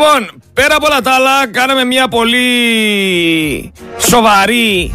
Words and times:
Λοιπόν, 0.00 0.42
πέρα 0.52 0.74
από 0.74 0.86
όλα 0.86 1.00
τα 1.00 1.10
άλλα, 1.12 1.46
κάναμε 1.46 1.84
μια 1.84 2.08
πολύ 2.08 3.72
σοβαρή 3.98 4.92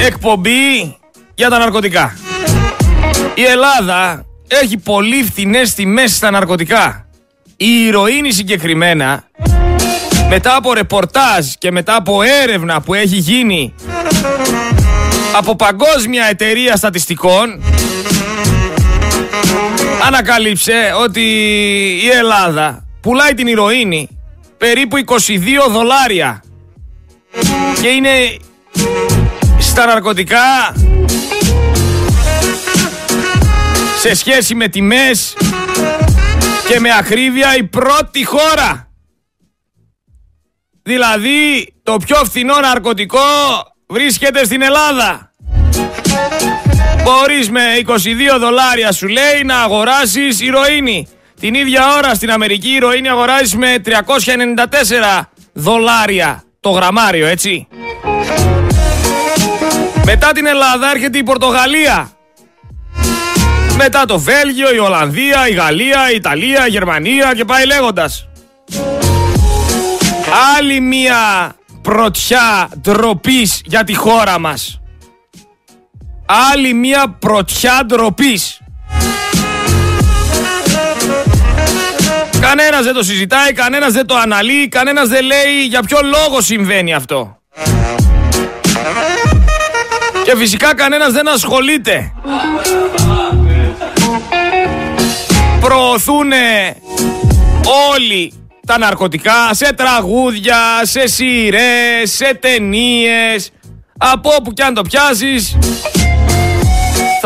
εκπομπή 0.00 0.96
για 1.34 1.48
τα 1.48 1.58
ναρκωτικά. 1.58 2.16
Η 3.34 3.44
Ελλάδα 3.44 4.26
έχει 4.48 4.78
πολύ 4.78 5.24
φθηνές 5.24 5.74
τιμές 5.74 6.14
στα 6.14 6.30
ναρκωτικά. 6.30 7.06
Η 7.56 7.84
ηρωίνη 7.86 8.32
συγκεκριμένα, 8.32 9.24
μετά 10.28 10.56
από 10.56 10.72
ρεπορτάζ 10.72 11.46
και 11.58 11.70
μετά 11.70 11.96
από 11.96 12.22
έρευνα 12.42 12.80
που 12.80 12.94
έχει 12.94 13.16
γίνει 13.16 13.74
από 15.36 15.56
παγκόσμια 15.56 16.24
εταιρεία 16.24 16.76
στατιστικών, 16.76 17.62
ανακαλύψε 20.06 20.92
ότι 21.02 21.20
η 22.02 22.08
Ελλάδα 22.08 22.83
πουλάει 23.04 23.34
την 23.34 23.46
ηρωίνη 23.46 24.18
περίπου 24.58 24.96
22 25.06 25.20
δολάρια 25.70 26.42
και 27.80 27.88
είναι 27.88 28.36
στα 29.58 29.86
ναρκωτικά 29.86 30.74
σε 34.00 34.14
σχέση 34.14 34.54
με 34.54 34.68
τιμές 34.68 35.36
και 36.68 36.80
με 36.80 36.88
ακρίβεια 36.98 37.56
η 37.56 37.64
πρώτη 37.64 38.24
χώρα. 38.24 38.88
Δηλαδή 40.82 41.72
το 41.82 41.96
πιο 42.06 42.16
φθηνό 42.16 42.60
ναρκωτικό 42.60 43.18
βρίσκεται 43.86 44.44
στην 44.44 44.62
Ελλάδα. 44.62 45.32
Μπορείς 47.02 47.50
με 47.50 47.62
22 47.86 47.92
δολάρια 48.40 48.92
σου 48.92 49.08
λέει 49.08 49.42
να 49.44 49.62
αγοράσεις 49.62 50.40
ηρωίνη. 50.40 51.08
Την 51.44 51.54
ίδια 51.54 51.94
ώρα 51.96 52.14
στην 52.14 52.30
Αμερική 52.30 52.68
η 52.68 52.74
ηρωίνη 52.74 53.08
αγοράζεις 53.08 53.54
με 53.54 53.74
394 53.84 55.22
δολάρια 55.52 56.42
το 56.60 56.70
γραμμάριο 56.70 57.26
έτσι. 57.26 57.68
Μετά 60.04 60.32
την 60.32 60.46
Ελλάδα 60.46 60.90
έρχεται 60.90 61.18
η 61.18 61.22
Πορτογαλία. 61.22 62.10
Μετά 63.76 64.04
το 64.04 64.18
Βέλγιο, 64.18 64.74
η 64.74 64.78
Ολλανδία, 64.78 65.48
η 65.48 65.52
Γαλλία, 65.52 66.10
η 66.12 66.14
Ιταλία, 66.14 66.66
η 66.66 66.70
Γερμανία 66.70 67.34
και 67.34 67.44
πάει 67.44 67.66
λέγοντας. 67.66 68.28
Άλλη 70.56 70.80
μία 70.80 71.54
πρωτιά 71.82 72.68
ντροπής 72.80 73.62
για 73.64 73.84
τη 73.84 73.94
χώρα 73.94 74.38
μας. 74.38 74.80
Άλλη 76.52 76.74
μία 76.74 77.16
πρωτιά 77.18 77.82
ντροπής. 77.86 78.63
Κανένας 82.56 82.84
δεν 82.84 82.94
το 82.94 83.02
συζητάει, 83.02 83.52
κανένας 83.52 83.92
δεν 83.92 84.06
το 84.06 84.16
αναλύει, 84.16 84.68
κανένας 84.68 85.08
δεν 85.08 85.24
λέει 85.24 85.64
για 85.68 85.82
ποιο 85.82 85.98
λόγο 86.02 86.40
συμβαίνει 86.40 86.94
αυτό. 86.94 87.38
Και 90.24 90.36
φυσικά 90.36 90.74
κανένας 90.74 91.12
δεν 91.12 91.28
ασχολείται. 91.28 92.12
Προωθούν 95.60 96.32
όλοι 97.92 98.32
τα 98.66 98.78
ναρκωτικά 98.78 99.50
σε 99.50 99.72
τραγούδια, 99.72 100.56
σε 100.82 101.06
σειρές, 101.06 102.10
σε 102.10 102.38
ταινίες. 102.40 103.50
Από 103.98 104.30
όπου 104.38 104.52
κι 104.52 104.62
αν 104.62 104.74
το 104.74 104.82
πιάσεις 104.82 105.56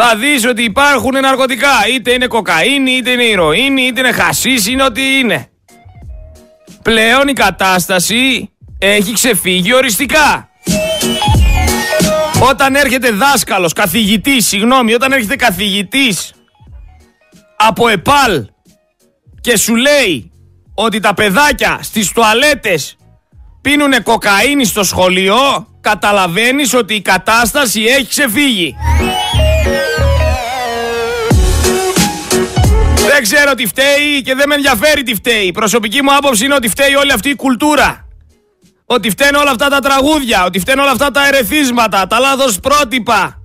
θα 0.00 0.16
δεις 0.16 0.46
ότι 0.46 0.62
υπάρχουν 0.62 1.20
ναρκωτικά. 1.20 1.86
Είτε 1.94 2.12
είναι 2.12 2.26
κοκαίνη, 2.26 2.90
είτε 2.90 3.10
είναι 3.10 3.22
ηρωίνη, 3.22 3.82
είτε 3.82 4.00
είναι 4.00 4.12
χασίς, 4.12 4.66
είναι 4.66 4.82
ό,τι 4.82 5.18
είναι. 5.18 5.46
Πλέον 6.82 7.28
η 7.28 7.32
κατάσταση 7.32 8.50
έχει 8.78 9.12
ξεφύγει 9.12 9.74
οριστικά. 9.74 10.48
Όταν 12.42 12.74
έρχεται 12.74 13.10
δάσκαλος, 13.10 13.72
καθηγητής, 13.72 14.46
συγγνώμη, 14.46 14.94
όταν 14.94 15.12
έρχεται 15.12 15.36
καθηγητής 15.36 16.32
από 17.56 17.88
ΕΠΑΛ 17.88 18.46
και 19.40 19.56
σου 19.56 19.76
λέει 19.76 20.30
ότι 20.74 21.00
τα 21.00 21.14
παιδάκια 21.14 21.78
στις 21.82 22.12
τουαλέτες 22.12 22.96
πίνουνε 23.60 24.00
κοκαίνη 24.00 24.64
στο 24.64 24.84
σχολείο, 24.84 25.36
καταλαβαίνεις 25.80 26.74
ότι 26.74 26.94
η 26.94 27.00
κατάσταση 27.00 27.82
έχει 27.82 28.06
ξεφύγει. 28.06 28.76
Δεν 33.18 33.26
ξέρω 33.26 33.54
τι 33.54 33.66
φταίει 33.66 34.22
και 34.24 34.34
δεν 34.34 34.48
με 34.48 34.54
ενδιαφέρει 34.54 35.02
τι 35.02 35.14
φταίει. 35.14 35.46
Η 35.46 35.52
προσωπική 35.52 36.02
μου 36.02 36.14
άποψη 36.14 36.44
είναι 36.44 36.54
ότι 36.54 36.68
φταίει 36.68 36.94
όλη 36.94 37.12
αυτή 37.12 37.28
η 37.28 37.36
κουλτούρα. 37.36 38.08
Ότι 38.86 39.10
φταίνουν 39.10 39.40
όλα 39.40 39.50
αυτά 39.50 39.68
τα 39.68 39.80
τραγούδια, 39.80 40.44
ότι 40.44 40.58
φταίνουν 40.58 40.82
όλα 40.82 40.92
αυτά 40.92 41.10
τα 41.10 41.26
ερεθίσματα, 41.26 42.06
τα 42.06 42.18
λάθος 42.18 42.60
πρότυπα. 42.60 43.42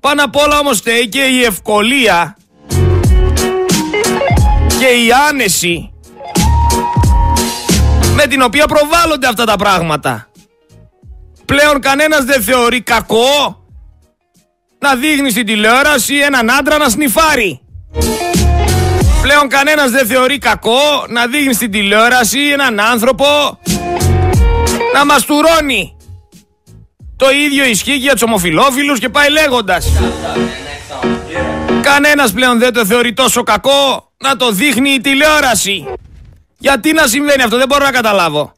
Πάνω 0.00 0.24
απ' 0.24 0.36
όλα 0.36 0.58
όμως 0.58 0.78
φταίει 0.78 1.08
και 1.08 1.22
η 1.22 1.44
ευκολία 1.44 2.36
και 4.78 4.86
η 4.86 5.12
άνεση 5.28 5.92
με 8.14 8.26
την 8.26 8.42
οποία 8.42 8.66
προβάλλονται 8.66 9.26
αυτά 9.26 9.44
τα 9.44 9.56
πράγματα. 9.56 10.30
Πλέον 11.44 11.80
κανένας 11.80 12.24
δεν 12.24 12.42
θεωρεί 12.42 12.80
κακό 12.80 13.64
να 14.78 14.94
δείχνει 14.94 15.30
στην 15.30 15.46
τηλεόραση 15.46 16.16
έναν 16.16 16.50
άντρα 16.50 16.78
να 16.78 16.88
σνιφάρει. 16.88 17.63
Πλέον 19.24 19.48
κανένας 19.48 19.90
δεν 19.90 20.06
θεωρεί 20.06 20.38
κακό 20.38 21.06
να 21.08 21.26
δείχνει 21.26 21.54
στην 21.54 21.70
τηλεόραση 21.70 22.38
έναν 22.52 22.80
άνθρωπο 22.80 23.24
να 24.94 25.04
μαστουρώνει. 25.04 25.96
Το 27.16 27.30
ίδιο 27.30 27.64
ισχύει 27.64 27.96
για 27.96 28.12
τους 28.12 28.22
ομοφιλόφιλους 28.22 28.98
και 28.98 29.08
πάει 29.08 29.30
λέγοντας. 29.30 29.92
Κανένας 31.82 32.32
πλέον 32.32 32.58
δεν 32.58 32.72
το 32.72 32.86
θεωρεί 32.86 33.12
τόσο 33.12 33.42
κακό 33.42 34.12
να 34.16 34.36
το 34.36 34.50
δείχνει 34.50 34.90
η 34.90 35.00
τηλεόραση. 35.00 35.84
Γιατί 36.58 36.92
να 36.92 37.06
συμβαίνει 37.06 37.42
αυτό, 37.42 37.56
δεν 37.56 37.66
μπορώ 37.68 37.84
να 37.84 37.90
καταλάβω. 37.90 38.52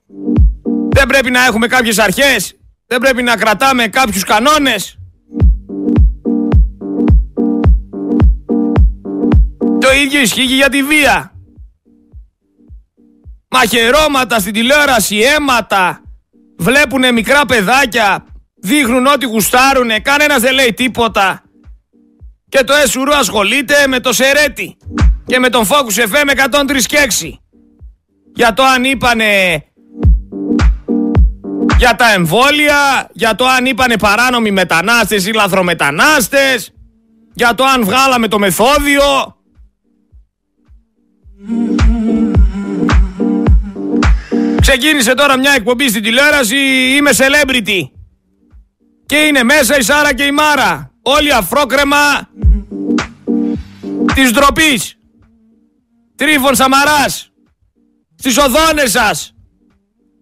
Δεν 0.88 1.06
πρέπει 1.06 1.30
να 1.30 1.44
έχουμε 1.44 1.66
κάποιες 1.66 1.98
αρχές, 1.98 2.54
δεν 2.86 2.98
πρέπει 2.98 3.22
να 3.22 3.36
κρατάμε 3.36 3.86
κάποιους 3.86 4.24
κανόνες. 4.24 4.98
Το 9.86 9.92
ίδιο 9.92 10.20
ισχύει 10.20 10.46
και 10.46 10.54
για 10.54 10.68
τη 10.68 10.82
βία. 10.82 11.32
Μαχαιρώματα 13.50 14.38
στην 14.38 14.52
τηλεόραση, 14.52 15.16
αίματα, 15.16 16.02
βλέπουνε 16.58 17.12
μικρά 17.12 17.46
παιδάκια, 17.46 18.26
δείχνουν 18.54 19.06
ότι 19.06 19.26
γουστάρουνε, 19.26 20.00
κανένας 20.00 20.40
δεν 20.40 20.54
λέει 20.54 20.74
τίποτα. 20.74 21.42
Και 22.48 22.64
το 22.64 22.74
ΕΣΟΥΡΟ 22.74 23.16
ασχολείται 23.16 23.86
με 23.86 24.00
το 24.00 24.12
Σερέτι 24.12 24.76
και 25.26 25.38
με 25.38 25.48
τον 25.48 25.66
Focus 25.66 26.02
FM 26.10 26.30
103 26.30 26.82
και 26.86 26.98
6. 27.20 27.30
Για 28.34 28.52
το 28.52 28.62
αν 28.62 28.84
είπανε 28.84 29.64
για 31.78 31.96
τα 31.96 32.12
εμβόλια, 32.12 33.08
για 33.12 33.34
το 33.34 33.46
αν 33.46 33.66
είπανε 33.66 33.98
παράνομοι 33.98 34.50
μετανάστες 34.50 35.26
ή 35.26 35.32
λαθρομετανάστες, 35.32 36.72
για 37.34 37.54
το 37.54 37.64
αν 37.64 37.84
βγάλαμε 37.84 38.28
το 38.28 38.38
μεθόδιο. 38.38 39.35
Ξεκίνησε 44.68 45.14
τώρα 45.14 45.38
μια 45.38 45.52
εκπομπή 45.52 45.88
στην 45.88 46.02
τηλεόραση, 46.02 46.56
είμαι 46.96 47.10
celebrity. 47.16 47.90
Και 49.06 49.16
είναι 49.16 49.42
μέσα 49.42 49.78
η 49.78 49.82
Σάρα 49.82 50.14
και 50.14 50.22
η 50.22 50.30
Μάρα. 50.30 50.90
Όλοι 51.02 51.32
αφρόκρεμα 51.32 52.28
της 54.14 54.32
ντροπής. 54.32 54.98
Τρίφων 56.16 56.54
Σαμαράς. 56.54 57.30
Στις 58.16 58.38
οδόνες 58.38 58.90
σας. 58.90 59.34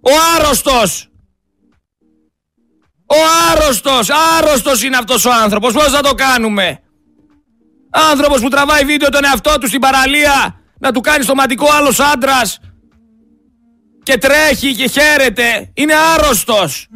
Ο 0.00 0.11
άρρωστος. 0.37 1.11
Ο 3.06 3.17
άρρωστος. 3.50 4.11
Άρρωστος 4.38 4.82
είναι 4.82 4.97
αυτός 4.97 5.25
ο 5.25 5.31
άνθρωπος. 5.32 5.73
Πώς 5.73 5.90
θα 5.90 6.00
το 6.00 6.14
κάνουμε; 6.14 6.81
Άνθρωπος 8.11 8.40
που 8.40 8.49
τραβάει 8.49 8.85
βίντεο 8.85 9.08
τον 9.08 9.25
εαυτό 9.25 9.58
του 9.61 9.69
στην 9.69 9.81
παραλία 9.81 10.61
να 10.79 10.93
του 10.93 11.00
κάνει 11.00 11.23
στοματικό 11.23 11.67
άλλος 11.73 12.00
άντρας 12.00 12.58
και 14.05 14.19
τρέχει 14.19 14.75
και 14.75 14.89
χαίρεται. 14.89 15.71
Είναι 15.75 15.95
άρρωστος. 16.15 16.89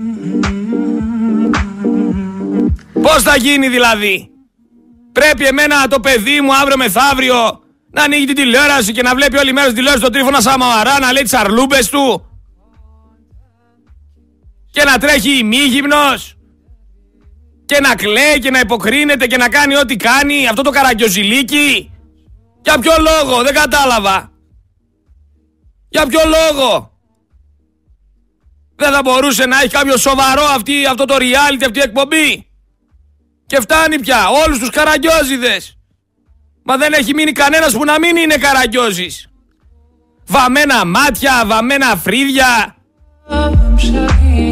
Πώς 3.02 3.22
θα 3.22 3.36
γίνει 3.36 3.68
δηλαδή; 3.68 4.30
Πρέπει 5.12 5.44
εμένα 5.44 5.88
το 5.88 6.00
παιδί 6.00 6.40
μου 6.40 6.54
αύριο 6.54 6.76
μεθαύριο 6.76 7.60
να 7.90 8.02
ανοίγει 8.02 8.24
την 8.24 8.34
τηλεόραση 8.34 8.92
και 8.92 9.02
να 9.02 9.14
βλέπει 9.14 9.38
όλη 9.38 9.52
μέρα 9.52 9.64
στην 9.64 9.76
τηλεόραση 9.76 10.04
τον 10.04 10.12
Τρίφωνα 10.12 10.40
Σαμαρά 10.40 10.98
να 10.98 11.12
λέει 11.12 11.22
τις 11.22 11.34
αρλούμπες 11.34 11.88
του. 11.88 12.26
Και 14.70 14.84
να 14.84 14.98
τρέχει 14.98 15.38
ημίγυμνος. 15.38 16.36
Και 17.64 17.80
να 17.80 17.94
κλαίει 17.94 18.38
και 18.38 18.50
να 18.50 18.58
υποκρίνεται 18.58 19.26
και 19.26 19.36
να 19.36 19.48
κάνει 19.48 19.76
ό,τι 19.76 19.96
κάνει 19.96 20.48
αυτό 20.48 20.62
το 20.62 20.70
καραγκιοζηλίκι. 20.70 21.90
Για 22.62 22.78
ποιο 22.78 22.92
λόγο, 22.98 23.42
δεν 23.42 23.54
κατάλαβα. 23.54 24.32
Για 25.88 26.06
ποιο 26.06 26.20
λόγο. 26.24 26.97
Δεν 28.80 28.92
θα 28.92 29.00
μπορούσε 29.04 29.46
να 29.46 29.60
έχει 29.60 29.68
κάποιο 29.68 29.96
σοβαρό 29.96 30.44
αυτή, 30.44 30.86
αυτό 30.86 31.04
το 31.04 31.14
reality, 31.14 31.62
αυτή 31.66 31.78
η 31.78 31.82
εκπομπή. 31.82 32.50
Και 33.46 33.60
φτάνει 33.60 34.00
πια 34.00 34.28
όλους 34.28 34.58
τους 34.58 34.70
καραγκιόζιδες. 34.70 35.76
Μα 36.62 36.76
δεν 36.76 36.92
έχει 36.92 37.14
μείνει 37.14 37.32
κανένας 37.32 37.72
που 37.72 37.84
να 37.84 37.98
μην 37.98 38.16
είναι 38.16 38.36
καραγκιόζης. 38.36 39.28
Βαμμένα 40.26 40.84
μάτια, 40.84 41.42
βαμμένα 41.46 41.96
φρύδια, 41.96 42.76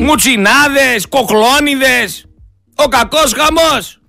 μουτσινάδες, 0.02 1.06
κοκλώνιδες, 1.08 2.26
ο 2.74 2.88
κακός 2.88 3.32
χαμός. 3.32 4.00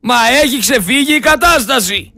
Μα 0.00 0.14
έχει 0.42 0.58
ξεφύγει 0.58 1.14
η 1.14 1.20
κατάσταση. 1.20 2.12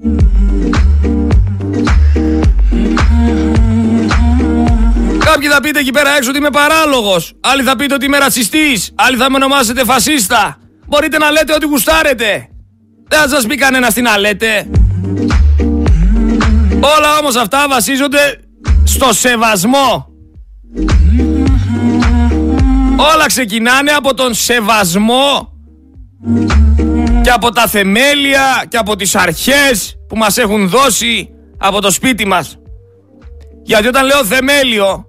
Κάποιοι 5.35 5.49
θα 5.49 5.61
πείτε 5.61 5.79
εκεί 5.79 5.91
πέρα 5.91 6.17
έξω 6.17 6.29
ότι 6.29 6.39
είμαι 6.39 6.51
παράλογος. 6.51 7.33
Άλλοι 7.41 7.63
θα 7.63 7.77
πείτε 7.77 7.95
ότι 7.95 8.05
είμαι 8.05 8.19
ρατσιστής. 8.19 8.93
Άλλοι 8.95 9.17
θα 9.17 9.31
με 9.31 9.37
ονομάσετε 9.37 9.85
φασίστα. 9.85 10.59
Μπορείτε 10.87 11.19
να 11.19 11.31
λέτε 11.31 11.53
ό,τι 11.53 11.67
γουστάρετε. 11.67 12.49
Δεν 13.09 13.19
θα 13.21 13.29
σας 13.29 13.47
πει 13.47 13.57
κανένας 13.57 13.95
τι 13.95 14.03
να 14.03 14.19
λέτε. 14.19 14.71
Όλα 16.81 17.19
όμως 17.21 17.37
αυτά 17.37 17.67
βασίζονται 17.69 18.41
στο 18.85 19.13
σεβασμό. 19.13 20.07
Όλα 22.97 23.27
ξεκινάνε 23.27 23.91
από 23.91 24.15
τον 24.15 24.35
σεβασμό 24.35 25.53
και 27.23 27.31
από 27.31 27.51
τα 27.51 27.67
θεμέλια 27.67 28.65
και 28.69 28.77
από 28.77 28.97
τις 28.97 29.15
αρχές 29.15 29.97
που 30.09 30.17
μας 30.17 30.39
έχουν 30.39 30.69
δώσει 30.69 31.29
από 31.59 31.81
το 31.81 31.91
σπίτι 31.91 32.27
μας. 32.27 32.59
Γιατί 33.63 33.87
όταν 33.87 34.07
λέω 34.07 34.25
θεμέλιο, 34.25 35.05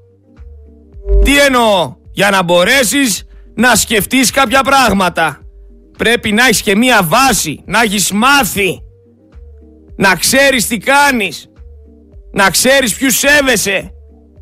τι 1.23 1.39
εννοώ, 1.39 1.95
για 2.11 2.29
να 2.29 2.43
μπορέσεις 2.43 3.23
να 3.55 3.75
σκεφτείς 3.75 4.31
κάποια 4.31 4.61
πράγματα. 4.63 5.39
Πρέπει 5.97 6.31
να 6.31 6.43
έχεις 6.43 6.61
και 6.61 6.75
μία 6.75 7.03
βάση, 7.03 7.61
να 7.65 7.81
έχεις 7.81 8.11
μάθει, 8.11 8.81
να 9.95 10.15
ξέρεις 10.15 10.67
τι 10.67 10.77
κάνεις, 10.77 11.49
να 12.31 12.49
ξέρεις 12.49 12.95
ποιους 12.95 13.17
σέβεσαι 13.17 13.93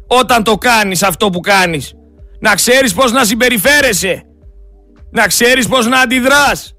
όταν 0.08 0.44
το 0.44 0.58
κάνεις 0.58 1.04
αυτό 1.04 1.30
που 1.30 1.40
κάνεις, 1.40 1.94
να 2.40 2.56
ξέρεις 2.56 2.94
πώς 2.94 3.12
να 3.12 3.26
συμπεριφέρεσαι, 3.26 4.24
να 5.12 5.28
ξέρεις 5.28 5.68
πώς 5.68 5.88
να 5.88 6.00
αντιδράς. 6.00 6.76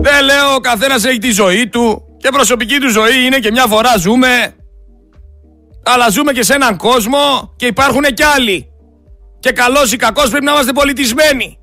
Δεν 0.00 0.24
λέω 0.24 0.54
ο 0.54 0.60
καθένας 0.60 1.04
έχει 1.04 1.18
τη 1.18 1.30
ζωή 1.30 1.68
του 1.68 2.02
και 2.18 2.28
προσωπική 2.28 2.78
του 2.78 2.90
ζωή 2.90 3.24
είναι 3.26 3.38
και 3.38 3.50
μια 3.50 3.66
φορά 3.66 3.96
ζούμε 3.96 4.54
αλλά 5.84 6.08
ζούμε 6.08 6.32
και 6.32 6.42
σε 6.42 6.54
έναν 6.54 6.76
κόσμο 6.76 7.54
και 7.56 7.66
υπάρχουν 7.66 8.02
κι 8.02 8.22
άλλοι. 8.22 8.68
Και 9.40 9.52
καλός 9.52 9.92
ή 9.92 9.96
κακός 9.96 10.30
πρέπει 10.30 10.44
να 10.44 10.52
είμαστε 10.52 10.72
πολιτισμένοι. 10.72 11.58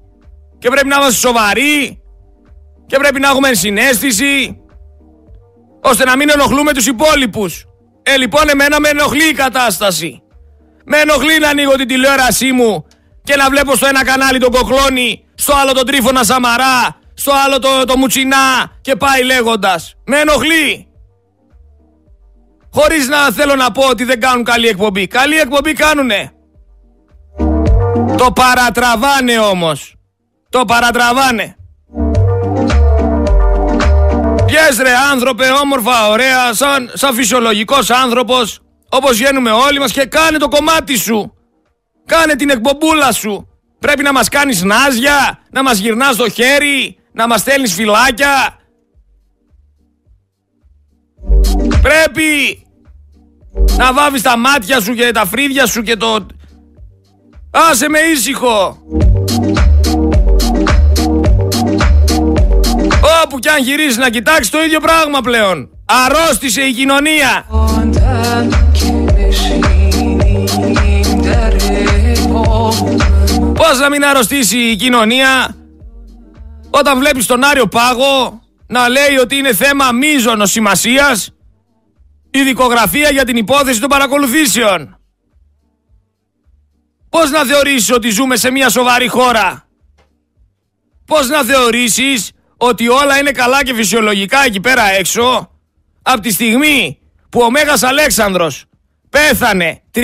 Και 0.59 0.69
πρέπει 0.69 0.87
να 0.87 0.95
είμαστε 0.95 1.19
σοβαροί. 1.19 2.01
Και 2.87 2.97
πρέπει 2.97 3.19
να 3.19 3.27
έχουμε 3.27 3.53
συνέστηση. 3.53 4.61
Ώστε 5.81 6.03
να 6.05 6.15
μην 6.15 6.29
ενοχλούμε 6.29 6.73
τους 6.73 6.87
υπόλοιπους. 6.87 7.65
Ε, 8.03 8.17
λοιπόν, 8.17 8.49
εμένα 8.49 8.79
με 8.79 8.89
ενοχλεί 8.89 9.29
η 9.29 9.33
κατάσταση. 9.33 10.21
Με 10.85 10.97
ενοχλεί 10.97 11.39
να 11.39 11.49
ανοίγω 11.49 11.75
την 11.75 11.87
τηλεόρασή 11.87 12.51
μου 12.51 12.85
και 13.23 13.35
να 13.35 13.49
βλέπω 13.49 13.75
στο 13.75 13.87
ένα 13.87 14.03
κανάλι 14.05 14.39
τον 14.39 14.51
Κοκλώνη, 14.51 15.23
στο 15.35 15.53
άλλο 15.55 15.71
τον 15.71 15.85
Τρίφωνα 15.85 16.23
Σαμαρά, 16.23 16.99
στο 17.13 17.31
άλλο 17.45 17.59
το, 17.59 17.83
το 17.85 17.97
Μουτσινά 17.97 18.71
και 18.81 18.95
πάει 18.95 19.23
λέγοντας. 19.23 19.95
Με 20.05 20.19
ενοχλεί. 20.19 20.90
Χωρίς 22.73 23.07
να 23.07 23.31
θέλω 23.31 23.55
να 23.55 23.71
πω 23.71 23.87
ότι 23.89 24.03
δεν 24.03 24.19
κάνουν 24.19 24.43
καλή 24.43 24.67
εκπομπή. 24.67 25.07
Καλή 25.07 25.37
εκπομπή 25.37 25.73
κάνουνε. 25.73 26.31
Το 28.17 28.31
παρατραβάνε 28.31 29.39
όμως. 29.39 29.95
Το 30.49 30.65
παρατραβάνε. 30.65 31.55
Πιες 34.45 34.77
ρε 34.81 34.91
άνθρωπε 35.11 35.45
όμορφα 35.63 36.07
ωραία 36.07 36.53
σαν, 36.53 36.91
σαν 36.93 37.13
φυσιολογικός 37.13 37.89
άνθρωπος 37.89 38.59
όπως 38.89 39.17
βγαίνουμε 39.17 39.51
όλοι 39.51 39.79
μας 39.79 39.91
και 39.91 40.05
κάνε 40.05 40.37
το 40.37 40.47
κομμάτι 40.47 40.97
σου. 40.97 41.33
Κάνε 42.05 42.35
την 42.35 42.49
εκπομπούλα 42.49 43.11
σου. 43.11 43.47
Πρέπει 43.79 44.03
να 44.03 44.13
μας 44.13 44.29
κάνεις 44.29 44.63
νάζια, 44.63 45.39
να 45.51 45.63
μας 45.63 45.77
γυρνάς 45.77 46.15
το 46.15 46.29
χέρι, 46.29 46.97
να 47.11 47.27
μας 47.27 47.39
στέλνεις 47.39 47.73
φυλάκια, 47.73 48.61
Πρέπει 51.81 52.63
να 53.77 53.93
βάβεις 53.93 54.21
τα 54.21 54.37
μάτια 54.37 54.81
σου 54.81 54.93
και 54.93 55.11
τα 55.11 55.25
φρύδια 55.25 55.65
σου 55.65 55.81
και 55.81 55.95
το... 55.95 56.25
Άσε 57.51 57.89
με 57.89 57.99
ήσυχο. 57.99 58.77
Όπου 63.23 63.39
κι 63.39 63.49
αν 63.49 63.63
γυρίσεις 63.63 63.97
να 63.97 64.09
κοιτάξεις 64.09 64.49
το 64.49 64.63
ίδιο 64.63 64.79
πράγμα 64.79 65.21
πλέον. 65.21 65.69
Αρρώστησε 65.85 66.61
η 66.61 66.73
κοινωνία. 66.73 67.45
Πώς 73.53 73.79
να 73.79 73.89
μην 73.89 74.05
αρρωστήσει 74.05 74.57
η 74.57 74.75
κοινωνία 74.75 75.55
όταν 76.69 76.99
βλέπεις 76.99 77.25
τον 77.25 77.43
Άριο 77.43 77.67
Πάγο 77.67 78.41
να 78.67 78.89
λέει 78.89 79.17
ότι 79.21 79.35
είναι 79.35 79.53
θέμα 79.53 79.91
μίζωνος 79.91 80.51
σημασίας 80.51 81.33
η 82.31 82.43
δικογραφία 82.43 83.09
για 83.09 83.25
την 83.25 83.35
υπόθεση 83.35 83.79
των 83.79 83.89
παρακολουθήσεων. 83.89 84.99
Πώς 87.09 87.31
να 87.31 87.45
θεωρήσεις 87.45 87.91
ότι 87.91 88.09
ζούμε 88.09 88.35
σε 88.35 88.51
μια 88.51 88.69
σοβαρή 88.69 89.07
χώρα; 89.07 89.65
Πώς 91.05 91.27
να 91.27 91.43
θεωρήσεις 91.43 92.31
ότι 92.57 92.87
όλα 92.87 93.19
είναι 93.19 93.31
καλά 93.31 93.63
και 93.63 93.73
φυσιολογικά 93.73 94.45
εκεί 94.45 94.59
πέρα 94.59 94.83
έξω; 94.89 95.51
Από 96.01 96.21
τη 96.21 96.31
στιγμή 96.31 96.99
που 97.29 97.41
ο 97.41 97.51
Μέγας 97.51 97.83
Αλέξανδρος 97.83 98.65
πέθανε 99.09 99.81
323 99.93 100.01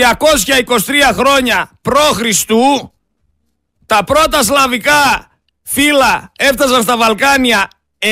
χρόνια 1.13 1.71
π.Χ. 1.81 2.45
τα 3.85 4.03
πρώτα 4.03 4.43
σλαβικά 4.43 5.31
φύλλα 5.63 6.31
έφτασαν 6.37 6.81
στα 6.81 6.97
Βαλκάνια 6.97 7.67
9 7.99 8.07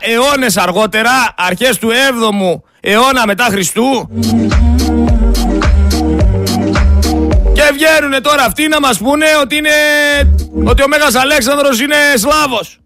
αιώνες 0.00 0.56
αργότερα, 0.56 1.34
αρχές 1.36 1.78
του 1.78 1.90
7ου 1.90 2.71
αιώνα 2.84 3.26
μετά 3.26 3.44
Χριστού. 3.44 4.08
Και 7.52 7.62
βγαίνουν 7.72 8.22
τώρα 8.22 8.44
αυτοί 8.44 8.68
να 8.68 8.80
μας 8.80 8.98
πούνε 8.98 9.26
ότι, 9.42 9.56
είναι, 9.56 9.70
ότι 10.64 10.82
ο 10.82 10.88
Μέγας 10.88 11.14
Αλέξανδρος 11.14 11.80
είναι 11.80 11.96
Σλάβος. 12.16 12.78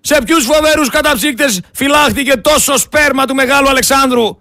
Σε 0.00 0.18
ποιους 0.24 0.44
φοβερούς 0.44 0.88
καταψύκτες 0.88 1.60
φυλάχτηκε 1.72 2.36
τόσο 2.36 2.78
σπέρμα 2.78 3.24
του 3.24 3.34
Μεγάλου 3.34 3.68
Αλεξάνδρου 3.68 4.36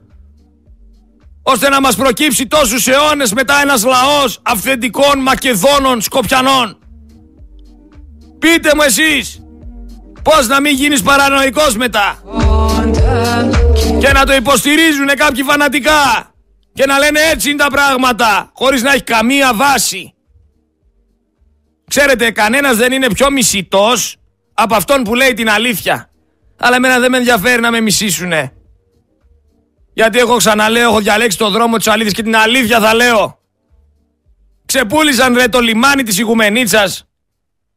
ώστε 1.42 1.70
να 1.70 1.82
μας 1.82 1.96
προκύψει 1.96 2.48
τόσους 2.48 2.88
αιώνες 2.88 3.34
μετά 3.34 3.62
ένας 3.62 3.84
λαός 3.84 4.40
αυθεντικών 4.44 5.20
Μακεδόνων 5.20 6.02
Σκοπιανών. 6.02 6.78
Πείτε 8.40 8.72
μου 8.76 8.82
εσείς, 8.82 9.42
πώς 10.22 10.48
να 10.48 10.62
μην 10.62 10.76
γίνεις 10.76 11.02
παρανοϊκός 11.02 11.76
μετά; 11.76 12.20
Και 14.00 14.12
να 14.12 14.26
το 14.26 14.34
υποστηρίζουν 14.34 15.08
κάποιοι 15.08 15.44
φανατικά 15.44 16.32
και 16.74 16.86
να 16.86 16.98
λένε 16.98 17.20
έτσι 17.32 17.50
είναι 17.50 17.58
τα 17.58 17.70
πράγματα 17.70 18.52
χωρίς 18.54 18.82
να 18.82 18.92
έχει 18.92 19.04
καμία 19.04 19.54
βάση. 19.54 20.14
Ξέρετε, 21.90 22.32
κανένας 22.32 22.78
δεν 22.78 22.92
είναι 22.92 23.08
πιο 23.08 23.32
μισητός 23.32 24.16
από 24.54 24.76
αυτόν 24.76 25.04
που 25.04 25.16
λέει 25.16 25.34
την 25.34 25.50
αλήθεια. 25.50 26.10
Αλλά 26.58 26.76
εμένα 26.76 27.00
δεν 27.00 27.12
με 27.12 27.18
ενδιαφέρει 27.18 27.62
να 27.62 27.72
με 27.72 27.82
μισήσουνε. 27.82 28.52
Γιατί 29.94 30.20
έχω 30.20 30.36
ξαναλέω, 30.36 30.90
έχω 30.90 31.00
διαλέξει 31.00 31.38
το 31.38 31.50
δρόμο 31.50 31.78
της 31.78 31.88
αλήθειας 31.88 32.14
και 32.14 32.24
την 32.24 32.36
αλήθεια 32.36 32.80
θα 32.80 32.94
λέω. 32.94 33.40
Ξεπούλησαν 34.66 35.34
ρε 35.34 35.48
το 35.48 35.60
λιμάνι 35.60 36.04
της 36.04 36.18
Ιγουμενίτσας 36.18 37.08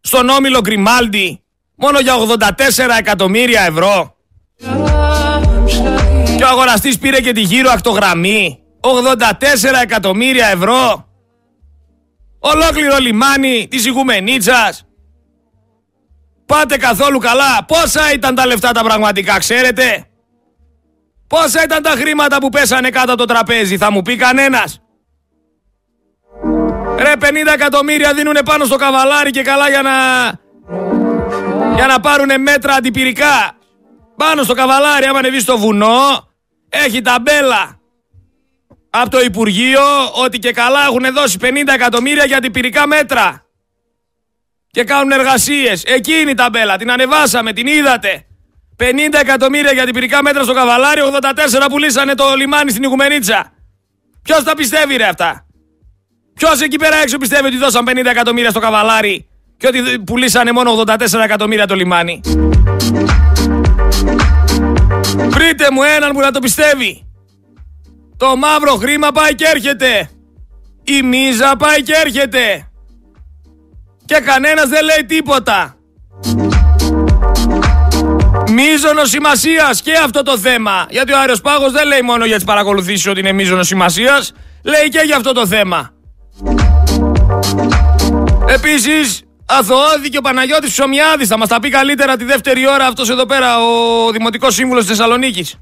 στον 0.00 0.28
Όμιλο 0.28 0.60
Γκριμάλντι 0.60 1.42
μόνο 1.74 1.98
για 1.98 2.14
84 2.16 2.98
εκατομμύρια 2.98 3.62
ευρώ. 3.62 4.16
Και 6.40 6.47
ο 6.47 6.49
αγοραστής 6.49 6.99
πήρε 6.99 7.20
και 7.20 7.32
τη 7.32 7.40
γύρω 7.40 7.70
ακτογραμμή. 7.70 8.61
84 8.80 9.82
εκατομμύρια 9.82 10.47
ευρώ. 10.47 11.09
Ολόκληρο 12.38 12.97
λιμάνι 12.99 13.66
της 13.70 13.87
Ιγουμενίτσας. 13.87 14.85
Πάτε 16.47 16.76
καθόλου 16.76 17.18
καλά. 17.18 17.64
Πόσα 17.66 18.12
ήταν 18.12 18.35
τα 18.35 18.47
λεφτά 18.47 18.73
τα 18.73 18.82
πραγματικά, 18.82 19.38
ξέρετε; 19.38 20.04
Πόσα 21.26 21.62
ήταν 21.62 21.82
τα 21.82 21.90
χρήματα 21.90 22.38
που 22.38 22.49
πέσανε 22.49 22.90
κάτω 22.90 23.14
το 23.14 23.25
τραπέζι, 23.25 23.76
θα 23.76 23.92
μου 23.92 24.02
πει 24.02 24.16
κανένας; 24.16 24.80
Ρε 26.99 27.12
50 27.20 27.25
εκατομμύρια 27.54 28.14
δίνουνε 28.14 28.42
πάνω 28.42 28.64
στο 28.64 28.76
καβαλάρι 28.76 29.30
και 29.30 29.42
καλά 29.42 29.68
για 29.68 29.82
να... 29.82 29.92
Για 31.75 31.87
να 31.87 32.00
πάρουνε 32.00 32.38
μέτρα 32.38 32.75
αντιπυρικά. 32.75 33.56
Πάνω 34.16 34.42
στο 34.42 34.54
καβαλάρι 34.54 35.06
άμα 35.06 35.18
ανεβείς 35.18 35.42
στο 35.42 35.59
βουνό 35.59 36.28
έχει 36.70 37.00
ταμπέλα 37.00 37.80
από 38.90 39.10
το 39.10 39.20
Υπουργείο 39.20 39.82
ότι 40.24 40.38
και 40.38 40.52
καλά 40.52 40.80
έχουν 40.84 41.14
δώσει 41.14 41.38
50 41.40 41.46
εκατομμύρια 41.74 42.24
για 42.24 42.40
την 42.40 42.52
πυρικά 42.52 42.86
μέτρα. 42.86 43.44
Και 44.70 44.84
κάνουν 44.84 45.10
εργασίες. 45.10 45.82
Εκείνη 45.84 46.30
η 46.30 46.34
ταμπέλα, 46.34 46.76
την 46.76 46.90
ανεβάσαμε, 46.90 47.52
την 47.52 47.66
είδατε. 47.66 48.24
50 48.76 48.84
εκατομμύρια 49.20 49.72
για 49.72 49.84
την 49.84 49.94
πυρικά 49.94 50.22
μέτρα 50.22 50.42
στο 50.42 50.52
Καβαλάρι, 50.52 51.00
84 51.60 51.66
πουλήσανε 51.70 52.14
το 52.14 52.34
λιμάνι 52.34 52.70
στην 52.70 52.82
Οικουμενίτσα. 52.82 53.52
Ποιος 54.22 54.42
τα 54.42 54.54
πιστεύει 54.54 54.96
ρε 54.96 55.04
αυτά; 55.04 55.46
Ποιος 56.34 56.60
εκεί 56.60 56.76
πέρα 56.76 56.96
έξω 56.96 57.18
πιστεύει 57.18 57.46
ότι 57.46 57.56
δώσαν 57.56 57.84
50 57.88 58.04
εκατομμύρια 58.04 58.50
στο 58.50 58.60
Καβαλάρι 58.60 59.28
και 59.56 59.66
ότι 59.66 59.98
πουλήσανε 59.98 60.52
μόνο 60.52 60.84
84 60.86 61.20
εκατομμύρια 61.24 61.66
το 61.66 61.74
λιμάνι; 61.74 62.20
Βρείτε 65.17 65.71
μου 65.73 65.83
έναν 65.97 66.12
που 66.12 66.21
να 66.21 66.31
το 66.31 66.38
πιστεύει. 66.38 67.05
Το 68.17 68.37
μαύρο 68.37 68.75
χρήμα 68.75 69.12
πάει 69.12 69.35
και 69.35 69.45
έρχεται. 69.55 70.11
Η 70.85 71.02
μίζα 71.02 71.57
πάει 71.57 71.83
και 71.83 71.93
έρχεται. 72.05 72.71
Και 74.05 74.21
κανένας 74.25 74.69
δεν 74.69 74.85
λέει 74.85 75.05
τίποτα. 75.07 75.75
Μίζωνος 78.50 79.11
σημασίας 79.11 79.83
και 79.83 79.93
αυτό 80.05 80.23
το 80.23 80.38
θέμα. 80.38 80.87
Γιατί 80.90 81.12
ο 81.12 81.19
Άριος 81.19 81.40
Πάγος 81.40 81.73
δεν 81.73 81.87
λέει 81.87 82.00
μόνο 82.02 82.25
για 82.25 82.35
τις 82.37 82.45
παρακολουθήσεις 82.45 83.07
ότι 83.07 83.21
είναι 83.21 83.33
μίζωνος 83.33 83.67
σημασίας, 83.67 84.33
λέει 84.62 84.88
και 84.88 85.02
για 85.05 85.17
αυτό 85.17 85.33
το 85.33 85.47
θέμα. 85.47 85.90
Επίσης, 88.47 89.23
αθωώδη 89.59 90.09
και 90.09 90.19
ο 90.19 90.21
Παναγιώτης 90.21 90.71
Ψωμιάδης 90.71 91.28
θα 91.28 91.38
μας 91.38 91.49
τα 91.49 91.61
πει 91.61 91.69
καλύτερα 91.69 92.16
τη 92.16 92.25
δεύτερη 92.25 92.69
ώρα 92.69 92.87
αυτός 92.87 93.11
εδώ 93.11 93.26
πέρα, 93.26 93.59
ο 93.59 94.11
Δημοτικός 94.11 94.54
Σύμβουλος 94.54 94.83
τη 94.83 94.88
Θεσσαλονίκης. 94.88 95.57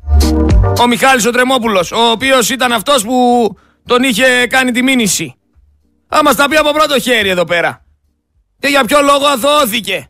Ο 0.80 0.86
Μιχάλης 0.86 1.26
ο 1.26 1.30
Τρεμόπουλος, 1.30 1.92
ο 1.92 2.10
οποίος 2.10 2.50
ήταν 2.50 2.72
αυτός 2.72 3.02
που 3.02 3.48
τον 3.86 4.02
είχε 4.02 4.46
κάνει 4.46 4.70
τη 4.70 4.82
μήνυση. 4.82 5.34
Θα 6.08 6.22
μας 6.22 6.36
τα 6.36 6.48
πει 6.48 6.56
από 6.56 6.70
πρώτο 6.72 7.00
χέρι 7.00 7.28
εδώ 7.28 7.44
πέρα. 7.44 7.84
Και 8.58 8.68
για 8.68 8.84
ποιο 8.84 8.98
λόγο 9.02 9.26
αθωώθηκε. 9.26 10.08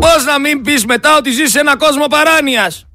Πώς 0.00 0.24
να 0.26 0.38
μην 0.38 0.62
πεις 0.62 0.84
μετά 0.84 1.16
ότι 1.16 1.30
ζεις 1.30 1.50
σε 1.50 1.60
ένα 1.60 1.76
κόσμο 1.76 2.06
παράνοιας. 2.06 2.86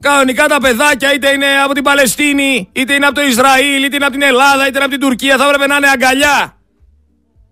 Κανονικά 0.00 0.46
τα 0.46 0.60
παιδάκια 0.60 1.14
είτε 1.14 1.30
είναι 1.30 1.62
από 1.64 1.74
την 1.74 1.82
Παλαιστίνη, 1.82 2.68
είτε 2.72 2.94
είναι 2.94 3.06
από 3.06 3.14
το 3.14 3.22
Ισραήλ, 3.22 3.84
είτε 3.84 3.96
είναι 3.96 4.04
από 4.04 4.14
την 4.14 4.22
Ελλάδα, 4.22 4.66
είτε 4.66 4.76
είναι 4.76 4.84
από 4.84 4.90
την 4.90 5.00
Τουρκία, 5.00 5.36
θα 5.36 5.44
έπρεπε 5.44 5.66
να 5.66 5.76
είναι 5.76 5.88
αγκαλιά. 5.88 6.56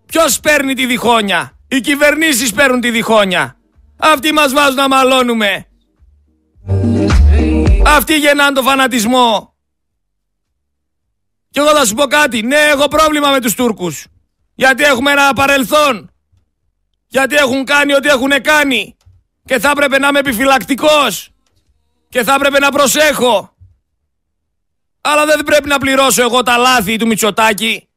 Ποιος 0.07 0.41
παίρνει 0.41 0.75
τη 0.75 0.87
διχόνια. 0.87 1.59
Οι 1.69 1.81
κυβερνήσεις 1.81 2.53
παίρνουν 2.53 2.81
τη 2.81 2.91
διχόνια. 2.91 3.57
Αυτοί 3.97 4.33
μας 4.33 4.53
βάζουν 4.53 4.75
να 4.75 4.89
μαλώνουμε. 4.89 5.67
Αυτοί 7.87 8.17
γεννάνε 8.17 8.53
το 8.53 8.63
φανατισμό. 8.63 9.55
Και 11.51 11.61
εγώ 11.61 11.69
θα 11.69 11.85
σου 11.85 11.95
πω 11.95 12.05
κάτι. 12.05 12.43
Ναι, 12.43 12.57
έχω 12.57 12.89
πρόβλημα 12.89 13.31
με 13.31 13.41
τους 13.41 13.55
Τούρκους. 13.55 14.07
Γιατί 14.55 14.85
έχουμε 14.85 15.11
ένα 15.11 15.33
παρελθόν. 15.33 16.11
Γιατί 17.07 17.35
έχουν 17.35 17.65
κάνει 17.65 17.95
ό,τι 17.95 18.09
έχουν 18.09 18.31
κάνει. 18.43 18.97
Και 19.45 19.59
θα 19.59 19.71
έπρεπε 19.71 19.99
να 19.99 20.09
είμαι 20.09 20.19
επιφυλακτικός. 20.19 21.34
Και 22.15 22.23
θα 22.23 22.35
έπρεπε 22.35 22.59
να 22.59 22.71
προσέχω. 22.71 23.57
Αλλά 25.01 25.25
δεν 25.27 25.45
πρέπει 25.45 25.69
να 25.69 25.79
πληρώσω 25.79 26.23
εγώ 26.23 26.43
τα 26.43 26.57
λάθη 26.57 26.97
του 26.97 27.07
Μητσοτάκη. 27.07 27.89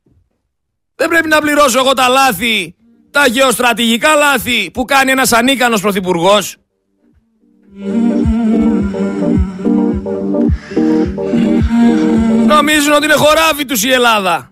Δεν 0.95 1.09
πρέπει 1.09 1.27
να 1.27 1.39
πληρώσω 1.39 1.79
εγώ 1.79 1.93
τα 1.93 2.07
λάθη, 2.07 2.75
τα 3.11 3.27
γεωστρατηγικά 3.27 4.15
λάθη 4.15 4.71
που 4.71 4.85
κάνει 4.85 5.11
ένας 5.11 5.31
ανίκανος 5.31 5.81
πρωθυπουργός. 5.81 6.55
Νομίζουν 12.45 12.93
ότι 12.93 13.05
είναι 13.05 13.13
χωράφι 13.13 13.65
τους 13.65 13.83
η 13.83 13.91
Ελλάδα. 13.91 14.51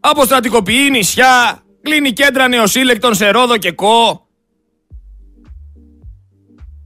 Αποστρατικοποιεί 0.00 0.88
νησιά, 0.90 1.62
κλείνει 1.82 2.12
κέντρα 2.12 2.48
νεοσύλλεκτων 2.48 3.14
σε 3.14 3.30
Ρόδο 3.30 3.56
και 3.56 3.72
Κό. 3.72 4.28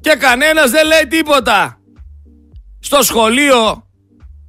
Και 0.01 0.15
κανένας 0.15 0.71
δεν 0.71 0.87
λέει 0.87 1.07
τίποτα. 1.09 1.82
Στο 2.85 3.03
σχολείο, 3.03 3.87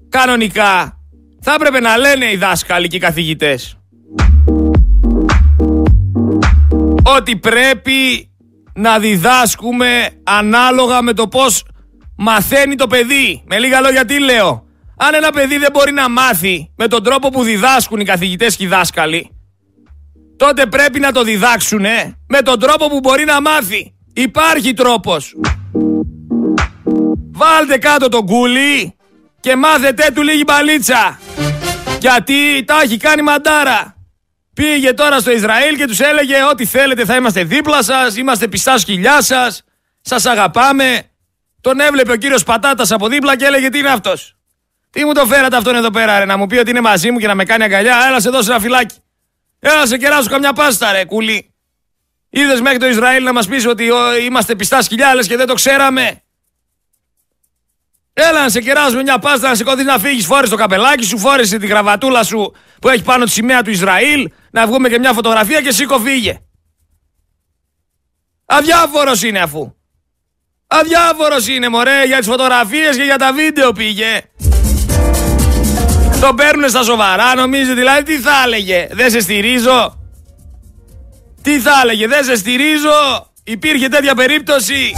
κανονικά, 0.10 1.00
θα 1.42 1.54
έπρεπε 1.54 1.80
να 1.80 1.98
λένε 1.98 2.32
οι 2.32 2.36
δάσκαλοι 2.36 2.88
και 2.88 2.96
οι 2.96 3.00
καθηγητές. 3.00 3.78
Ότι 7.04 7.36
πρέπει 7.36 8.30
να 8.74 9.00
διδάσκουμε 9.00 10.10
ανάλογα 10.24 11.02
με 11.02 11.14
το 11.14 11.28
πώς 11.28 11.66
μαθαίνει 12.18 12.76
το 12.76 12.88
παιδί. 12.88 13.44
Με 13.46 13.60
λίγα 13.60 13.82
λόγια 13.82 14.06
τι 14.06 14.20
λέω. 14.20 14.66
Αν 14.98 15.14
ένα 15.14 15.32
παιδί 15.32 15.58
δεν 15.58 15.70
μπορεί 15.74 15.92
να 15.92 16.10
μάθει 16.10 16.72
με 16.76 16.88
τον 16.88 17.04
τρόπο 17.04 17.30
που 17.30 17.44
διδάσκουν 17.44 18.00
οι 18.00 18.06
καθηγητές 18.06 18.56
και 18.56 18.64
οι 18.64 18.68
δάσκαλοι, 18.68 19.30
τότε 20.38 20.66
πρέπει 20.66 21.00
να 21.00 21.12
το 21.12 21.24
διδάξουν 21.24 21.86
με 22.28 22.42
τον 22.44 22.60
τρόπο 22.60 22.88
που 22.88 23.00
μπορεί 23.00 23.26
να 23.26 23.42
μάθει. 23.42 23.94
Υπάρχει 24.14 24.74
τρόπος. 24.74 25.36
Βάλτε 27.36 27.78
κάτω 27.78 28.10
τον 28.10 28.26
κούλι 28.26 28.96
και 29.40 29.56
μάθετε 29.56 30.12
του 30.14 30.22
λίγη 30.22 30.44
μπαλίτσα. 30.46 31.20
Γιατί 32.00 32.64
τα 32.66 32.82
έχει 32.82 32.98
κάνει 32.98 33.22
μαντάρα. 33.22 33.96
Πήγε 34.54 34.94
τώρα 34.94 35.20
στο 35.20 35.32
Ισραήλ 35.32 35.76
και 35.76 35.88
τους 35.88 36.00
έλεγε 36.00 36.44
ό,τι 36.52 36.66
θέλετε 36.66 37.06
θα 37.06 37.16
είμαστε 37.16 37.44
δίπλα 37.44 37.84
σας, 37.84 38.18
είμαστε 38.18 38.48
πιστά 38.48 38.78
σκυλιά 38.78 39.22
σας, 39.22 39.64
σας 40.02 40.26
αγαπάμε. 40.26 41.04
Τον 41.62 41.80
έβλεπε 41.80 42.12
ο 42.12 42.16
κύριος 42.16 42.44
Πατάτας 42.44 42.92
από 42.92 43.08
δίπλα 43.08 43.38
και 43.38 43.46
έλεγε 43.46 43.70
τι 43.70 43.78
είναι 43.78 43.90
αυτός; 43.90 44.36
Τι 44.90 45.06
μου 45.06 45.14
το 45.14 45.26
φέρατε 45.26 45.56
αυτόν 45.56 45.76
εδώ 45.76 45.90
πέρα 45.90 46.20
ρε, 46.20 46.26
να 46.26 46.38
μου 46.38 46.48
πει 46.48 46.58
ότι 46.58 46.70
είναι 46.70 46.82
μαζί 46.82 47.12
μου 47.12 47.18
και 47.18 47.28
να 47.28 47.36
με 47.36 47.44
κάνει 47.44 47.64
αγκαλιά, 47.64 48.06
έλα 48.08 48.20
σε 48.20 48.30
δώσει 48.30 48.50
ένα 48.50 48.60
φυλάκι. 48.60 48.96
Έλα 49.60 49.86
σε 49.86 49.98
κεράσω 49.98 50.30
καμιά 50.30 50.54
πάστα 50.54 50.92
ρε 50.92 51.06
κουλή. 51.06 51.54
Είδες 52.30 52.62
μέχρι 52.62 52.80
το 52.80 52.88
Ισραήλ 52.88 53.24
να 53.24 53.34
μας 53.34 53.48
πεις 53.48 53.66
ότι 53.66 53.90
είμαστε 54.26 54.56
πιστά 54.56 54.82
σκυλιάλες 54.82 55.28
και 55.28 55.38
δεν 55.38 55.48
το 55.48 55.54
ξέραμε. 55.54 56.24
Έλα 58.14 58.42
να 58.42 58.50
σε 58.50 58.62
κεράσουμε 58.62 59.02
μια 59.02 59.20
πάστα 59.20 59.50
να 59.50 59.56
σηκωθεί 59.56 59.84
να 59.84 60.00
φύγεις. 60.00 60.26
Φόρες 60.26 60.50
το 60.50 60.56
καπελάκι 60.56 61.04
σου, 61.06 61.20
φόρεσε 61.20 61.58
τη 61.58 61.68
γραβατούλα 61.68 62.24
σου 62.24 62.54
που 62.82 62.90
έχει 62.90 63.04
πάνω 63.04 63.24
της 63.24 63.34
σημαία 63.34 63.62
του 63.62 63.70
Ισραήλ. 63.70 64.30
Να 64.52 64.68
βγούμε 64.68 64.90
και 64.90 65.00
μια 65.00 65.14
φωτογραφία 65.14 65.62
και 65.62 65.72
σήκω 65.72 66.00
φύγε. 66.00 66.40
Αδιάφορος 68.46 69.24
είναι 69.24 69.40
αφού. 69.40 69.74
Αδιάφορος 70.68 71.48
είναι 71.48 71.70
μωρέ 71.70 72.06
για 72.06 72.18
τις 72.18 72.28
φωτογραφίες 72.28 72.96
και 72.96 73.04
για 73.04 73.18
τα 73.18 73.34
βίντεο 73.34 73.72
πήγε. 73.72 74.22
Το 76.22 76.34
παίρνουν 76.34 76.70
στα 76.70 76.84
σοβαρά, 76.84 77.36
νομίζει 77.36 77.74
δηλαδή 77.74 78.04
τι 78.04 78.18
θα 78.20 78.32
έλεγε. 78.46 78.88
Δεν 78.92 79.10
σε 79.12 79.20
στηρίζω. 79.20 79.98
Τι 81.42 81.60
θα 81.60 81.72
έλεγε, 81.84 82.08
δεν 82.08 82.24
σε 82.24 82.36
στηρίζω. 82.36 83.28
Υπήρχε 83.44 83.88
τέτοια 83.88 84.16
περίπτωση. 84.16 84.94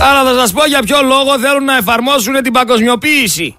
Αλλά 0.00 0.24
θα 0.24 0.38
σας 0.38 0.52
πω 0.52 0.66
για 0.66 0.82
ποιο 0.82 1.02
λόγο 1.02 1.38
θέλουν 1.38 1.64
να 1.64 1.76
εφαρμόσουν 1.76 2.42
την 2.42 2.52
παγκοσμιοποίηση. 2.52 3.56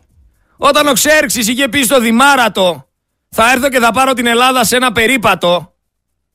Όταν 0.57 0.87
ο 0.87 0.93
Ξέρξης 0.93 1.47
είχε 1.47 1.67
πει 1.67 1.83
στο 1.83 1.99
Δημάρατο 1.99 2.87
θα 3.29 3.51
έρθω 3.51 3.69
και 3.69 3.79
θα 3.79 3.91
πάρω 3.91 4.13
την 4.13 4.27
Ελλάδα 4.27 4.63
σε 4.63 4.75
ένα 4.75 4.91
περίπατο 4.91 5.73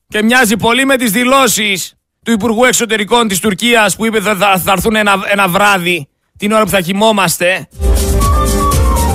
και 0.07 0.23
μοιάζει 0.23 0.57
πολύ 0.57 0.85
με 0.85 0.97
τις 0.97 1.11
δηλώσεις 1.11 1.93
του 2.25 2.31
Υπουργού 2.31 2.63
Εξωτερικών 2.63 3.27
της 3.27 3.39
Τουρκίας 3.39 3.95
που 3.95 4.05
είπε 4.05 4.19
θα, 4.19 4.35
θα, 4.35 4.57
θα 4.57 4.71
έρθουν 4.71 4.95
ένα, 4.95 5.15
ένα 5.31 5.47
βράδυ 5.47 6.07
την 6.37 6.51
ώρα 6.51 6.63
που 6.63 6.69
θα 6.69 6.81
κοιμόμαστε. 6.81 7.67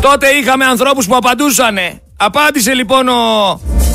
Τότε 0.00 0.28
είχαμε 0.28 0.64
ανθρώπους 0.64 1.06
που 1.06 1.16
απαντούσανε. 1.16 2.02
Απάντησε 2.16 2.74
λοιπόν 2.74 3.08
ο, 3.08 3.50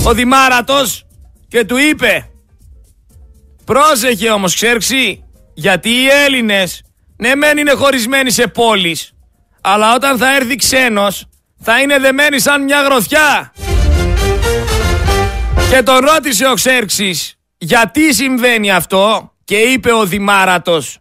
ο 0.05 0.13
Δημάρατος 0.13 1.05
και 1.47 1.65
του 1.65 1.77
είπε 1.77 2.29
Πρόσεχε 3.65 4.29
όμως 4.29 4.55
Ξέρξη 4.55 5.23
γιατί 5.53 5.89
οι 5.89 6.07
Έλληνες 6.25 6.81
ναι 7.17 7.35
μεν 7.35 7.57
είναι 7.57 7.71
χωρισμένοι 7.71 8.31
σε 8.31 8.47
πόλεις 8.47 9.11
αλλά 9.61 9.95
όταν 9.95 10.17
θα 10.17 10.35
έρθει 10.35 10.55
ξένος 10.55 11.25
θα 11.61 11.81
είναι 11.81 11.99
δεμένοι 11.99 12.39
σαν 12.39 12.63
μια 12.63 12.81
γροθιά. 12.81 13.53
Και 15.69 15.83
τον 15.83 15.97
ρώτησε 15.97 16.47
ο 16.47 16.53
Ξέρξης 16.53 17.35
γιατί 17.57 18.13
συμβαίνει 18.13 18.71
αυτό; 18.71 19.33
Και 19.43 19.57
είπε 19.57 19.93
ο 19.93 20.05
Δημάρατος 20.05 20.97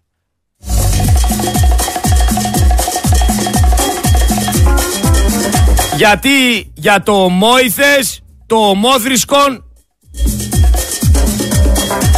γιατί 5.96 6.72
για 6.74 7.02
το 7.02 7.24
ομόηθες, 7.24 8.22
το 8.46 8.56
ομόθρησκον, 8.56 9.64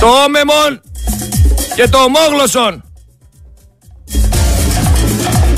το 0.00 0.06
όμεμον 0.24 0.80
και 1.74 1.88
το 1.88 1.98
ομόγλωσσον 1.98 2.85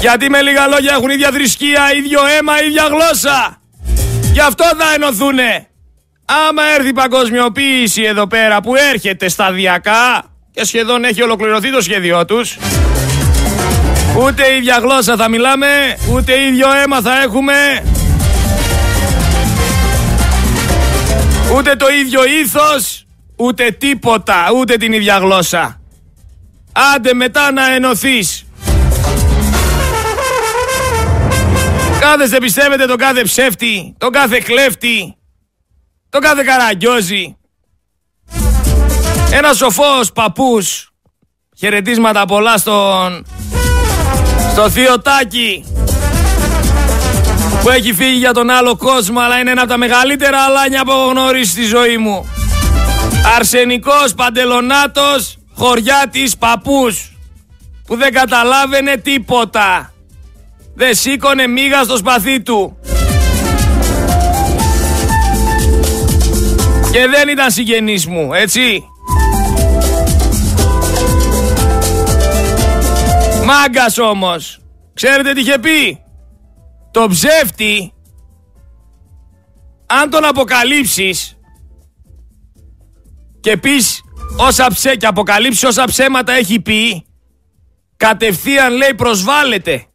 Γιατί 0.00 0.31
με 0.31 0.43
λίγα 0.43 0.67
λόγια 0.67 0.93
έχουν 0.95 1.11
ίδια 1.11 1.31
θρησκεία, 1.31 1.95
ίδιο 1.97 2.21
αίμα, 2.26 2.62
ίδια 2.62 2.87
γλώσσα. 2.87 3.61
Γι' 4.33 4.40
αυτό 4.40 4.64
θα 4.64 4.95
ενωθούνε. 4.95 5.67
Άμα 6.49 6.62
έρθει 6.76 6.88
η 6.88 6.93
παγκοσμιοποίηση 6.93 8.02
εδώ 8.02 8.26
πέρα 8.26 8.61
που 8.61 8.76
έρχεται 8.76 9.28
σταδιακά 9.28 10.25
και 10.50 10.64
σχεδόν 10.64 11.05
έχει 11.05 11.23
ολοκληρωθεί 11.23 11.73
το 11.73 11.81
σχέδιό 11.81 12.25
τους 12.25 12.57
ούτε 14.17 14.55
ίδια 14.55 14.78
γλώσσα 14.78 15.17
θα 15.17 15.28
μιλάμε, 15.28 15.67
ούτε 16.12 16.43
ίδιο 16.43 16.67
αίμα 16.73 17.00
θα 17.00 17.23
έχουμε 17.23 17.55
ούτε 21.57 21.76
το 21.76 21.87
ίδιο 21.88 22.21
ήθος, 22.25 23.07
ούτε 23.37 23.71
τίποτα, 23.71 24.50
ούτε 24.57 24.76
την 24.76 24.93
ίδια 24.93 25.19
γλώσσα. 25.19 25.81
Άντε 26.95 27.14
μετά 27.14 27.52
να 27.52 27.75
ενωθείς. 27.75 28.47
Κάθεστε 32.00 32.38
πιστεύετε 32.38 32.87
τον 32.87 32.97
κάθε 32.97 33.23
ψεύτη, 33.23 33.95
τον 33.99 34.12
κάθε 34.12 34.38
κλέφτη, 34.38 35.17
τον 36.09 36.21
κάθε 36.21 36.43
καραγκιόζη. 36.43 37.37
Ένα 39.33 39.52
σοφός 39.52 40.12
παππούς, 40.12 40.90
χαιρετίσματα 41.59 42.25
πολλά 42.25 42.59
στον, 42.59 43.26
στο 44.52 44.71
θείο 44.71 45.00
Τάκη, 45.00 45.64
που 47.62 47.71
έχει 47.71 47.93
φύγει 47.93 48.19
για 48.19 48.33
τον 48.33 48.50
άλλο 48.50 48.76
κόσμο, 48.76 49.21
αλλά 49.21 49.38
είναι 49.38 49.50
ένα 49.50 49.61
από 49.61 49.71
τα 49.71 49.76
μεγαλύτερα 49.76 50.38
αλάνια 50.38 50.85
που 50.85 50.90
έχω 50.90 51.07
γνωρίσει 51.07 51.50
στη 51.50 51.64
ζωή 51.64 51.97
μου. 51.97 52.33
Αρσενικός 53.37 54.14
Παντελονάτος, 54.14 55.37
χωριά 55.55 56.09
της 56.11 56.37
παππούς, 56.37 57.17
που 57.87 57.97
δεν 57.97 58.12
καταλάβαινε 58.12 58.97
τίποτα. 58.97 59.93
Δεν 60.80 60.94
σήκωνε 60.94 61.47
μίγα 61.47 61.82
στο 61.82 61.97
σπαθί 61.97 62.42
του. 62.42 62.78
Και 66.92 67.06
δεν 67.06 67.28
ήταν 67.28 67.50
συγγενής 67.50 68.06
μου, 68.06 68.32
έτσι. 68.35 68.85
Μάγκας 73.44 73.99
όμως. 73.99 74.61
Ξέρετε 74.94 75.32
τι 75.32 75.40
είχε 75.40 75.58
πει; 75.58 75.99
Το 76.90 77.06
ψεύτη, 77.08 77.92
αν 79.87 80.11
τον 80.11 80.25
αποκαλύψεις 80.25 81.38
και 83.40 83.56
πεις 83.56 84.02
όσα 84.37 84.66
ψέ 84.75 84.97
και 84.97 85.06
αποκαλύψεις 85.06 85.64
όσα 85.64 85.85
ψέματα 85.85 86.32
έχει 86.32 86.61
πει, 86.61 87.06
κατευθείαν 87.97 88.73
λέει 88.73 88.94
προσβάλλεται. 88.94 89.88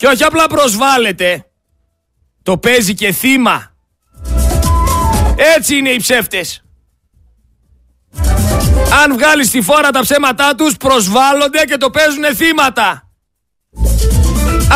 Και 0.00 0.06
όχι 0.06 0.24
απλά 0.24 0.46
προσβάλλεται, 0.46 1.44
το 2.42 2.58
παίζει 2.58 2.94
και 2.94 3.12
θύμα. 3.12 3.70
Έτσι 5.56 5.76
είναι 5.76 5.88
οι 5.88 5.96
ψεύτες. 5.96 6.62
Αν 9.02 9.12
βγάλεις 9.12 9.46
στη 9.46 9.60
φόρα 9.60 9.90
τα 9.90 10.00
ψέματά 10.00 10.54
τους 10.54 10.76
προσβάλλονται 10.76 11.64
και 11.64 11.76
το 11.76 11.90
παίζουν 11.90 12.24
θύματα. 12.36 13.08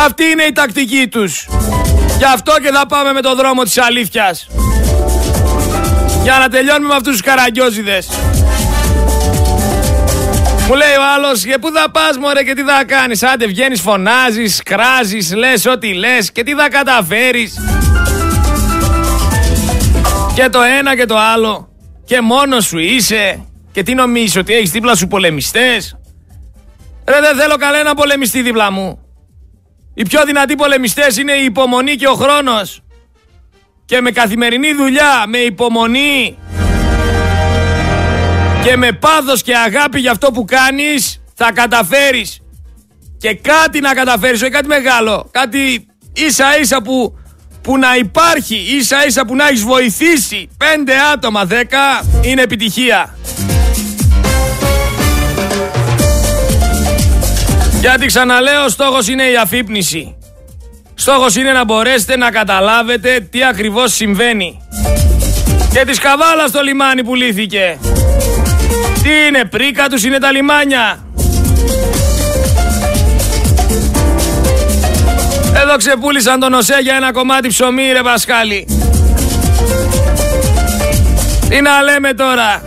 Αυτή 0.05 0.23
είναι 0.23 0.43
η 0.43 0.51
τακτική 0.51 1.07
τους. 1.07 1.47
Γι' 2.17 2.25
αυτό 2.33 2.53
και 2.61 2.71
θα 2.71 2.85
πάμε 2.85 3.11
με 3.11 3.21
το 3.21 3.35
δρόμο 3.35 3.63
της 3.63 3.77
αλήθειας. 3.77 4.47
Για 6.23 6.37
να 6.37 6.49
τελειώνουμε 6.49 6.87
με 6.87 6.95
αυτούς 6.95 7.11
τους 7.11 7.21
καραγκιόζιδες. 7.21 8.07
Μου 10.67 10.75
λέει 10.75 10.95
ο 10.99 11.13
άλλος 11.15 11.45
και 11.45 11.57
πού 11.61 11.71
θα 11.71 11.91
πας 11.91 12.17
μωρέ 12.17 12.43
και 12.43 12.53
τι 12.53 12.63
θα 12.63 12.83
κάνεις; 12.85 13.23
Άντε 13.23 13.45
βγαίνεις 13.45 13.81
φωνάζεις, 13.81 14.61
κράζεις, 14.63 15.33
λες 15.33 15.65
ό,τι 15.65 15.93
λες 15.93 16.31
και 16.31 16.43
τι 16.43 16.53
θα 16.53 16.69
καταφέρεις 16.69 17.59
Και 20.35 20.49
το 20.49 20.61
ένα 20.61 20.95
και 20.95 21.05
το 21.05 21.17
άλλο 21.17 21.69
Και 22.05 22.21
μόνος 22.21 22.65
σου 22.65 22.77
είσαι 22.77 23.45
Και 23.71 23.83
τι 23.83 23.93
νομίζεις 23.93 24.35
ότι 24.35 24.53
έχεις 24.53 24.71
δίπλα 24.71 24.95
σου 24.95 25.07
πολεμιστές; 25.07 25.97
Ρε 27.07 27.19
δεν 27.21 27.35
θέλω 27.37 27.55
κανένα 27.55 27.93
πολεμιστή 27.93 28.41
δίπλα 28.41 28.71
μου. 28.71 28.99
Οι 29.93 30.03
πιο 30.03 30.25
δυνατοί 30.25 30.55
πολεμιστές 30.55 31.17
είναι 31.17 31.31
η 31.31 31.43
υπομονή 31.43 31.95
και 31.95 32.07
ο 32.07 32.13
χρόνος. 32.13 32.81
Και 33.85 34.01
με 34.01 34.11
καθημερινή 34.11 34.73
δουλειά, 34.73 35.23
με 35.27 35.37
υπομονή 35.37 36.37
και 38.65 38.77
με 38.77 38.91
πάθος 38.91 39.41
και 39.41 39.55
αγάπη 39.55 39.99
για 39.99 40.11
αυτό 40.11 40.31
που 40.31 40.45
κάνεις 40.45 41.21
θα 41.33 41.51
καταφέρεις 41.51 42.39
και 43.17 43.33
κάτι 43.33 43.79
να 43.79 43.93
καταφέρεις, 43.93 44.41
όχι 44.41 44.51
κάτι 44.51 44.67
μεγάλο, 44.67 45.27
κάτι 45.31 45.87
ίσα 46.13 46.59
ίσα 46.59 46.81
που, 46.81 47.17
που 47.61 47.77
να 47.77 47.95
υπάρχει, 47.95 48.55
ίσα 48.55 49.05
ίσα 49.05 49.25
που 49.25 49.35
να 49.35 49.47
έχεις 49.47 49.63
βοηθήσει 49.63 50.49
πέντε 50.57 50.93
άτομα, 51.13 51.45
δέκα, 51.45 51.79
είναι 52.21 52.41
επιτυχία. 52.41 53.17
Γιατί 57.79 58.05
ξαναλέω, 58.05 58.69
στόχος 58.69 59.07
είναι 59.07 59.23
η 59.23 59.37
αφύπνιση. 59.37 60.17
Στόχος 60.95 61.35
είναι 61.35 61.51
να 61.51 61.65
μπορέσετε 61.65 62.17
να 62.17 62.31
καταλάβετε 62.31 63.27
τι 63.31 63.43
ακριβώς 63.43 63.93
συμβαίνει. 63.93 64.61
Και 65.73 65.85
τη 65.85 65.93
σκαβάλα 65.93 66.47
στο 66.47 66.61
λιμάνι 66.61 67.03
που 67.03 67.15
λύθηκε. 67.15 67.77
Τι 69.05 69.11
είναι, 69.27 69.45
πρίκα 69.45 69.89
τους 69.89 70.03
είναι 70.03 70.17
τα 70.17 70.31
λιμάνια. 70.31 71.05
Εδώ 75.55 75.77
ξεπούλησαν 75.77 76.39
τον 76.39 76.53
ΟΣΕ 76.53 76.79
για 76.81 76.95
ένα 76.95 77.11
κομμάτι 77.11 77.47
ψωμί 77.47 77.91
ρε 77.91 78.01
Πασχάλη. 78.01 78.67
Τι 81.49 81.61
να 81.61 81.81
λέμε 81.81 82.13
τώρα. 82.13 82.63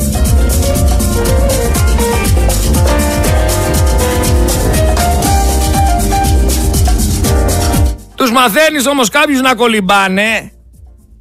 Τους 8.14 8.31
μαθαίνεις 8.31 8.87
όμως 8.87 9.09
κάποιους 9.09 9.40
να 9.40 9.55
κολυμπάνε 9.55 10.53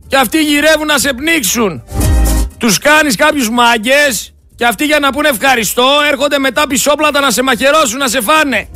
και 0.08 0.16
αυτοί 0.18 0.42
γυρεύουν 0.42 0.86
να 0.86 0.98
σε 0.98 1.14
πνίξουν. 1.14 1.84
Τους 2.58 2.78
κάνεις 2.78 3.16
κάποιους 3.16 3.50
μάγκες 3.50 4.37
και 4.58 4.66
αυτοί 4.66 4.86
για 4.86 5.00
να 5.00 5.10
πούνε 5.10 5.30
ευχαριστώ 5.30 5.88
έρχονται 6.12 6.40
μετά 6.40 6.68
πισόπλατα 6.68 7.20
να 7.20 7.32
σε 7.32 7.42
μαχαιρώσουν, 7.42 7.98
να 7.98 8.08
σε 8.08 8.22
φάνε. 8.22 8.70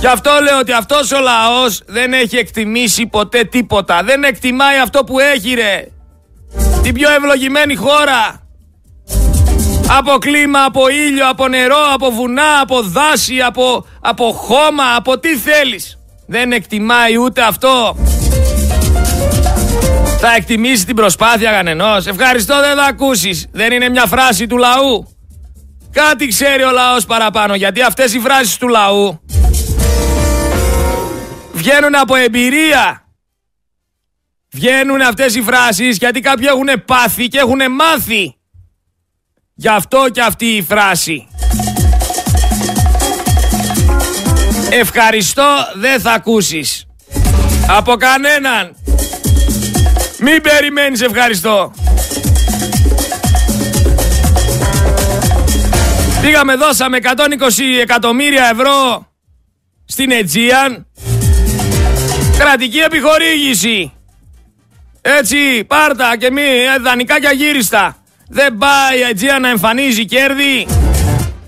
Γι' 0.00 0.06
αυτό 0.06 0.30
λέω 0.42 0.58
ότι 0.58 0.72
αυτός 0.72 1.12
ο 1.12 1.20
λαός 1.20 1.82
δεν 1.86 2.12
έχει 2.12 2.36
εκτιμήσει 2.36 3.06
ποτέ 3.06 3.44
τίποτα. 3.44 4.02
Δεν 4.04 4.24
εκτιμάει 4.24 4.78
αυτό 4.78 5.04
που 5.04 5.18
έχει 5.18 5.54
ρε. 5.54 5.84
Την 6.82 6.94
πιο 6.94 7.10
ευλογημένη 7.10 7.74
χώρα. 7.74 8.40
Από 9.98 10.18
κλίμα, 10.18 10.64
από 10.64 10.88
ήλιο, 10.88 11.28
από 11.28 11.48
νερό, 11.48 11.92
από 11.92 12.10
βουνά, 12.10 12.60
από 12.62 12.82
δάση, 12.82 13.40
από, 13.40 13.86
από 14.00 14.32
χώμα, 14.32 14.84
από 14.96 15.18
τι 15.18 15.36
θέλεις. 15.36 15.98
Δεν 16.26 16.52
εκτιμάει 16.52 17.16
ούτε 17.16 17.42
αυτό. 17.42 17.96
Θα 20.26 20.34
εκτιμήσει 20.34 20.86
την 20.86 20.96
προσπάθεια 20.96 21.50
κανενός. 21.50 22.06
Ευχαριστώ, 22.06 22.60
δεν 22.60 22.76
θα 22.76 22.84
ακούσεις. 22.84 23.46
Δεν 23.52 23.72
είναι 23.72 23.88
μια 23.88 24.06
φράση 24.06 24.46
του 24.46 24.56
λαού. 24.56 25.08
Κάτι 25.92 26.26
ξέρει 26.26 26.62
ο 26.62 26.70
λαός 26.70 27.04
παραπάνω. 27.04 27.54
Γιατί 27.54 27.82
αυτές 27.82 28.14
οι 28.14 28.18
φράσεις 28.18 28.56
του 28.56 28.68
λαού 28.68 29.20
βγαίνουν 31.52 31.94
από 31.94 32.14
εμπειρία. 32.14 33.04
Βγαίνουν 34.52 35.00
αυτές 35.00 35.34
οι 35.34 35.42
φράσεις 35.42 35.96
γιατί 35.96 36.20
κάποιοι 36.20 36.46
έχουν 36.50 36.84
πάθει 36.84 37.28
και 37.28 37.38
έχουν 37.38 37.60
μάθει. 37.72 38.36
Γι' 39.54 39.68
αυτό 39.68 40.06
και 40.12 40.20
αυτή 40.20 40.46
η 40.46 40.62
φράση. 40.62 41.28
Ευχαριστώ 44.70 45.48
δεν 45.74 46.00
θα 46.00 46.12
ακούσεις. 46.12 46.86
Από 47.68 47.94
κανέναν. 47.96 48.76
Μην 50.24 50.42
περιμένεις 50.42 51.00
ευχαριστώ. 51.00 51.72
Πήγαμε 56.20 56.54
δώσαμε 56.54 56.98
120 57.02 57.06
εκατομμύρια 57.80 58.50
ευρώ 58.52 59.08
στην 59.84 60.10
Αιτζίαν. 60.10 60.86
Κρατική 62.38 62.78
επιχορήγηση. 62.78 63.92
Έτσι, 65.00 65.64
πάρτα 65.64 66.16
και 66.16 66.30
μη, 66.30 66.42
ε, 66.42 66.78
δανεικά 66.80 67.20
και 67.20 67.26
αγύριστα. 67.26 67.96
Δεν 68.28 68.56
πάει 68.58 68.98
η 68.98 69.02
Αιτζίαν 69.02 69.40
να 69.40 69.48
εμφανίζει 69.48 70.04
κέρδη. 70.04 70.66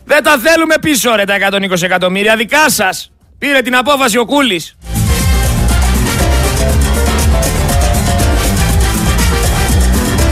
Δεν 0.04 0.22
τα 0.22 0.38
θέλουμε 0.38 0.74
πίσω 0.80 1.14
ρε 1.14 1.24
τα 1.24 1.34
120 1.34 1.82
εκατομμύρια, 1.82 2.36
δικά 2.36 2.70
σας. 2.70 3.12
Πήρε 3.38 3.62
την 3.62 3.76
απόφαση 3.76 4.18
ο 4.18 4.24
Κούλης. 4.24 4.76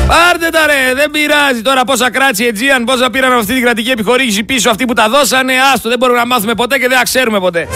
Πάρτε 0.06 0.48
τα 0.48 0.66
ρε, 0.66 0.94
δεν 0.94 1.10
πειράζει 1.10 1.62
τώρα 1.62 1.84
πόσα 1.84 2.10
κράτησε 2.10 2.44
η 2.44 2.46
Αιτζίαν, 2.46 2.84
πόσα 2.84 3.10
πήραν 3.10 3.32
αυτή 3.32 3.54
την 3.54 3.62
κρατική 3.62 3.90
επιχορήγηση 3.90 4.44
πίσω 4.44 4.70
αυτοί 4.70 4.84
που 4.84 4.92
τα 4.92 5.08
δώσανε. 5.08 5.52
Άστο, 5.72 5.88
δεν 5.88 5.98
μπορούμε 5.98 6.18
να 6.18 6.26
μάθουμε 6.26 6.54
ποτέ 6.54 6.78
και 6.78 6.88
δεν 6.88 7.02
ξέρουμε 7.02 7.40
ποτέ. 7.40 7.68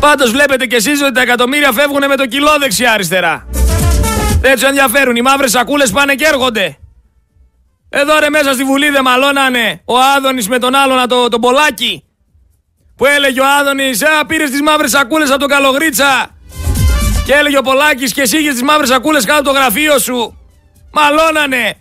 Πάντως 0.00 0.30
βλέπετε 0.30 0.66
κι 0.66 0.74
εσείς 0.74 1.02
ότι 1.02 1.12
τα 1.12 1.20
εκατομμύρια 1.20 1.72
φεύγουν 1.72 2.02
με 2.08 2.16
το 2.16 2.26
κιλό 2.26 2.56
δεξιά-αριστερά. 2.60 3.46
Δεν 4.40 4.52
τους 4.52 4.62
ενδιαφέρουν. 4.62 5.16
Οι 5.16 5.22
μαύρες 5.22 5.50
σακούλες 5.50 5.90
πάνε 5.90 6.14
και 6.14 6.24
έρχονται. 6.24 6.78
Εδώ 7.88 8.18
ρε 8.18 8.30
μέσα 8.30 8.52
στη 8.52 8.64
Βουλή 8.64 8.90
δεν 8.90 9.02
μαλώνανε 9.02 9.82
ο 9.84 9.94
Άδωνης 10.16 10.48
με 10.48 10.58
τον 10.58 10.74
άλλον 10.74 11.08
το, 11.08 11.28
τον 11.28 11.40
Πολάκη. 11.40 12.04
Που 12.96 13.06
έλεγε 13.06 13.40
ο 13.40 13.44
Άδωνης, 13.60 14.02
α, 14.02 14.26
πήρες 14.26 14.50
τις 14.50 14.62
μαύρες 14.62 14.90
σακούλες 14.90 15.30
από 15.30 15.38
τον 15.38 15.48
Καλογρίτσα. 15.48 16.39
Και 17.26 17.32
έλεγε 17.32 17.58
ο 17.58 17.62
Πολάκης 17.62 18.12
και 18.12 18.20
εσύ 18.20 18.38
είχες 18.38 18.52
τις 18.52 18.62
μαύρες 18.62 18.88
σακούλες 18.88 19.24
κάτω 19.24 19.42
το 19.42 19.50
γραφείο 19.50 19.98
σου. 19.98 20.38
Μαλώνανε. 20.92 21.74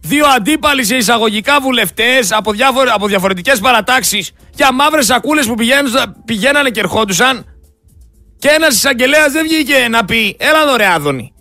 Δύο 0.00 0.26
αντίπαλοι 0.26 0.84
σε 0.84 0.96
εισαγωγικά 0.96 1.60
βουλευτές 1.60 2.32
από, 2.32 2.52
διάφορες, 2.52 2.92
από 2.92 3.06
διαφορετικές 3.06 3.58
παρατάξεις 3.58 4.32
για 4.54 4.72
μαύρες 4.72 5.06
σακούλες 5.06 5.46
που 5.46 5.54
πηγαίνανε 6.24 6.70
και 6.70 6.80
ερχόντουσαν. 6.80 7.44
Και 8.38 8.48
ένας 8.48 8.74
εισαγγελέας 8.74 9.32
δεν 9.32 9.42
βγήκε 9.42 9.86
να 9.90 10.04
πει, 10.04 10.36
έλα 10.38 10.62
εδώ 10.62 10.76
ρε 10.76 10.86
Άδωνη. 10.86 11.32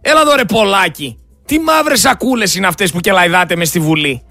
Έλα 0.00 0.20
εδώ 0.20 0.34
ρε 0.34 0.44
Πολάκη. 0.44 1.18
Τι 1.46 1.58
μαύρες 1.58 2.00
σακούλες 2.00 2.54
είναι 2.54 2.66
αυτές 2.66 2.92
που 2.92 3.00
κελαϊδάτε 3.00 3.56
μες 3.56 3.68
στη 3.68 3.78
Βουλή; 3.78 4.22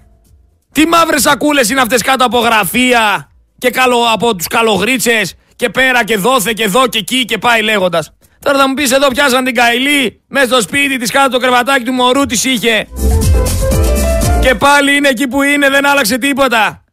Τι 0.72 0.86
μαύρες 0.86 1.22
σακούλες 1.22 1.70
είναι 1.70 1.80
αυτές 1.80 2.02
κάτω 2.02 2.24
από 2.24 2.38
γραφεία 2.38 3.30
και 3.58 3.70
καλο, 3.70 3.96
από 4.12 4.34
τους 4.36 4.46
καλογρίτσες; 4.46 5.34
Και 5.56 5.68
πέρα 5.68 6.04
και 6.04 6.16
δόθε 6.16 6.52
και 6.52 6.62
εδώ 6.62 6.86
και 6.86 6.98
εκεί 6.98 7.24
και 7.24 7.38
πάει 7.38 7.62
λέγοντας. 7.62 8.12
Τώρα 8.38 8.58
θα 8.58 8.68
μου 8.68 8.74
πεις 8.74 8.92
εδώ 8.92 9.08
πιάσαν 9.08 9.44
την 9.44 9.54
καηλή 9.54 10.22
μέσα 10.28 10.46
στο 10.46 10.60
σπίτι 10.60 10.96
της 10.96 11.10
κάτω 11.10 11.28
το 11.30 11.38
κρεβατάκι 11.38 11.84
του 11.84 11.92
μωρού 11.92 12.26
της 12.26 12.44
είχε. 12.44 12.86
Και 14.40 14.54
πάλι 14.54 14.96
είναι 14.96 15.08
εκεί 15.08 15.28
που 15.28 15.42
είναι, 15.42 15.68
δεν 15.68 15.86
άλλαξε 15.86 16.18
τίποτα. 16.18 16.84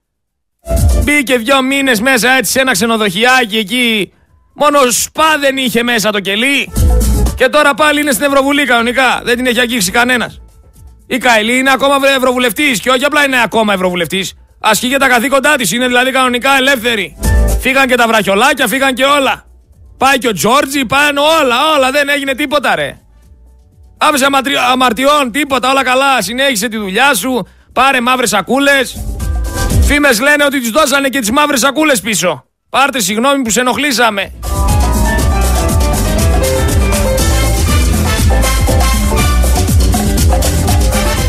Μπήκε 1.04 1.38
δυο 1.38 1.62
μήνες 1.62 2.02
μέσα 2.02 2.32
έτσι 2.32 2.52
σε 2.52 2.60
ένα 2.60 2.71
ξενοδοχιάκι 2.71 3.58
εκεί. 3.58 4.13
Μόνο 4.56 4.80
σπά 4.91 5.38
δεν 5.39 5.58
είχε 5.58 5.84
μέσα 5.84 6.12
το 6.12 6.19
κελί. 6.19 6.71
Και 7.36 7.50
τώρα 7.50 7.74
πάλι 7.74 8.02
είναι 8.02 8.12
στην 8.12 8.26
Ευρωβουλή 8.26 8.65
κανονικά. 8.65 9.21
Δεν 9.24 9.36
την 9.36 9.45
έχει 9.45 9.60
αγγίξει 9.60 9.91
κανένας. 9.91 10.41
Η 11.08 11.17
Καηλή 11.17 11.58
είναι 11.58 11.71
ακόμα 11.71 11.95
Ευρωβουλευτής 12.15 12.80
και 12.80 12.89
όχι 12.89 13.06
απλά 13.06 13.26
είναι 13.26 13.41
ακόμα 13.43 13.74
Ευρωβουλευτής. 13.74 14.34
Ασκεί 14.60 14.89
και 14.89 14.97
τα 14.97 15.08
καθήκοντά 15.08 15.56
της. 15.56 15.71
Είναι 15.71 15.88
δηλαδή 15.88 16.12
κανονικά 16.12 16.56
ελεύθερη. 16.58 17.17
Φύγαν 17.62 17.88
και 17.88 17.95
τα 17.95 18.08
βραχιολάκια, 18.08 18.67
φύγαν 18.67 18.93
και 18.93 19.04
όλα. 19.04 19.45
Πάει 19.97 20.17
και 20.17 20.28
ο 20.28 20.34
Τζόρτζι, 20.34 20.86
πάνε 20.86 21.19
όλα, 21.19 21.56
όλα. 21.76 21.91
Δεν 21.91 22.10
έγινε 22.10 22.36
τίποτα, 22.36 22.76
ρε. 22.76 22.97
Άφησε 23.97 24.26
αμαρτιών, 24.71 25.32
τίποτα, 25.32 25.69
όλα 25.69 25.84
καλά. 25.84 26.21
Συνέχισε 26.21 26.67
τη 26.67 26.78
δουλειά 26.78 27.13
σου. 27.13 27.47
Πάρε 27.74 28.02
μαύρες 28.02 28.30
σακούλες. 28.30 29.04
Φήμες 29.82 30.19
λένε 30.19 30.43
ότι 30.43 30.62
του 30.62 30.71
δώσανε 30.71 31.10
και 31.10 31.19
τις 31.19 31.32
μαύρες 31.32 31.60
σακούλες 31.60 32.02
πίσω. 32.02 32.45
Πάρτε 32.69 33.00
συγγνώμη 33.00 33.41
που 33.41 33.50
σε 33.50 33.60
ενοχλήσαμε. 33.60 34.32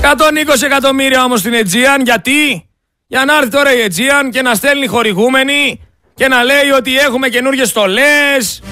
120 0.03 0.63
εκατομμύρια 0.65 1.25
όμως 1.25 1.41
στην 1.41 1.55
Αιτζίαν. 1.55 2.03
Γιατί; 2.03 2.69
Για 3.07 3.25
να 3.25 3.37
έρθει 3.37 3.51
τώρα 3.51 3.75
η 3.75 3.81
Αιτζίαν 3.81 4.31
και 4.31 4.43
να 4.43 4.55
στέλνει 4.55 4.87
χορηγούμενοι 4.87 5.81
και 6.23 6.29
να 6.29 6.43
λέει 6.43 6.71
ότι 6.77 6.99
έχουμε 6.99 7.29
καινούργιες 7.29 7.69
στολές 7.69 8.63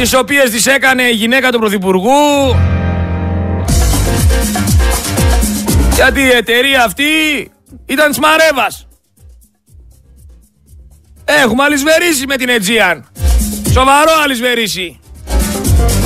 τις 0.00 0.14
οποίες 0.14 0.50
τις 0.50 0.66
έκανε 0.66 1.02
η 1.02 1.12
γυναίκα 1.12 1.52
του 1.52 1.58
Πρωθυπουργού 1.58 2.56
γιατί 5.94 6.20
η 6.20 6.28
εταιρεία 6.28 6.84
αυτή 6.84 7.04
ήταν 7.86 8.08
της 8.08 8.18
Μαρέβας. 8.18 8.88
Έχουμε 11.24 11.62
αλυσβερίσει 11.62 12.26
με 12.26 12.36
την 12.36 12.48
Αιτζίαν. 12.48 13.08
Σοβαρό 13.72 14.12
αλυσβερίσει. 14.24 15.00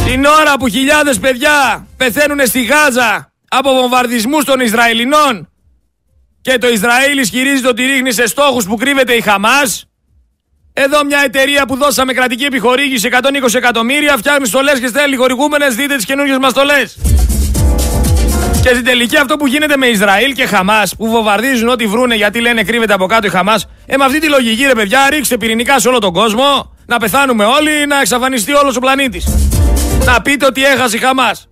Την 0.07 0.25
ώρα 0.25 0.57
που 0.59 0.69
χιλιάδες 0.69 1.19
παιδιά 1.19 1.87
πεθαίνουν 1.97 2.47
στη 2.47 2.65
Γάζα 2.65 3.33
από 3.49 3.73
βομβαρδισμούς 3.73 4.45
των 4.45 4.61
Ισραηλινών 4.61 5.49
και 6.41 6.59
το 6.59 6.69
Ισραήλ 6.69 7.19
ισχυρίζεται 7.19 7.69
ότι 7.69 7.83
ρίχνει 7.85 8.13
σε 8.13 8.27
στόχους 8.27 8.65
που 8.65 8.77
κρύβεται 8.77 9.13
η 9.13 9.21
Χαμάς. 9.21 9.87
Εδώ 10.73 11.05
μια 11.05 11.21
εταιρεία 11.25 11.67
που 11.67 11.77
δώσαμε 11.77 12.13
κρατική 12.13 12.45
επιχορήγηση 12.45 13.09
120 13.13 13.55
εκατομμύρια 13.55 14.17
φτιάχνει 14.17 14.47
στολές 14.47 14.81
και 14.81 14.87
στέλνει 14.87 15.17
χορηγούμενες, 15.17 15.75
δείτε 15.75 15.97
τις 15.97 16.05
καινούργιες 16.05 16.39
μας 16.39 16.51
στολές. 16.51 16.99
Και 18.63 18.69
στην 18.69 18.85
τελική 18.85 19.17
αυτό 19.17 19.37
που 19.37 19.47
γίνεται 19.47 19.77
με 19.77 19.87
Ισραήλ 19.87 20.33
και 20.33 20.47
Χαμάς 20.47 20.97
που 20.97 21.09
βομβαρδίζουν 21.09 21.69
ό,τι 21.69 21.87
βρούνε 21.87 22.15
γιατί 22.15 22.41
λένε 22.41 22.63
κρύβεται 22.63 22.93
από 22.93 23.07
κάτω 23.07 23.27
η 23.27 23.31
Χαμάς. 23.31 23.67
Ε, 23.87 23.97
με 23.97 24.05
αυτή 24.05 24.19
τη 24.21 24.29
λογική 24.29 24.67
ρε 24.67 24.73
παιδιά 24.73 25.11
ρίξτε 25.11 25.37
πυρηνικά 25.37 25.79
σε 25.79 25.89
όλο 25.89 25.99
τον 25.99 26.13
κόσμο, 26.13 26.77
να 26.87 26.99
πεθάνουμε 26.99 27.45
όλοι, 27.45 27.87
να 27.87 28.01
εξαφανιστεί 28.01 28.53
όλος 28.53 28.77
ο 28.77 28.81
πλανήτης. 28.81 29.29
Να 30.05 30.23
πείτε 30.23 30.47
ότι 30.47 30.65
έχασε 30.65 30.97
η 30.97 31.01
Χαμάς. 31.01 31.49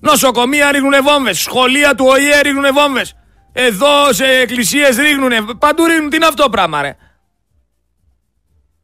Νοσοκομεία 0.00 0.70
ρίχνουν 0.72 0.94
βόμβες. 1.02 1.38
Σχολεία 1.40 1.94
του 1.94 2.04
ΟΗΕ 2.08 2.40
ρίχνουν 2.40 2.64
βόμβες. 2.72 3.14
Εδώ 3.52 4.12
σε 4.12 4.24
εκκλησίες 4.24 4.96
ρίχνουν. 4.96 5.58
Παντού 5.58 5.86
ρίχνουν. 5.86 6.10
Τι 6.10 6.16
είναι 6.16 6.26
αυτό 6.26 6.48
πράγμα, 6.48 6.82
ρε. 6.82 6.96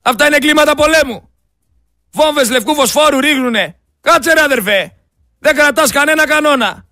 Αυτά 0.09 0.27
είναι 0.27 0.38
κλίματα 0.38 0.75
πολέμου. 0.75 1.29
Βόμβες 2.12 2.51
λευκού 2.51 2.75
φωσφόρου 2.75 3.21
ρίχνουνε. 3.21 3.77
Κάτσε 4.01 4.33
ρε 4.33 4.40
αδερφέ. 4.40 4.92
Δεν 5.38 5.55
κρατάς 5.57 5.92
κανένα 5.92 6.27
κανόνα. 6.27 6.85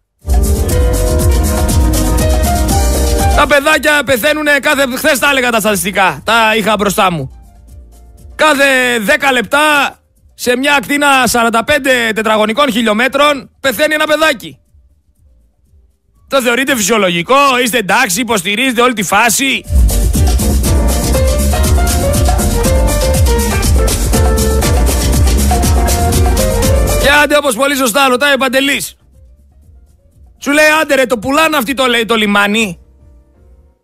Τα 3.37 3.47
παιδάκια 3.47 4.03
πεθαίνουν 4.05 4.47
κάθε... 4.61 4.87
Χθες 4.97 5.19
τα 5.19 5.31
έλεγα 5.31 5.51
τα 5.51 5.61
στατιστικά. 5.61 6.21
Τα 6.25 6.57
είχα 6.57 6.77
μπροστά 6.77 7.11
μου. 7.13 7.31
Κάθε 8.35 8.65
10 9.07 9.33
λεπτά 9.33 9.99
σε 10.35 10.57
μια 10.57 10.75
ακτίνα 10.75 11.09
45 11.31 11.61
τετραγωνικών 12.15 12.71
χιλιόμετρων 12.71 13.51
πεθαίνει 13.61 13.95
ένα 13.95 14.07
παιδάκι. 14.07 14.59
Το 16.29 16.43
θεωρείτε 16.43 16.77
φυσιολογικό, 16.77 17.59
είστε 17.63 17.79
εντάξει, 17.79 18.21
υποστηρίζετε 18.21 18.81
όλη 18.81 18.93
τη 18.93 19.03
φάση. 19.03 19.65
Άντε 27.23 27.37
όπως 27.37 27.55
πολύ 27.55 27.77
σωστά 27.77 28.09
ρωτάει 28.09 28.35
ο 28.35 28.37
Παντελής. 28.37 28.97
Σου 30.39 30.51
λέει 30.51 30.67
άντε 30.83 30.95
ρε 30.95 31.07
το 31.07 31.19
πουλάνε 31.19 31.57
αυτοί 31.57 31.75
το 31.75 31.87
λέει 31.87 32.05
το 32.05 32.15
λιμάνι. 32.15 32.79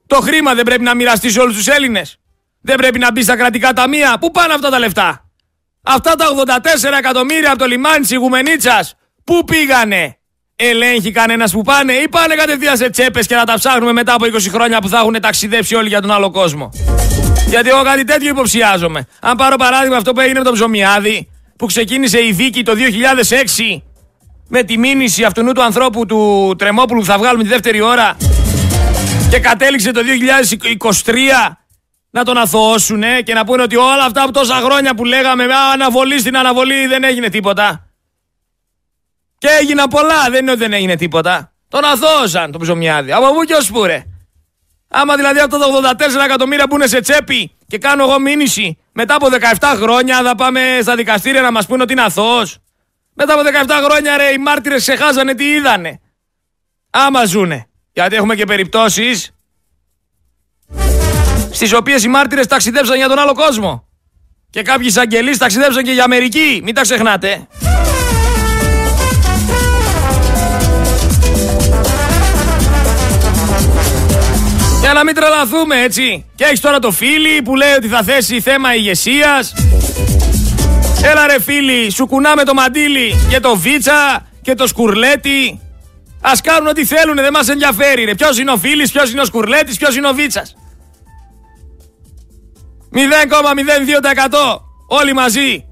Το 0.06 0.16
χρήμα 0.16 0.54
δεν 0.54 0.64
πρέπει 0.64 0.82
να 0.82 0.94
μοιραστεί 0.94 1.30
σε 1.30 1.40
όλους 1.40 1.56
τους 1.56 1.66
Έλληνες. 1.66 2.18
Δεν 2.60 2.76
πρέπει 2.76 2.98
να 2.98 3.12
μπει 3.12 3.22
στα 3.22 3.36
κρατικά 3.36 3.72
ταμεία. 3.72 4.16
Πού 4.20 4.30
πάνε 4.30 4.52
αυτά 4.52 4.70
τα 4.70 4.78
λεφτά; 4.78 5.30
Αυτά 5.82 6.14
τα 6.14 6.26
84 6.26 6.98
εκατομμύρια 6.98 7.50
από 7.50 7.58
το 7.58 7.66
λιμάνι 7.66 8.00
της 8.00 8.10
Ιγουμενίτσα, 8.10 8.88
πού 9.24 9.44
πήγανε; 9.44 10.16
Ελέγχει 10.56 11.10
κανένας 11.10 11.52
που 11.52 11.62
πάνε 11.62 11.92
ή 11.92 12.08
πάνε 12.08 12.34
κατευθείαν 12.34 12.76
σε 12.76 12.90
τσέπες 12.90 13.26
και 13.26 13.34
να 13.34 13.44
τα 13.44 13.54
ψάχνουμε 13.54 13.92
μετά 13.92 14.14
από 14.14 14.24
20 14.26 14.48
χρόνια 14.50 14.80
που 14.80 14.88
θα 14.88 14.98
έχουν 14.98 15.20
ταξιδέψει 15.20 15.74
όλοι 15.74 15.88
για 15.88 16.00
τον 16.00 16.10
άλλο 16.10 16.30
κόσμο. 16.30 16.70
Γιατί 17.46 17.68
εγώ 17.68 17.82
κάτι 17.82 18.04
τέτοιο 18.04 18.28
υποψιάζομαι. 18.28 19.06
Αν 19.20 19.36
πάρω 19.36 19.56
παράδειγμα 19.56 19.96
αυτό 19.96 20.12
που 20.12 20.20
έγινε 20.20 20.38
με 20.38 20.44
τον 20.44 20.54
Ψωμιάδη, 20.54 21.28
που 21.60 21.66
ξεκίνησε 21.66 22.24
η 22.24 22.32
δίκη 22.32 22.62
το 22.62 22.72
2006 23.76 23.80
με 24.48 24.62
τη 24.62 24.78
μήνυση 24.78 25.24
αυτού 25.24 25.52
του 25.52 25.62
ανθρώπου 25.62 26.06
του 26.06 26.54
Τρεμόπουλου 26.58 27.00
που 27.00 27.06
θα 27.06 27.18
βγάλουμε 27.18 27.42
τη 27.42 27.48
δεύτερη 27.48 27.80
ώρα 27.80 28.16
και 29.30 29.38
κατέληξε 29.38 29.90
το 29.90 30.00
2023 31.04 31.14
να 32.10 32.24
τον 32.24 32.36
αθωώσουν 32.36 33.02
και 33.24 33.34
να 33.34 33.44
πούνε 33.44 33.62
ότι 33.62 33.76
όλα 33.76 34.04
αυτά 34.04 34.22
από 34.22 34.32
τόσα 34.32 34.54
χρόνια 34.54 34.94
που 34.94 35.04
λέγαμε 35.04 35.44
αναβολή 35.72 36.18
στην 36.18 36.36
αναβολή 36.36 36.86
δεν 36.86 37.04
έγινε 37.04 37.28
τίποτα. 37.28 37.86
Και 39.38 39.48
έγιναν 39.60 39.88
πολλά, 39.88 40.30
δεν 40.30 40.40
είναι 40.40 40.50
ότι 40.50 40.60
δεν 40.60 40.72
έγινε 40.72 40.96
τίποτα. 40.96 41.52
Τον 41.68 41.84
αθώωσαν 41.84 42.50
τον 42.50 42.60
ψωμιάδι. 42.60 43.12
Από 43.12 43.34
πού 43.34 43.44
και 43.44 43.54
ως 43.54 43.70
πού 43.70 43.84
ρε. 43.84 44.04
Άμα 44.92 45.16
δηλαδή 45.16 45.38
αυτά 45.38 45.58
τα 45.58 45.66
84 45.98 46.24
εκατομμύρια 46.24 46.68
που 46.68 46.74
είναι 46.74 46.86
σε 46.86 47.00
τσέπη 47.00 47.56
και 47.66 47.78
κάνω 47.78 48.02
εγώ 48.02 48.18
μήνυση 48.18 48.78
μετά 48.92 49.14
από 49.14 49.26
17 49.58 49.76
χρόνια 49.76 50.22
θα 50.22 50.34
πάμε 50.34 50.78
στα 50.82 50.96
δικαστήρια 50.96 51.40
να 51.40 51.50
μας 51.50 51.66
πούνε 51.66 51.82
ότι 51.82 51.92
είναι 51.92 52.02
αθώος. 52.02 52.58
Μετά 53.14 53.34
από 53.34 53.42
17 53.66 53.70
χρόνια 53.84 54.16
ρε 54.16 54.32
οι 54.32 54.38
μάρτυρες 54.38 54.80
ξεχάσανε 54.80 55.34
τι 55.34 55.44
είδανε. 55.44 56.00
Άμα 56.90 57.24
ζουνε. 57.24 57.66
Γιατί 57.92 58.16
έχουμε 58.16 58.34
και 58.34 58.44
περιπτώσεις 58.44 59.34
στις 61.50 61.72
οποίες 61.72 62.04
οι 62.04 62.08
μάρτυρες 62.08 62.46
ταξιδέψαν 62.46 62.96
για 62.96 63.08
τον 63.08 63.18
άλλο 63.18 63.34
κόσμο. 63.34 63.88
Και 64.50 64.62
κάποιοι 64.62 64.86
εισαγγελείς 64.88 65.38
ταξιδέψαν 65.38 65.82
και 65.82 65.92
για 65.92 66.04
Αμερική. 66.04 66.60
Μην 66.64 66.74
τα 66.74 66.80
ξεχνάτε. 66.80 67.48
Για 74.80 74.92
να 74.92 75.04
μην 75.04 75.14
τρελαθούμε 75.14 75.82
έτσι. 75.82 76.24
Και 76.34 76.44
έχεις 76.44 76.60
τώρα 76.60 76.78
το 76.78 76.90
φίλι 76.90 77.42
που 77.42 77.54
λέει 77.56 77.72
ότι 77.72 77.88
θα 77.88 78.02
θέσει 78.02 78.40
θέμα 78.40 78.74
ηγεσίας. 78.74 79.54
Έλα 81.02 81.26
ρε 81.26 81.40
φίλοι, 81.40 81.90
σου 81.90 82.06
κουνάμε 82.06 82.44
το 82.44 82.54
μαντίλι 82.54 83.14
και 83.28 83.40
το 83.40 83.56
βίτσα 83.56 84.26
και 84.42 84.54
το 84.54 84.66
σκουρλέτι. 84.66 85.60
Α 86.20 86.32
κάνουν 86.42 86.66
ό,τι 86.68 86.84
θέλουν, 86.84 87.14
δεν 87.14 87.32
μας 87.32 87.48
ενδιαφέρει. 87.48 88.14
Ποιος 88.14 88.38
είναι 88.38 88.50
ο 88.50 88.56
φίλης, 88.56 88.92
ποιος 88.92 89.10
είναι 89.10 89.20
ο 89.20 89.24
σκουρλέτης, 89.24 89.76
ποιος 89.76 89.96
είναι 89.96 90.08
ο 90.08 90.12
βίτσας. 90.12 90.54
0,02% 92.92 94.64
Όλοι 94.92 95.12
μαζί. 95.12 95.64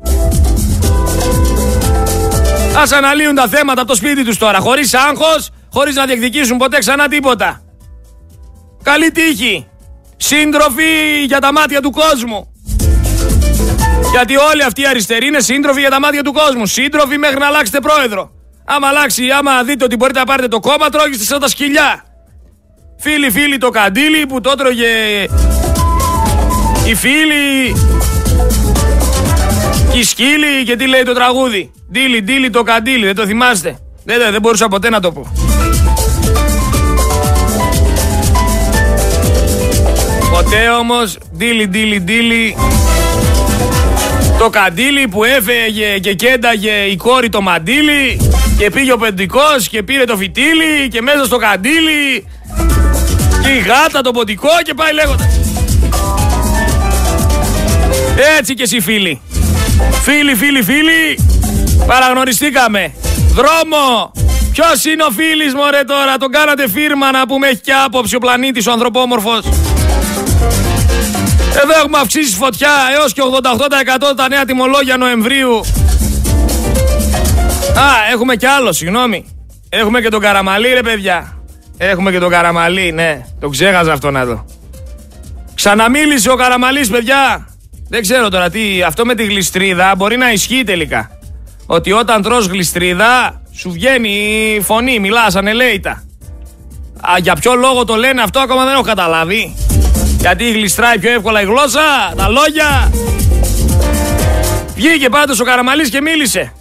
Ας 2.76 2.92
αναλύουν 2.92 3.34
τα 3.34 3.48
θέματα 3.48 3.80
από 3.80 3.90
το 3.90 3.96
σπίτι 3.96 4.24
τους 4.24 4.38
τώρα, 4.38 4.58
χωρίς 4.58 4.94
άγχος, 4.94 5.50
χωρίς 5.72 5.94
να 5.94 6.06
διεκδικήσουν 6.06 6.56
ποτέ 6.56 6.78
ξανά 6.78 7.08
τίποτα. 7.08 7.62
Καλή 8.92 9.10
τύχη. 9.10 9.66
Σύντροφοι 10.16 11.24
για 11.26 11.38
τα 11.38 11.52
μάτια 11.52 11.80
του 11.80 11.90
κόσμου. 11.90 12.52
Γιατί 14.10 14.36
όλοι 14.36 14.62
αυτοί 14.62 14.80
οι 14.80 14.86
αριστεροί 14.86 15.26
είναι 15.26 15.40
σύντροφοι 15.40 15.80
για 15.80 15.90
τα 15.90 16.00
μάτια 16.00 16.22
του 16.22 16.32
κόσμου. 16.32 16.66
Σύντροφοι 16.66 17.18
μέχρι 17.18 17.38
να 17.38 17.46
αλλάξετε 17.46 17.80
πρόεδρο. 17.80 18.30
Άμα 18.64 18.88
αλλάξει, 18.88 19.30
άμα 19.38 19.62
δείτε 19.62 19.84
ότι 19.84 19.96
μπορείτε 19.96 20.18
να 20.18 20.24
πάρετε 20.24 20.48
το 20.48 20.60
κόμμα, 20.60 20.88
τρώγεστε 20.88 21.24
σαν 21.24 21.40
τα 21.40 21.48
σκυλιά. 21.48 22.04
Φίλοι, 22.98 23.30
φίλοι 23.30 23.58
το 23.58 23.70
καντήλι 23.70 24.26
που 24.26 24.40
το 24.40 24.50
έτρωγε 24.50 24.86
οι 26.86 26.94
φίλοι 26.94 27.72
και 29.92 29.98
οι 29.98 30.04
σκύλοι 30.04 30.64
και 30.64 30.76
τι 30.76 30.86
λέει 30.86 31.02
το 31.02 31.12
τραγούδι. 31.12 31.70
Ντίλι, 31.92 32.22
ντίλι 32.22 32.50
το 32.50 32.62
καντήλι, 32.62 33.04
δεν 33.04 33.14
το 33.14 33.26
θυμάστε. 33.26 33.78
Δεν, 34.04 34.18
δεν, 34.18 34.32
δεν 34.32 34.40
μπορούσα 34.40 34.68
ποτέ 34.68 34.90
να 34.90 35.00
το 35.00 35.12
πω. 35.12 35.32
Ποτέ 40.42 40.68
όμως, 40.68 41.18
ντίλι, 41.36 41.68
ντίλι, 41.68 42.00
ντίλι, 42.00 42.56
το 44.38 44.50
καντήλι 44.50 45.08
που 45.08 45.24
έφεγε 45.24 45.98
και 45.98 46.14
κένταγε 46.14 46.70
η 46.70 46.96
κόρη 46.96 47.28
το 47.28 47.40
μαντίλι 47.40 48.30
και 48.58 48.70
πήγε 48.70 48.92
ο 48.92 48.96
πεντικός 48.96 49.68
και 49.68 49.82
πήρε 49.82 50.04
το 50.04 50.16
φυτίλι 50.16 50.88
και 50.90 51.02
μέσα 51.02 51.24
στο 51.24 51.36
καντήλι 51.36 52.26
και 53.42 53.48
η 53.48 53.58
γάτα 53.58 54.00
το 54.00 54.10
ποντικό 54.10 54.48
και 54.62 54.74
πάει 54.74 54.92
λέγοντα. 54.92 55.30
Έτσι 58.38 58.54
και 58.54 58.62
εσύ 58.62 58.80
φίλοι. 58.80 59.20
Φίλοι, 60.02 60.34
φίλοι, 60.34 60.62
φίλοι, 60.62 61.18
παραγνωριστήκαμε. 61.86 62.92
Δρόμο! 63.32 64.12
Ποιος 64.52 64.84
είναι 64.84 65.02
ο 65.02 65.10
φίλης 65.10 65.54
μωρέ 65.54 65.82
τώρα, 65.86 66.16
τον 66.16 66.30
κάνατε 66.30 66.68
φίρμα 66.68 67.10
να 67.10 67.26
πούμε 67.26 67.46
έχει 67.46 67.60
και 67.60 67.72
άποψη 67.84 68.16
ο 68.16 68.18
πλανήτης 68.18 68.66
ο 68.66 68.72
ανθρωπόμορφος. 68.72 69.40
Εδώ 71.48 71.78
έχουμε 71.84 71.98
αυξήσεις 71.98 72.34
φωτιά 72.34 72.70
έως 72.98 73.12
και 73.12 73.22
88% 74.10 74.16
τα 74.16 74.28
νέα 74.28 74.44
τιμολόγια 74.44 74.96
Νοεμβρίου. 74.96 75.56
Α, 77.78 78.12
έχουμε 78.12 78.36
κι 78.36 78.46
άλλο, 78.46 78.72
συγγνώμη. 78.72 79.24
Έχουμε 79.68 80.00
και 80.00 80.08
τον 80.08 80.20
Καραμαλή, 80.20 80.68
ρε 80.68 80.82
παιδιά. 80.82 81.36
Έχουμε 81.76 82.10
και 82.10 82.18
τον 82.18 82.30
Καραμαλή, 82.30 82.92
ναι. 82.92 83.24
Το 83.40 83.48
ξέχασα 83.48 83.92
αυτό 83.92 84.10
να 84.10 84.24
δω. 84.24 84.44
Ξαναμίλησε 85.54 86.30
ο 86.30 86.34
Καραμαλής, 86.34 86.90
παιδιά. 86.90 87.48
Δεν 87.88 88.02
ξέρω 88.02 88.28
τώρα 88.28 88.50
τι, 88.50 88.82
αυτό 88.82 89.04
με 89.04 89.14
τη 89.14 89.24
γλιστρίδα 89.24 89.94
μπορεί 89.96 90.16
να 90.16 90.32
ισχύει 90.32 90.64
τελικά. 90.64 91.10
Ότι 91.66 91.92
όταν 91.92 92.22
τρως 92.22 92.46
γλιστρίδα, 92.46 93.42
σου 93.52 93.70
βγαίνει 93.70 94.10
η 94.56 94.60
φωνή, 94.60 94.98
μιλάς 94.98 95.36
ανελαίητα. 95.36 95.90
Α, 97.10 97.18
για 97.18 97.34
ποιο 97.34 97.54
λόγο 97.54 97.84
το 97.84 97.94
λένε 97.94 98.22
αυτό 98.22 98.38
ακόμα 98.38 98.64
δεν 98.64 98.72
έχω 98.72 98.82
καταλάβει. 98.82 99.54
Γιατί 100.18 100.50
γλιστράει 100.50 100.98
πιο 100.98 101.10
εύκολα 101.10 101.40
η 101.40 101.44
γλώσσα, 101.44 102.12
τα 102.16 102.28
λόγια. 102.28 102.90
Βγήκε 104.74 105.08
πάντως 105.08 105.40
ο 105.40 105.44
Καραμαλής 105.44 105.90
και 105.90 106.00
μίλησε. 106.00 106.52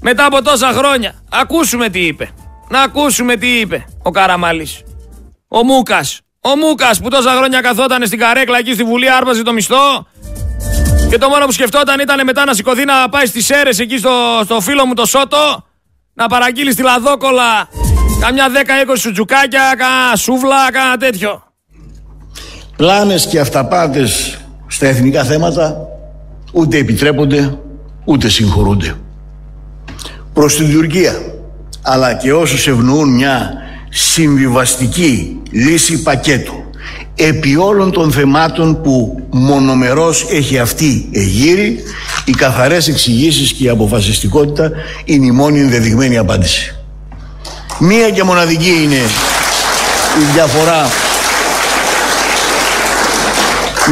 Μετά 0.00 0.24
από 0.24 0.42
τόσα 0.42 0.72
χρόνια. 0.72 1.14
Ακούσουμε 1.30 1.88
τι 1.88 2.06
είπε. 2.06 2.28
Να 2.68 2.80
ακούσουμε 2.80 3.36
τι 3.36 3.46
είπε 3.46 3.84
ο 4.02 4.10
Καραμαλής. 4.10 4.82
Ο 5.48 5.64
Μούκας. 5.64 6.20
Ο 6.40 6.56
Μούκας 6.56 7.00
που 7.00 7.08
τόσα 7.08 7.30
χρόνια 7.30 7.60
καθόταν 7.60 8.06
στην 8.06 8.18
καρέκλα 8.18 8.58
εκεί 8.58 8.72
στη 8.72 8.84
Βουλή, 8.84 9.10
άρπαζε 9.10 9.42
το 9.42 9.52
μισθό. 9.52 10.06
Και 11.10 11.18
το 11.18 11.28
μόνο 11.28 11.44
που 11.44 11.52
σκεφτόταν 11.52 12.00
ήταν 12.00 12.24
μετά 12.24 12.44
να 12.44 12.54
σηκωθεί 12.54 12.84
να 12.84 13.08
πάει 13.08 13.26
στις 13.26 13.50
αίρες 13.50 13.78
εκεί 13.78 13.98
στο, 13.98 14.40
στο 14.44 14.60
φίλο 14.60 14.86
μου 14.86 14.94
το 14.94 15.06
Σότο. 15.06 15.64
Να 16.14 16.26
παραγγείλει 16.26 16.72
στη 16.72 16.82
Λαδόκολα 16.82 17.68
καμιά 18.20 18.46
10-20 18.88 18.96
σουτζουκάκια, 18.98 19.74
καμιά 19.76 20.16
σούβλα, 20.16 20.72
καμιά 20.72 20.96
τέτοιο 20.96 21.47
πλάνες 22.78 23.26
και 23.26 23.40
αυταπάτες 23.40 24.38
στα 24.66 24.86
εθνικά 24.86 25.24
θέματα 25.24 25.88
ούτε 26.52 26.78
επιτρέπονται 26.78 27.58
ούτε 28.04 28.28
συγχωρούνται. 28.28 28.94
Προς 30.32 30.56
την 30.56 30.72
Τουρκία 30.72 31.12
αλλά 31.82 32.14
και 32.14 32.32
όσους 32.32 32.66
ευνοούν 32.66 33.08
μια 33.14 33.52
συμβιβαστική 33.90 35.40
λύση 35.50 36.02
πακέτου 36.02 36.64
επί 37.14 37.56
όλων 37.56 37.92
των 37.92 38.12
θεμάτων 38.12 38.82
που 38.82 39.22
μονομερός 39.30 40.26
έχει 40.30 40.58
αυτή 40.58 41.08
εγείρει 41.12 41.82
οι 42.24 42.32
καθαρές 42.32 42.88
εξηγήσεις 42.88 43.52
και 43.52 43.64
η 43.64 43.68
αποφασιστικότητα 43.68 44.70
είναι 45.04 45.26
η 45.26 45.30
μόνη 45.30 45.60
ενδεδειγμένη 45.60 46.16
απάντηση. 46.16 46.76
Μία 47.78 48.10
και 48.10 48.22
μοναδική 48.22 48.82
είναι 48.82 49.02
η 50.20 50.32
διαφορά 50.34 51.07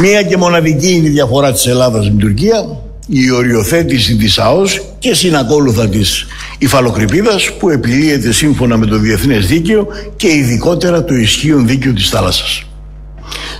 Μία 0.01 0.23
και 0.23 0.37
μοναδική 0.37 0.91
είναι 0.91 1.07
η 1.07 1.11
διαφορά 1.11 1.51
της 1.51 1.65
Ελλάδας 1.65 2.03
με 2.03 2.09
την 2.09 2.19
Τουρκία, 2.19 2.81
η 3.07 3.31
οριοθέτηση 3.31 4.15
της 4.15 4.39
ΑΟΣ 4.39 4.81
και 4.99 5.13
συνακόλουθα 5.13 5.89
της 5.89 6.25
υφαλοκρηπίδας 6.57 7.51
που 7.59 7.69
επιλύεται 7.69 8.31
σύμφωνα 8.31 8.77
με 8.77 8.85
το 8.85 8.97
διεθνές 8.97 9.47
δίκαιο 9.47 9.87
και 10.15 10.27
ειδικότερα 10.27 11.03
το 11.03 11.13
ισχύον 11.13 11.67
δίκαιο 11.67 11.93
της 11.93 12.09
θάλασσας. 12.09 12.63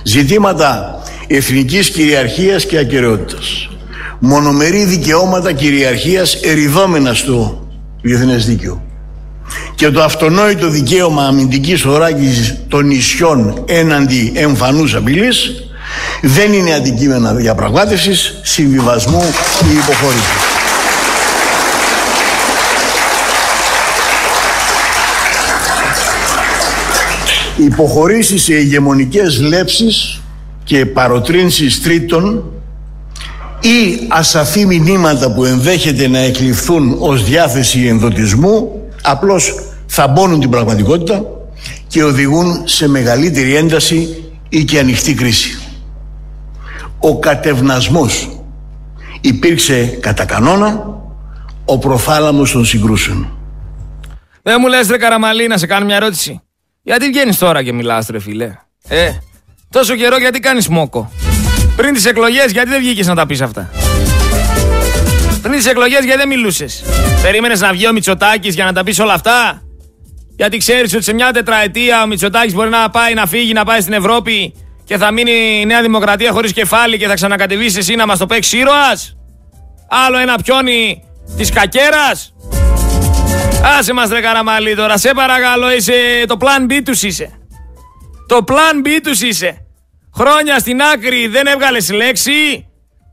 Ζητήματα 0.02 1.02
εθνικής 1.26 1.90
κυριαρχίας 1.90 2.66
και 2.66 2.78
ακαιρεότητας. 2.78 3.68
Μονομερή 4.18 4.84
δικαιώματα 4.84 5.52
κυριαρχίας 5.52 6.34
εριδόμενα 6.34 7.14
στο 7.14 7.66
διεθνές 8.02 8.46
δίκαιο. 8.46 8.82
Και 9.74 9.90
το 9.90 10.02
αυτονόητο 10.02 10.68
δικαίωμα 10.68 11.22
αμυντικής 11.22 11.84
οράκης 11.84 12.56
των 12.68 12.86
νησιών 12.86 13.64
έναντι 13.66 14.32
εμφανούς 14.34 14.94
απειλής 14.94 15.67
δεν 16.22 16.52
είναι 16.52 16.74
αντικείμενα 16.74 17.34
διαπραγμάτευσης, 17.34 18.40
συμβιβασμού 18.42 19.22
ή 19.72 19.76
υποχώρηση. 19.76 20.30
Υποχωρήσεις 27.56 28.42
σε 28.42 28.54
ηγεμονικές 28.54 29.40
λέψεις 29.40 30.20
και 30.64 30.86
παροτρύνσεις 30.86 31.82
τρίτων 31.82 32.44
ή 33.60 34.06
ασαφή 34.08 34.66
μηνύματα 34.66 35.32
που 35.32 35.44
ενδέχεται 35.44 36.08
να 36.08 36.18
εκλειφθούν 36.18 36.96
ως 36.98 37.24
διάθεση 37.24 37.86
ενδοτισμού 37.86 38.70
απλώς 39.02 39.54
θα 39.86 40.08
μπώνουν 40.08 40.40
την 40.40 40.50
πραγματικότητα 40.50 41.22
και 41.88 42.04
οδηγούν 42.04 42.62
σε 42.64 42.88
μεγαλύτερη 42.88 43.54
ένταση 43.54 44.22
ή 44.48 44.64
και 44.64 44.78
ανοιχτή 44.78 45.14
κρίση 45.14 45.57
ο 46.98 47.18
κατευνασμός 47.18 48.40
υπήρξε 49.20 49.84
κατά 49.84 50.24
κανόνα 50.24 50.96
ο 51.64 51.78
προθάλαμος 51.78 52.52
των 52.52 52.64
συγκρούσεων. 52.64 53.32
Δεν 54.42 54.56
μου 54.60 54.68
λες 54.68 54.88
ρε 54.88 54.96
Καραμαλή 54.96 55.46
να 55.46 55.56
σε 55.56 55.66
κάνω 55.66 55.84
μια 55.84 55.96
ερώτηση. 55.96 56.40
Γιατί 56.82 57.06
βγαίνεις 57.06 57.38
τώρα 57.38 57.62
και 57.62 57.72
μιλάς 57.72 58.06
ρε 58.06 58.18
φίλε; 58.18 58.52
Ε, 58.88 59.10
τόσο 59.70 59.94
καιρό 59.94 60.18
γιατί 60.18 60.40
κάνεις 60.40 60.68
μόκο; 60.68 61.10
Πριν 61.76 61.94
τις 61.94 62.04
εκλογές 62.04 62.50
γιατί 62.52 62.68
δεν 62.68 62.80
βγήκες 62.80 63.06
να 63.06 63.14
τα 63.14 63.26
πεις 63.26 63.40
αυτά; 63.40 63.70
Πριν 65.42 65.54
τις 65.54 65.66
εκλογές 65.66 66.04
γιατί 66.04 66.18
δεν 66.18 66.28
μιλούσες; 66.28 66.84
Περίμενες 67.22 67.60
να 67.60 67.72
βγει 67.72 67.88
ο 67.88 67.92
Μητσοτάκης 67.92 68.54
για 68.54 68.64
να 68.64 68.72
τα 68.72 68.84
πεις 68.84 68.98
όλα 68.98 69.12
αυτά; 69.12 69.62
Γιατί 70.36 70.56
ξέρεις 70.56 70.94
ότι 70.94 71.04
σε 71.04 71.12
μια 71.12 71.32
τετραετία 71.32 72.02
ο 72.02 72.06
Μητσοτάκης 72.06 72.54
μπορεί 72.54 72.68
να 72.70 72.90
πάει 72.90 73.14
να 73.14 73.26
φύγει, 73.26 73.52
να 73.52 73.64
πάει 73.64 73.80
στην 73.80 73.92
Ευρώπη; 73.92 74.54
Και 74.88 74.96
θα 74.96 75.12
μείνει 75.12 75.60
η 75.60 75.66
Νέα 75.66 75.82
Δημοκρατία 75.82 76.32
χωρίς 76.32 76.52
κεφάλι 76.52 76.98
και 76.98 77.06
θα 77.06 77.14
ξανακατεβήσει 77.14 77.78
εσύ 77.78 77.94
να 77.94 78.06
μας 78.06 78.18
το 78.18 78.26
παίξει 78.26 78.58
ήρωας. 78.58 79.16
Άλλο 79.88 80.18
ένα 80.18 80.34
πιόνι 80.44 81.02
της 81.36 81.50
κακέρας. 81.50 82.34
Άσε 83.78 83.92
μας 83.92 84.10
ρε 84.10 84.20
Καραμαλή 84.20 84.76
τώρα, 84.76 84.96
σε 84.96 85.10
παρακαλώ 85.14 85.72
είσαι, 85.72 85.92
το 86.26 86.36
plan 86.40 86.72
B 86.72 86.80
τους 86.84 87.02
είσαι. 87.02 87.38
Το 88.26 88.44
plan 88.48 88.86
B 88.86 88.88
τους 89.02 89.20
είσαι. 89.20 89.66
Χρόνια 90.16 90.58
στην 90.58 90.80
άκρη 90.82 91.26
δεν 91.26 91.46
έβγαλες 91.46 91.90
λέξη 91.90 92.68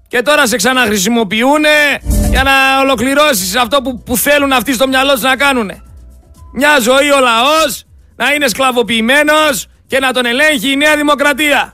και 0.07 0.21
τώρα 0.21 0.47
σε 0.47 0.55
ξαναχρησιμοποιούνε 0.55 1.99
για 2.29 2.43
να 2.43 2.79
ολοκληρώσεις 2.81 3.55
αυτό 3.55 3.81
που, 3.81 4.03
που 4.03 4.17
θέλουν 4.17 4.51
αυτοί 4.51 4.73
στο 4.73 4.87
μυαλό 4.87 5.11
τους 5.11 5.21
να 5.21 5.35
κάνουνε. 5.35 5.83
Μια 6.53 6.79
ζωή 6.79 7.11
ο 7.11 7.19
λαός, 7.19 7.83
να 8.15 8.33
είναι 8.33 8.47
σκλαβοποιημένος, 8.47 9.67
και 9.87 9.99
να 9.99 10.13
τον 10.13 10.25
ελέγχει 10.25 10.71
η 10.71 10.75
Νέα 10.75 10.95
Δημοκρατία. 10.95 11.73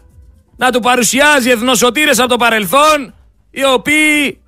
Να 0.58 0.71
του 0.71 0.80
παρουσιάζει 0.80 1.50
εθνοσωτήρες 1.50 2.19
από 2.19 2.30
το 2.30 2.36
παρελθόν 2.36 3.13
οι 3.52 3.65
οποίοι 3.65 4.41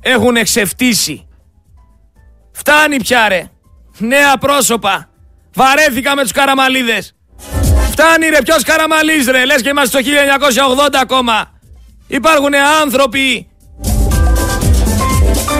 έχουν 0.00 0.36
εξευτήσει. 0.36 1.28
Φτάνει 2.52 2.96
πια 3.02 3.28
ρε. 3.28 3.50
Νέα 3.98 4.38
πρόσωπα. 4.38 5.08
Βαρέθηκα 5.54 6.14
με 6.14 6.22
τους 6.22 6.32
καραμαλίδες. 6.32 7.14
Φτάνει 7.90 8.28
ρε 8.28 8.42
ποιος 8.42 8.62
καραμαλής 8.62 9.26
ρε. 9.26 9.44
Λες 9.44 9.62
και 9.62 9.68
είμαστε 9.68 10.02
στο 10.02 10.10
1980 10.86 10.88
ακόμα. 11.00 11.52
Υπάρχουν 12.06 12.54
άνθρωποι 12.82 13.48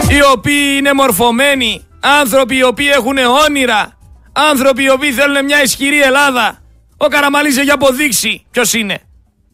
οι 0.09 0.21
οποίοι 0.31 0.75
είναι 0.77 0.93
μορφωμένοι, 0.93 1.87
άνθρωποι 1.99 2.55
οι 2.55 2.63
οποίοι 2.63 2.89
έχουν 2.93 3.17
όνειρα, 3.17 3.97
άνθρωποι 4.31 4.83
οι 4.83 4.89
οποίοι 4.89 5.11
θέλουν 5.11 5.45
μια 5.45 5.63
ισχυρή 5.63 6.01
Ελλάδα. 6.01 6.61
Ο 7.01 7.07
Καραμαλής 7.07 7.57
έχει 7.57 7.71
αποδείξει 7.71 8.45
ποιος 8.51 8.73
είναι. 8.73 8.99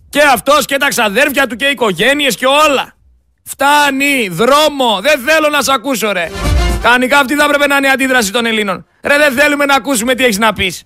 Και 0.09 0.21
αυτός 0.21 0.65
και 0.65 0.77
τα 0.77 0.87
ξαδέρφια 0.87 1.47
του 1.47 1.55
και 1.55 1.65
οι 1.65 1.71
οικογένειες 1.71 2.35
και 2.35 2.45
όλα. 2.45 2.93
Φτάνει, 3.43 4.27
δρόμο, 4.27 4.99
δεν 5.01 5.19
θέλω 5.19 5.49
να 5.49 5.61
σε 5.61 5.71
ακούσω 5.73 6.11
ρε. 6.11 6.31
Κανονικά 6.81 7.19
αυτή 7.19 7.35
θα 7.35 7.43
έπρεπε 7.43 7.67
να 7.67 7.75
είναι 7.75 7.87
η 7.87 7.89
αντίδραση 7.89 8.31
των 8.31 8.45
Ελλήνων. 8.45 8.85
Ρε 9.03 9.17
δεν 9.17 9.33
θέλουμε 9.33 9.65
να 9.65 9.75
ακούσουμε 9.75 10.15
τι 10.15 10.23
έχεις 10.23 10.37
να 10.37 10.53
πεις. 10.53 10.83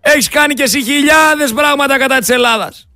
Έχεις 0.00 0.28
κάνει 0.28 0.54
και 0.54 0.62
εσύ 0.62 0.82
χιλιάδες 0.82 1.52
πράγματα 1.52 1.98
κατά 1.98 2.18
της 2.18 2.28
Ελλάδας. 2.28 2.88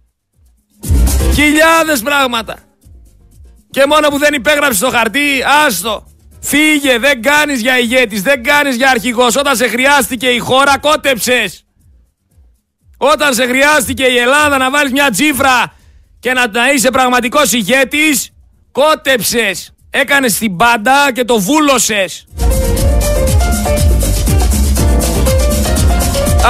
Χιλιάδες 1.34 2.02
πράγματα. 2.02 2.56
Και 3.70 3.86
μόνο 3.86 4.08
που 4.08 4.18
δεν 4.18 4.34
υπέγραψες 4.34 4.78
το 4.78 4.90
χαρτί, 4.90 5.42
άστο. 5.66 6.06
Φύγε, 6.40 6.98
δεν 6.98 7.22
κάνεις 7.22 7.60
για 7.60 7.78
ηγέτης, 7.78 8.22
δεν 8.22 8.42
κάνεις 8.42 8.76
για 8.76 8.90
αρχηγός. 8.90 9.36
Όταν 9.36 9.56
σε 9.56 9.68
χρειάστηκε 9.68 10.28
η 10.28 10.38
χώρα, 10.38 10.78
κότεψες. 10.78 11.64
Όταν 13.02 13.34
σε 13.34 13.46
χρειάστηκε 13.46 14.04
η 14.04 14.16
Ελλάδα 14.16 14.58
να 14.58 14.70
βάλεις 14.70 14.92
μια 14.92 15.10
τσίφρα 15.10 15.72
και 16.20 16.32
να, 16.32 16.46
να 16.48 16.72
είσαι 16.72 16.90
πραγματικός 16.90 17.52
ηγέτης, 17.52 18.30
κότεψες. 18.72 19.72
Έκανες 19.90 20.38
την 20.38 20.56
πάντα 20.56 21.12
και 21.12 21.24
το 21.24 21.38
βούλωσες. 21.38 22.26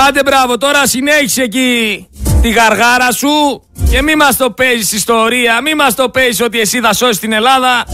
Άντε 0.08 0.22
μπράβο, 0.24 0.56
τώρα 0.56 0.86
συνέχισε 0.86 1.42
εκεί 1.42 2.08
τη 2.42 2.48
γαργάρα 2.50 3.12
σου 3.12 3.62
και 3.90 4.02
μη 4.02 4.16
μας 4.16 4.36
το 4.36 4.50
παίζεις 4.50 4.92
ιστορία, 4.92 5.60
μη 5.60 5.74
μας 5.74 5.94
το 5.94 6.08
παίζεις 6.08 6.40
ότι 6.40 6.60
εσύ 6.60 6.80
θα 6.80 6.92
σώσεις 6.92 7.18
την 7.18 7.32
Ελλάδα. 7.32 7.84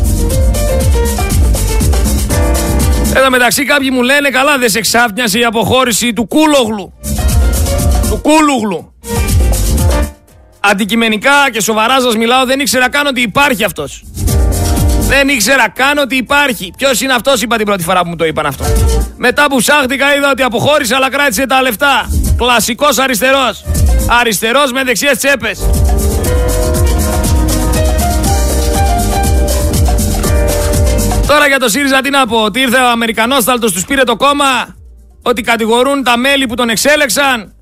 Εδώ 3.15 3.31
μεταξύ 3.31 3.65
κάποιοι 3.65 3.89
μου 3.93 4.03
λένε 4.03 4.29
καλά 4.29 4.59
δεν 4.59 4.71
σε 4.71 4.81
ξάφνιασε 4.81 5.39
η 5.39 5.45
αποχώρηση 5.45 6.13
του 6.13 6.27
Κούλογλου. 6.27 6.93
Του 8.17 8.23
Κούλουγλου. 8.23 8.93
Αντικειμενικά 10.61 11.51
και 11.53 11.61
σοβαρά 11.61 12.01
σας 12.01 12.17
μιλάω 12.17 12.45
δεν 12.45 12.61
ήξερα 12.61 12.89
καν 12.89 13.07
ότι 13.07 13.21
υπάρχει 13.21 13.65
αυτός. 13.65 14.05
Δεν 15.01 15.29
ήξερα 15.29 15.69
καν 15.69 15.99
ότι 15.99 16.17
υπάρχει. 16.17 16.73
Ποιος 16.77 17.01
είναι 17.01 17.13
αυτός, 17.13 17.43
είπα 17.43 17.57
την 17.57 17.67
πρώτη 17.67 17.83
φορά 17.83 18.03
που 18.03 18.09
μου 18.09 18.17
το 18.17 18.25
είπαν 18.25 18.47
αυτό. 18.47 18.65
Μετά 19.17 19.47
που 19.47 19.57
ψάχτηκα, 19.57 20.15
είδα 20.17 20.31
ότι 20.31 20.43
αποχώρησε, 20.43 20.95
αλλά 20.95 21.11
κράτησε 21.11 21.47
τα 21.47 21.63
λεφτά. 21.63 22.09
Κλασικός 22.37 22.99
αριστερός. 22.99 23.65
Αριστερός 24.21 24.73
με 24.73 24.85
δεξιές 24.85 25.19
τσέπες. 25.19 25.59
Τώρα 31.27 31.47
για 31.47 31.59
το 31.59 31.69
ΣΥΡΙΖΑ 31.69 32.01
τι 32.01 32.11
να 32.11 32.27
πω, 32.27 32.43
ότι 32.43 32.61
ήρθε 32.61 32.79
ο 32.79 32.89
Αμερικανόσταλτος, 32.89 33.73
τους 33.73 33.85
πήρε 33.85 34.03
το 34.03 34.17
κόμμα, 34.17 34.77
ότι 35.23 35.43
κατηγορούν 35.43 36.03
τα 36.03 36.17
μέλη 36.17 36.47
που 36.47 36.55
τον 36.55 36.69
εξέλεξαν, 36.69 37.56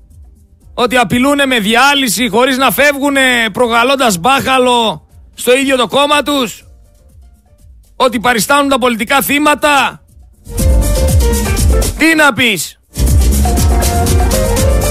ότι 0.75 0.97
απειλούν 0.97 1.39
με 1.47 1.59
διάλυση 1.59 2.29
χωρίς 2.29 2.57
να 2.57 2.71
φεύγουν 2.71 3.15
προγαλώντας 3.51 4.17
μπάχαλο 4.17 5.07
στο 5.33 5.55
ίδιο 5.55 5.77
το 5.77 5.87
κόμμα 5.87 6.21
τους; 6.21 6.63
Ότι 7.95 8.19
παριστάνουν 8.19 8.69
τα 8.69 8.77
πολιτικά 8.77 9.21
θύματα; 9.21 10.01
Τι 11.97 12.15
να 12.15 12.33
πεις; 12.33 12.79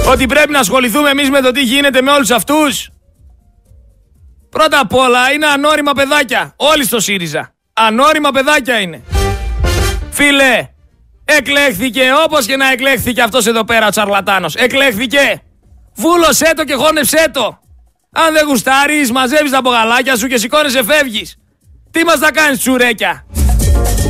Ότι 0.08 0.26
πρέπει 0.26 0.52
να 0.52 0.58
ασχοληθούμε 0.58 1.10
εμείς 1.10 1.30
με 1.30 1.40
το 1.40 1.50
τι 1.50 1.62
γίνεται 1.62 2.02
με 2.02 2.10
όλους 2.10 2.30
αυτούς; 2.30 2.88
Πρώτα 4.50 4.80
απ' 4.80 4.94
όλα 4.94 5.32
είναι 5.32 5.46
ανώριμα 5.46 5.92
παιδάκια. 5.92 6.52
Όλοι 6.56 6.84
στο 6.84 7.00
ΣΥΡΙΖΑ. 7.00 7.54
Ανώριμα 7.72 8.30
παιδάκια 8.30 8.80
είναι. 8.80 9.02
Φίλε, 10.10 10.68
εκλέχθηκε 11.24 12.02
όπως 12.24 12.46
και 12.46 12.56
να 12.56 12.70
εκλέχθηκε 12.70 13.22
αυτός 13.22 13.46
εδώ 13.46 13.64
πέρα 13.64 13.86
ο 13.86 13.90
τσαρλατάνος. 13.90 14.54
Εκλέχθηκε. 14.54 15.42
Βούλωσέ 15.96 16.52
το 16.56 16.64
και 16.64 16.74
χώνεψέ 16.74 17.30
το. 17.32 17.58
Αν 18.12 18.32
δεν 18.32 18.46
γουστάρεις, 18.46 19.10
μαζεύεις 19.12 19.50
τα 19.50 19.60
μπογαλάκια 19.60 20.16
σου 20.16 20.26
και 20.26 20.38
σηκώνεσαι 20.38 20.82
φεύγεις. 20.84 21.36
Τι 21.90 22.04
μας 22.04 22.18
θα 22.18 22.30
κάνεις 22.32 22.58
τσουρέκια; 22.58 23.24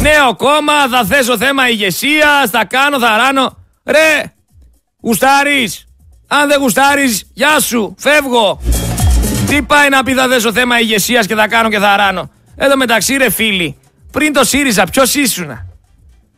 Νέο 0.00 0.36
κόμμα, 0.36 0.88
θα 0.90 1.04
θέσω 1.04 1.36
θέμα 1.38 1.68
ηγεσία, 1.68 2.48
θα 2.50 2.64
κάνω, 2.64 2.98
θα 2.98 3.16
ράνω. 3.16 3.56
Ρε, 3.84 4.22
γουστάρεις. 5.02 5.84
Αν 6.28 6.48
δεν 6.48 6.60
γουστάρεις, 6.60 7.30
γεια 7.34 7.60
σου, 7.60 7.94
φεύγω. 7.98 8.60
Τι 9.46 9.62
πάει 9.62 9.88
να 9.88 10.02
πει 10.02 10.14
θα 10.14 10.28
θέσω 10.28 10.52
θέμα 10.52 10.80
ηγεσίας 10.80 11.26
και 11.26 11.34
θα 11.34 11.48
κάνω 11.48 11.68
και 11.68 11.78
θα 11.78 11.96
ράνω. 11.96 12.30
Εδώ 12.56 12.76
μεταξύ 12.76 13.16
ρε 13.16 13.30
φίλοι, 13.30 13.76
πριν 14.12 14.32
το 14.32 14.44
ΣΥΡΙΖΑ 14.44 14.84
ποιος 14.84 15.14
ήσουνα; 15.14 15.66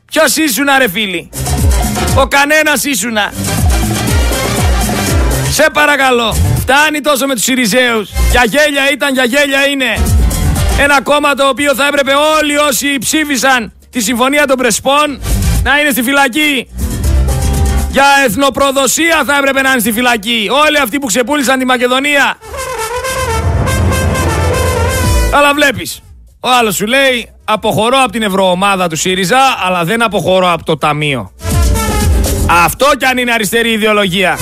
Ποιος 0.04 0.36
ήσουνα 0.36 0.78
ρε 0.78 0.88
φίλοι; 0.88 1.30
Ο 2.18 2.26
κανένας 2.26 2.84
ήσουνα. 2.84 3.32
Σε 5.58 5.66
παρακαλώ, 5.72 6.36
φτάνει 6.58 7.00
τόσο 7.00 7.26
με 7.26 7.34
τους 7.34 7.42
ΣΥΡΙΖΑΙΟΥΣ. 7.42 8.12
Για 8.30 8.44
γέλια 8.44 8.90
ήταν, 8.92 9.12
για 9.12 9.24
γέλια 9.24 9.66
είναι. 9.66 9.98
Ένα 10.78 11.02
κόμμα 11.02 11.34
το 11.34 11.48
οποίο 11.48 11.74
θα 11.74 11.86
έπρεπε 11.86 12.12
όλοι 12.38 12.56
όσοι 12.56 12.98
ψήφισαν 12.98 13.72
τη 13.90 14.00
Συμφωνία 14.00 14.46
των 14.46 14.56
Πρεσπών 14.56 15.20
να 15.62 15.78
είναι 15.80 15.90
στη 15.90 16.02
φυλακή. 16.02 16.68
Για 17.90 18.04
εθνοπροδοσία 18.26 19.22
θα 19.26 19.36
έπρεπε 19.36 19.62
να 19.62 19.70
είναι 19.70 19.80
στη 19.80 19.92
φυλακή. 19.92 20.48
Όλοι 20.66 20.78
αυτοί 20.78 20.98
που 20.98 21.06
ξεπούλησαν 21.06 21.58
τη 21.58 21.64
Μακεδονία. 21.64 22.38
Αλλά 25.32 25.54
βλέπεις, 25.54 26.00
ο 26.40 26.48
άλλος 26.48 26.74
σου 26.74 26.86
λέει 26.86 27.30
αποχωρώ 27.44 27.98
από 28.02 28.12
την 28.12 28.22
ευρωομάδα 28.22 28.88
του 28.88 28.96
ΣΥΡΙΖΑ 28.96 29.40
αλλά 29.64 29.84
δεν 29.84 30.02
αποχωρώ 30.02 30.52
από 30.52 30.64
το 30.64 30.76
ταμείο. 30.76 31.32
Αυτό 32.64 32.86
κι 32.98 33.04
αν 33.04 33.18
είναι 33.18 33.32
αριστερή 33.32 33.70
ιδεολογία. 33.70 34.38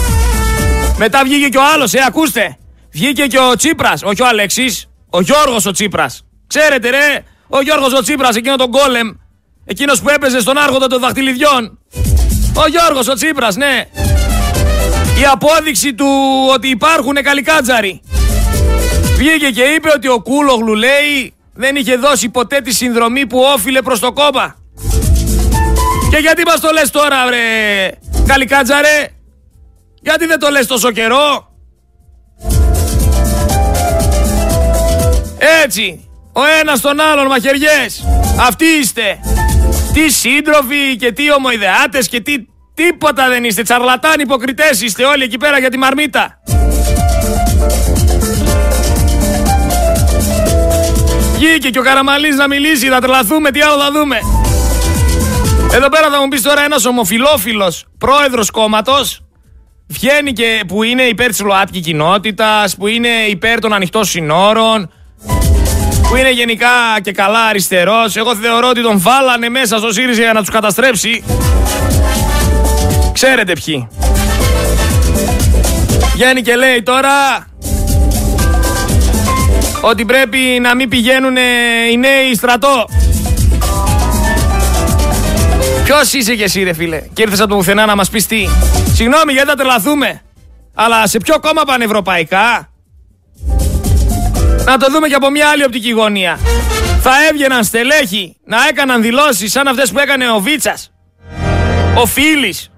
Μετά 0.98 1.22
βγήκε 1.24 1.48
και 1.48 1.58
ο 1.58 1.62
άλλος, 1.74 1.94
ε 1.94 1.98
ακούστε. 2.06 2.56
Βγήκε 2.92 3.26
και 3.26 3.38
ο 3.38 3.56
Τσίπρας, 3.56 4.02
όχι 4.02 4.22
ο 4.22 4.26
Αλέξης, 4.26 4.88
ο 5.10 5.20
Γιώργος 5.20 5.66
ο 5.66 5.70
Τσίπρας. 5.70 6.24
Ξέρετε 6.46 6.90
ρε, 6.90 7.24
ο 7.48 7.60
Γιώργος 7.60 7.92
ο 7.92 8.02
Τσίπρας, 8.02 8.36
εκείνο 8.36 8.56
τον 8.56 8.70
κόλεμ, 8.70 9.08
εκείνος 9.64 10.00
που 10.00 10.08
έπαιζε 10.08 10.40
στον 10.40 10.58
άρχοντα 10.58 10.86
των 10.86 11.00
δαχτυλιδιών. 11.00 11.78
Ο 12.54 12.68
Γιώργος 12.68 13.08
ο 13.08 13.14
Τσίπρας, 13.14 13.56
ναι. 13.56 13.88
Η 15.20 15.24
απόδειξη 15.32 15.94
του 15.94 16.06
ότι 16.54 16.68
υπάρχουν 16.68 17.14
καλικάτζαροι. 17.14 18.00
Βγήκε 19.16 19.50
και 19.50 19.62
είπε 19.62 19.90
ότι 19.94 20.08
ο 20.08 20.22
Κούλογλου 20.22 20.74
λέει 20.74 21.34
δεν 21.54 21.76
είχε 21.76 21.96
δώσει 21.96 22.28
ποτέ 22.28 22.60
τη 22.60 22.74
συνδρομή 22.74 23.26
που 23.26 23.38
όφιλε 23.54 23.82
προς 23.82 24.00
το 24.00 24.12
κόμμα. 24.12 24.56
Και 26.10 26.16
γιατί 26.16 26.42
μας 26.46 26.60
το 26.60 26.70
λες 26.72 26.90
τώρα 26.90 27.26
βρε 27.26 27.38
καλικάτζαρε. 28.26 29.13
Γιατί 30.04 30.26
δεν 30.26 30.38
το 30.38 30.48
λες 30.50 30.66
τόσο 30.66 30.90
καιρό; 30.90 31.48
Έτσι. 35.62 36.08
Ο 36.32 36.40
ένας 36.60 36.80
τον 36.80 37.00
άλλον 37.00 37.26
μαχαιριές. 37.26 38.04
Αυτοί 38.40 38.64
είστε. 38.64 39.18
Τι 39.92 40.10
σύντροφοι 40.10 40.96
και 40.98 41.12
τι 41.12 41.32
ομοειδεάτες 41.32 42.08
και 42.08 42.20
τι 42.20 42.34
τίποτα 42.74 43.28
δεν 43.28 43.44
είστε. 43.44 43.62
Τσαρλατάνοι 43.62 44.22
υποκριτές 44.22 44.82
είστε 44.82 45.04
όλοι 45.04 45.22
εκεί 45.22 45.36
πέρα 45.36 45.58
για 45.58 45.70
τη 45.70 45.76
μαρμίτα. 45.76 46.42
Βγήκε 51.34 51.70
και 51.70 51.78
ο 51.78 51.82
Καραμαλής 51.82 52.36
να 52.36 52.48
μιλήσει, 52.48 52.88
θα 52.88 53.00
τρελαθούμε, 53.00 53.50
τι 53.50 53.60
άλλο 53.60 53.82
θα 53.82 53.90
δούμε. 53.92 54.18
Εδώ 55.72 55.88
πέρα 55.88 56.10
θα 56.10 56.20
μου 56.20 56.28
πεις 56.28 56.42
τώρα 56.42 56.64
ένας 56.64 56.84
ομοφιλόφιλος 56.84 57.86
πρόεδρος 57.98 58.50
κόμματος 58.50 59.23
βγαίνει 59.86 60.32
και 60.32 60.62
που 60.66 60.82
είναι 60.82 61.02
υπέρ 61.02 61.28
της 61.28 61.40
ΛΟΑΤΚΙ 61.40 61.80
κοινότητας, 61.80 62.76
που 62.76 62.86
είναι 62.86 63.08
υπέρ 63.28 63.60
των 63.60 63.72
ανοιχτών 63.72 64.04
συνόρων, 64.04 64.90
που 66.08 66.16
είναι 66.16 66.30
γενικά 66.30 67.00
και 67.02 67.12
καλά 67.12 67.44
αριστερός. 67.44 68.16
Εγώ 68.16 68.36
θεωρώ 68.36 68.68
ότι 68.68 68.82
τον 68.82 69.00
βάλανε 69.00 69.48
μέσα 69.48 69.78
στο 69.78 69.92
ΣΥΡΙΖΑ 69.92 70.22
για 70.22 70.32
να 70.32 70.40
τους 70.40 70.50
καταστρέψει. 70.50 71.24
Ξέρετε 73.12 73.52
ποιοι. 73.64 73.88
Βγαίνει 76.12 76.42
και 76.42 76.56
λέει 76.56 76.82
τώρα 76.82 77.46
ότι 79.80 80.04
πρέπει 80.04 80.38
να 80.60 80.74
μην 80.74 80.88
πηγαίνουν 80.88 81.36
οι 81.92 81.96
νέοι 81.96 82.34
στρατό. 82.34 82.86
Ποιος 85.84 86.12
είσαι 86.12 86.34
και 86.34 86.42
εσύ, 86.42 86.62
ρε 86.62 86.72
φίλε, 86.72 87.02
και 87.12 87.22
ήρθες 87.22 87.40
από 87.40 87.48
το 87.48 87.56
πουθενά 87.56 87.86
να 87.86 87.96
μας 87.96 88.10
πεις 88.10 88.26
τι. 88.26 88.46
Συγγνώμη, 88.94 89.32
γιατί 89.32 89.48
θα 89.48 89.54
τρελαθούμε. 89.54 90.22
Αλλά 90.74 91.06
σε 91.06 91.18
ποιο 91.18 91.40
κόμμα 91.40 91.62
πανευρωπαϊκά; 91.62 92.68
Να 94.64 94.76
το 94.76 94.90
δούμε 94.90 95.08
και 95.08 95.14
από 95.14 95.30
μια 95.30 95.48
άλλη 95.48 95.64
οπτική 95.64 95.90
γωνία. 95.90 96.38
Θα 97.00 97.10
έβγαιναν 97.30 97.64
στελέχοι 97.64 98.36
να 98.44 98.56
έκαναν 98.68 99.02
δηλώσεις 99.02 99.52
σαν 99.52 99.68
αυτές 99.68 99.90
που 99.92 99.98
έκανε 99.98 100.30
ο 100.30 100.40
Βίτσας, 100.40 100.92
ο 101.96 102.06
Φίλης 102.06 102.70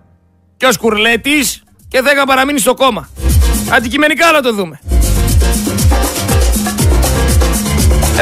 και 0.57 0.67
ο 0.67 0.73
Σκουρλέτης 0.73 1.63
και 1.89 2.01
δεν 2.03 2.15
είχαν 2.15 2.27
παραμείνει 2.27 2.59
στο 2.59 2.75
κόμμα. 2.75 3.09
Αντικειμενικά 3.71 4.31
να 4.33 4.41
το 4.41 4.53
δούμε. 4.53 4.81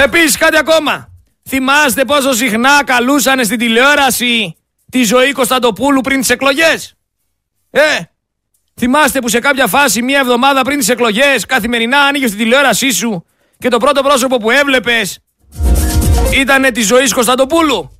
Επίσης 0.05 0.37
κάτι 0.37 0.57
ακόμα. 0.57 1.09
Θυμάστε 1.49 2.05
πόσο 2.05 2.33
συχνά 2.33 2.85
καλούσανε 2.85 3.43
στην 3.43 3.59
τηλεόραση 3.59 4.57
τη 4.95 5.03
ζωή 5.03 5.33
Κωνσταντοπούλου 5.33 6.01
πριν 6.01 6.21
τις 6.21 6.31
εκλογές. 6.31 6.95
Ε, 7.71 7.81
θυμάστε 8.79 9.19
που 9.19 9.29
σε 9.29 9.39
κάποια 9.39 9.67
φάση 9.67 10.03
μία 10.03 10.19
εβδομάδα 10.19 10.63
πριν 10.63 10.79
τις 10.79 10.89
εκλογές 10.89 11.47
καθημερινά 11.47 11.99
άνοιγε 11.99 12.27
στην 12.27 12.39
τηλεόρασή 12.39 12.91
σου 12.91 13.25
και 13.59 13.69
το 13.69 13.77
πρώτο 13.77 14.03
πρόσωπο 14.03 14.37
που 14.37 14.51
έβλεπες 14.51 15.19
ήτανε 16.41 16.71
της 16.71 16.87
ζωής 16.87 17.13
Κωνσταντοπούλου. 17.13 17.99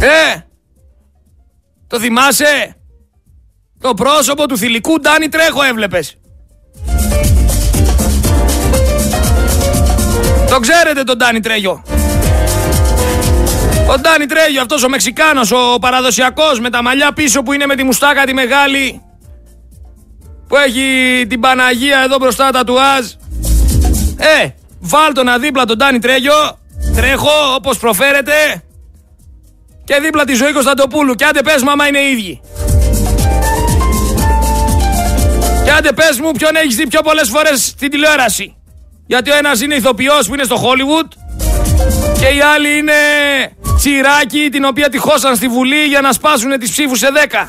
Ε, 0.00 0.40
το 1.86 2.00
θυμάσαι; 2.00 2.76
Το 3.80 3.94
πρόσωπο 3.94 4.46
του 4.46 4.58
θηλυκού 4.58 5.00
Ντάνι 5.00 5.28
Τρέχο 5.28 5.62
έβλεπες. 5.62 6.19
Το 10.50 10.58
ξέρετε 10.60 11.02
τον 11.02 11.16
Ντάνι 11.16 11.40
Τρέγιο. 11.40 11.82
Ο 13.90 13.98
Ντάνι 13.98 14.26
Τρέγιο, 14.26 14.60
αυτός 14.60 14.82
ο 14.82 14.88
Μεξικάνος, 14.88 15.52
ο 15.52 15.78
παραδοσιακός 15.80 16.60
με 16.60 16.70
τα 16.70 16.82
μαλλιά 16.82 17.12
πίσω 17.12 17.42
που 17.42 17.52
είναι 17.52 17.66
με 17.66 17.74
τη 17.74 17.82
μουστάκα 17.82 18.24
τη 18.24 18.34
μεγάλη. 18.34 19.02
Που 20.48 20.56
έχει 20.56 21.26
την 21.28 21.40
Παναγία 21.40 22.00
εδώ 22.04 22.16
μπροστά 22.16 22.50
τα 22.50 22.64
τουάζ. 22.64 23.06
Ε, 24.16 24.48
βάλ 24.80 25.12
να 25.24 25.38
δίπλα 25.38 25.64
τον 25.64 25.76
Ντάνι 25.76 25.98
Τρέγιο. 25.98 26.58
Τρέχω 26.94 27.54
όπως 27.54 27.78
προφέρετε. 27.78 28.32
Και 29.84 29.98
δίπλα 30.02 30.24
τη 30.24 30.34
ζωή 30.34 30.52
Κωνσταντοπούλου. 30.52 31.14
Και 31.14 31.24
άντε 31.24 31.42
πες 31.42 31.62
μάμα 31.62 31.86
είναι 31.86 32.00
ίδιοι. 32.00 32.40
Και 35.64 35.70
άντε 35.70 35.92
πες 35.92 36.20
μου 36.20 36.30
ποιον 36.30 36.56
έχεις 36.56 36.76
δει 36.76 36.86
πιο 36.86 37.00
πολλές 37.02 37.28
φορές 37.28 37.64
στην 37.66 37.90
τηλεόραση. 37.90 38.54
Γιατί 39.10 39.30
ο 39.30 39.36
ένας 39.36 39.60
είναι 39.60 39.74
ηθοποιός 39.74 40.26
που 40.26 40.34
είναι 40.34 40.42
στο 40.42 40.56
Hollywood 40.56 41.08
και 42.18 42.26
η 42.26 42.40
άλλη 42.54 42.76
είναι 42.78 42.92
τσιράκι 43.76 44.48
την 44.50 44.64
οποία 44.64 44.88
τη 44.88 44.98
χώσαν 44.98 45.36
στη 45.36 45.48
Βουλή 45.48 45.84
για 45.84 46.00
να 46.00 46.12
σπάσουν 46.12 46.58
τις 46.58 46.70
ψήφους 46.70 46.98
σε 46.98 47.06
10. 47.30 47.48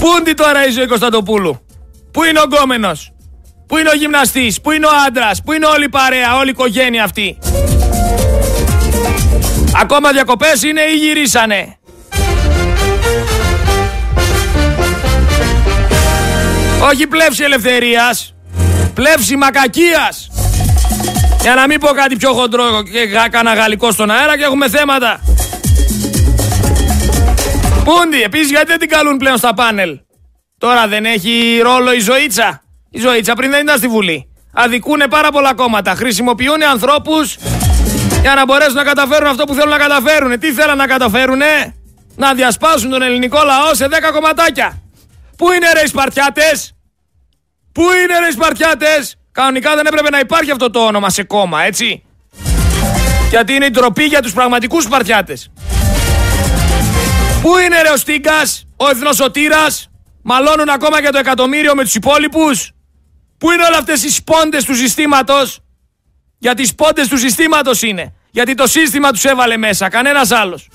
Πού 0.00 0.06
είναι 0.20 0.34
τώρα 0.34 0.66
η 0.66 0.70
ζωή 0.70 0.86
Κωνσταντοπούλου; 0.86 1.66
Πού 2.10 2.24
είναι 2.24 2.38
ο 2.38 2.42
γκόμενος; 2.42 3.12
Πού 3.66 3.76
είναι 3.76 3.88
ο 3.88 3.94
γυμναστής; 3.94 4.60
Πού 4.60 4.70
είναι 4.70 4.86
ο 4.86 4.90
άντρας; 5.06 5.42
Πού 5.42 5.52
είναι 5.52 5.66
όλη 5.66 5.84
η 5.84 5.88
παρέα, 5.88 6.36
όλη 6.36 6.48
η 6.48 6.50
οικογένεια 6.50 7.04
αυτή; 7.04 7.38
Ακόμα 9.80 10.12
διακοπές 10.12 10.62
είναι 10.62 10.80
ή 10.80 10.96
γυρίσανε; 10.96 11.78
Όχι 16.90 17.06
πλεύση 17.06 17.44
ελευθερίας, 17.44 18.35
πλεύση 18.96 19.36
μακακίας. 19.36 20.30
Για 21.40 21.54
να 21.54 21.66
μην 21.66 21.80
πω 21.80 21.86
κάτι 21.86 22.16
πιο 22.16 22.32
χοντρό 22.32 22.82
και 22.82 23.28
κάνα 23.30 23.54
γαλλικό 23.54 23.90
στον 23.90 24.10
αέρα 24.10 24.36
και 24.36 24.44
έχουμε 24.44 24.68
θέματα. 24.68 25.20
Πούντι, 27.84 28.22
επίσης 28.22 28.50
γιατί 28.50 28.66
δεν 28.66 28.78
την 28.78 28.88
καλούν 28.88 29.16
πλέον 29.16 29.36
στα 29.36 29.54
πάνελ; 29.54 29.98
Τώρα 30.58 30.86
δεν 30.88 31.04
έχει 31.04 31.60
ρόλο 31.62 31.92
η 31.92 32.00
Ζωήτσα. 32.00 32.62
Η 32.90 33.00
Ζωήτσα 33.00 33.34
πριν 33.34 33.50
δεν 33.50 33.62
ήταν 33.62 33.78
στη 33.78 33.88
Βουλή. 33.88 34.28
Αδικούνε 34.52 35.08
πάρα 35.08 35.30
πολλά 35.30 35.54
κόμματα. 35.54 35.94
Χρησιμοποιούν 35.94 36.62
ανθρώπους 36.62 37.36
για 38.20 38.34
να 38.34 38.44
μπορέσουν 38.44 38.74
να 38.74 38.84
καταφέρουν 38.84 39.28
αυτό 39.28 39.44
που 39.44 39.54
θέλουν 39.54 39.68
να 39.70 39.78
καταφέρουν. 39.78 40.38
Τι 40.38 40.52
θέλουν 40.52 40.76
να 40.76 40.86
καταφέρουν, 40.86 41.40
να 42.16 42.34
διασπάσουν 42.34 42.90
τον 42.90 43.02
ελληνικό 43.02 43.38
λαό 43.44 43.74
σε 43.74 43.88
10 43.88 44.12
κομματάκια. 44.12 44.82
Πού 45.36 45.52
είναι 45.52 45.72
ρε 45.72 45.82
οι 45.84 45.86
Σπαρτιάτες, 45.86 46.75
Πού 47.76 47.82
είναι 47.82 48.18
ρε 48.18 48.26
οι 48.28 48.32
Σπαρτιάτες, 48.32 49.16
Κανονικά 49.32 49.74
δεν 49.74 49.86
έπρεπε 49.86 50.10
να 50.10 50.18
υπάρχει 50.18 50.50
αυτό 50.50 50.70
το 50.70 50.80
όνομα 50.80 51.10
σε 51.10 51.22
κόμμα, 51.22 51.62
έτσι. 51.62 52.02
Γιατί 53.30 53.54
είναι 53.54 53.64
η 53.64 53.70
ντροπή 53.70 54.04
για 54.04 54.22
τους 54.22 54.32
πραγματικούς 54.32 54.84
Σπαρτιάτες. 54.84 55.50
Πού 57.42 57.58
είναι 57.58 57.82
ρε 57.82 57.88
ο 57.88 57.96
Στίγκας, 57.96 58.66
ο 58.76 58.88
Εθνοσωτήρας, 58.88 59.90
μαλώνουν 60.22 60.68
ακόμα 60.68 61.00
για 61.00 61.12
το 61.12 61.18
εκατομμύριο 61.18 61.74
με 61.74 61.82
τους 61.82 61.94
υπόλοιπους; 61.94 62.70
Πού 63.38 63.50
είναι 63.50 63.62
όλα 63.62 63.76
αυτές 63.78 64.02
οι 64.04 64.10
σπόντες 64.10 64.64
του 64.64 64.74
συστήματος; 64.74 65.60
Γιατί 66.38 66.62
οι 66.62 66.66
σπόντες 66.66 67.08
του 67.08 67.18
συστήματος 67.18 67.82
είναι. 67.82 68.14
Γιατί 68.30 68.54
το 68.54 68.66
σύστημα 68.66 69.10
τους 69.10 69.24
έβαλε 69.24 69.56
μέσα, 69.56 69.88
κανένας 69.88 70.30
άλλος. 70.30 70.68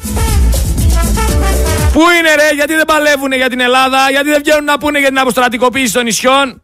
Πού 1.91 2.02
είναι 2.20 2.36
ρε, 2.36 2.49
γιατί 2.56 2.74
δεν 2.74 2.86
παλεύουνε 2.86 3.36
για 3.36 3.49
την 3.49 3.60
Ελλάδα, 3.60 4.12
γιατί 4.12 4.30
δεν 4.30 4.39
βγαίνουν 4.39 4.64
να 4.64 4.78
πούνε 4.78 4.99
για 4.99 5.08
την 5.08 5.20
αποστρατικοποίηση 5.20 5.93
των 5.93 6.04
νησιών, 6.04 6.62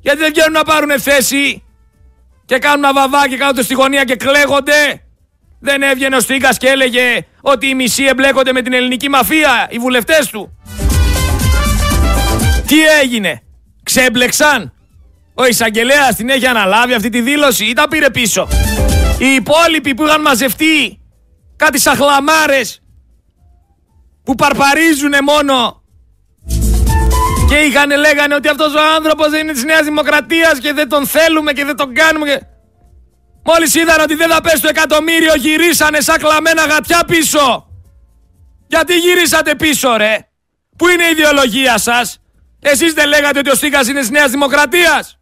γιατί 0.00 0.18
δεν 0.18 0.30
βγαίνουν 0.32 0.52
να 0.52 0.62
πάρουν 0.64 1.00
θέση 1.00 1.62
και 2.44 2.58
κάνουν 2.58 2.84
ένα 2.84 2.92
βαβά 2.92 3.28
και 3.28 3.36
κάθονται 3.36 3.62
στη 3.62 3.74
γωνία 3.74 4.04
και 4.04 4.16
κλαίγονται. 4.16 5.02
Δεν 5.60 5.82
έβγαινε 5.82 6.16
ο 6.16 6.20
Στίγκας 6.20 6.56
και 6.56 6.68
έλεγε 6.68 7.26
ότι 7.40 7.66
οι 7.66 7.74
μισοί 7.74 8.04
εμπλέκονται 8.04 8.52
με 8.52 8.62
την 8.62 8.72
ελληνική 8.72 9.08
μαφία, 9.08 9.66
οι 9.70 9.78
βουλευτές 9.78 10.30
του. 10.30 10.58
Τι 12.66 12.84
έγινε, 13.02 13.42
ξέμπλεξαν. 13.82 14.72
Ο 15.34 15.46
εισαγγελέας 15.46 16.14
την 16.16 16.28
έχει 16.28 16.46
αναλάβει 16.46 16.94
αυτή 16.94 17.08
τη 17.08 17.20
δήλωση 17.20 17.64
ή 17.64 17.72
τα 17.72 17.88
πήρε 17.88 18.10
πίσω. 18.10 18.48
Οι 19.18 19.34
υπόλοιποι 19.34 19.94
που 19.94 20.04
είχαν 20.06 20.20
μαζευτεί 20.20 21.00
κάτι 21.56 21.78
σαχλαμάρες 21.80 22.82
που 24.24 24.34
παρπαρίζουν 24.34 25.12
μόνο 25.24 25.77
και 27.48 27.56
είχαν 27.56 27.90
λέγανε 27.98 28.34
ότι 28.34 28.48
αυτός 28.48 28.74
ο 28.74 28.80
άνθρωπος 28.96 29.30
δεν 29.30 29.40
είναι 29.40 29.52
της 29.52 29.64
Νέας 29.64 29.82
Δημοκρατίας 29.82 30.58
και 30.58 30.72
δεν 30.72 30.88
τον 30.88 31.06
θέλουμε 31.06 31.52
και 31.52 31.64
δεν 31.64 31.76
τον 31.76 31.94
κάνουμε 31.94 32.26
και... 32.26 32.40
Μόλις 33.44 33.74
είδαν 33.74 34.00
ότι 34.00 34.14
δεν 34.14 34.30
θα 34.30 34.40
πέσει 34.40 34.62
το 34.62 34.68
εκατομμύριο 34.68 35.34
γυρίσανε 35.34 36.00
σαν 36.00 36.18
κλαμμένα 36.18 36.64
γατιά 36.66 37.04
πίσω. 37.06 37.68
Γιατί 38.66 38.98
γυρίσατε 38.98 39.54
πίσω 39.54 39.96
ρε; 39.96 40.28
Πού 40.76 40.88
είναι 40.88 41.04
η 41.04 41.10
ιδεολογία 41.10 41.78
σας; 41.78 42.18
Εσείς 42.60 42.92
δεν 42.92 43.08
λέγατε 43.08 43.38
ότι 43.38 43.50
ο 43.50 43.54
Στίκας 43.54 43.88
είναι 43.88 44.00
της 44.00 44.10
Νέας 44.10 44.30
Δημοκρατίας. 44.30 45.18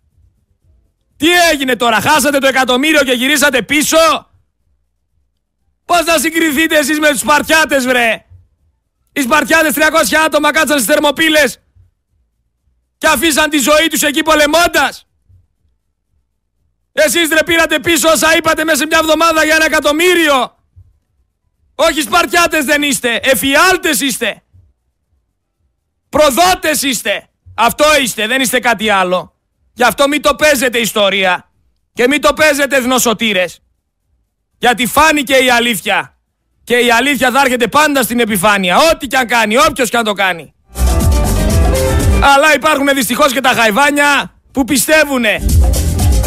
Τι 1.17 1.27
έγινε 1.53 1.77
τώρα, 1.77 2.01
χάσατε 2.01 2.39
το 2.39 2.47
εκατομμύριο 2.47 3.03
και 3.03 3.13
γυρίσατε 3.13 3.63
πίσω; 3.63 4.31
Πώς 5.85 6.01
θα 6.05 6.19
συγκριθείτε 6.19 6.79
εσείς 6.79 6.99
με 6.99 7.09
τους 7.09 7.21
Σπαρτιάτες 7.21 7.87
βρε; 7.87 8.25
Οι 9.13 9.21
Σπαρτιάτες 9.21 9.75
300 9.75 10.17
άτομα 10.25 10.51
κάτσαν 10.51 10.79
στις 10.81 10.95
θερμοπύλες 10.95 11.61
και 13.07 13.13
αφήσαν 13.13 13.51
τη 13.51 13.59
ζωή 13.59 13.87
τους 13.91 14.03
εκεί 14.03 14.23
πολεμώντας. 14.23 15.07
Εσείς 16.93 17.29
ρε 17.29 17.43
πήρατε 17.45 17.81
πίσω 17.81 18.09
όσα 18.09 18.37
είπατε 18.37 18.65
μέσα 18.65 18.77
σε 18.77 18.87
μια 18.87 18.99
εβδομάδα 18.99 19.45
για 19.45 19.55
ένα 19.55 19.65
εκατομμύριο. 19.65 20.57
Όχι 21.75 22.01
Σπαρτιάτες 22.01 22.65
δεν 22.65 22.83
είστε, 22.83 23.21
εφιάλτες 23.23 24.01
είστε. 24.01 24.43
Προδότες 26.09 26.83
είστε. 26.83 27.29
Αυτό 27.55 27.85
είστε, 28.03 28.27
δεν 28.27 28.41
είστε 28.41 28.61
κάτι 28.61 28.89
άλλο. 28.91 29.35
Γι' 29.73 29.85
αυτό 29.85 30.09
μην 30.09 30.23
το 30.23 30.35
παίζετε 30.35 30.79
ιστορία. 30.79 31.51
Και 31.93 32.09
μην 32.09 32.21
το 32.21 32.33
παίζετε 32.33 32.77
εθνοσωτήρες. 32.77 33.61
Γιατί 34.59 34.87
φάνηκε 34.87 35.37
η 35.37 35.51
αλήθεια. 35.51 36.19
Και 36.65 36.77
η 36.77 36.91
αλήθεια 36.91 37.31
θα 37.31 37.41
έρχεται 37.41 37.69
πάντα 37.69 38.03
στην 38.03 38.21
επιφάνεια. 38.21 38.77
Ό,τι 38.77 39.07
και 39.07 39.17
αν 39.17 39.27
κάνει, 39.27 39.59
όποιος 39.59 39.91
και 39.91 39.97
αν 39.97 40.05
το 40.05 40.13
κάνει. 40.13 40.56
Αλλά 42.23 42.55
υπάρχουν 42.55 42.89
δυστυχώς 42.95 43.33
και 43.33 43.41
τα 43.41 43.49
χαϊβάνια 43.49 44.33
που 44.53 44.65
πιστεύουνε. 44.65 45.41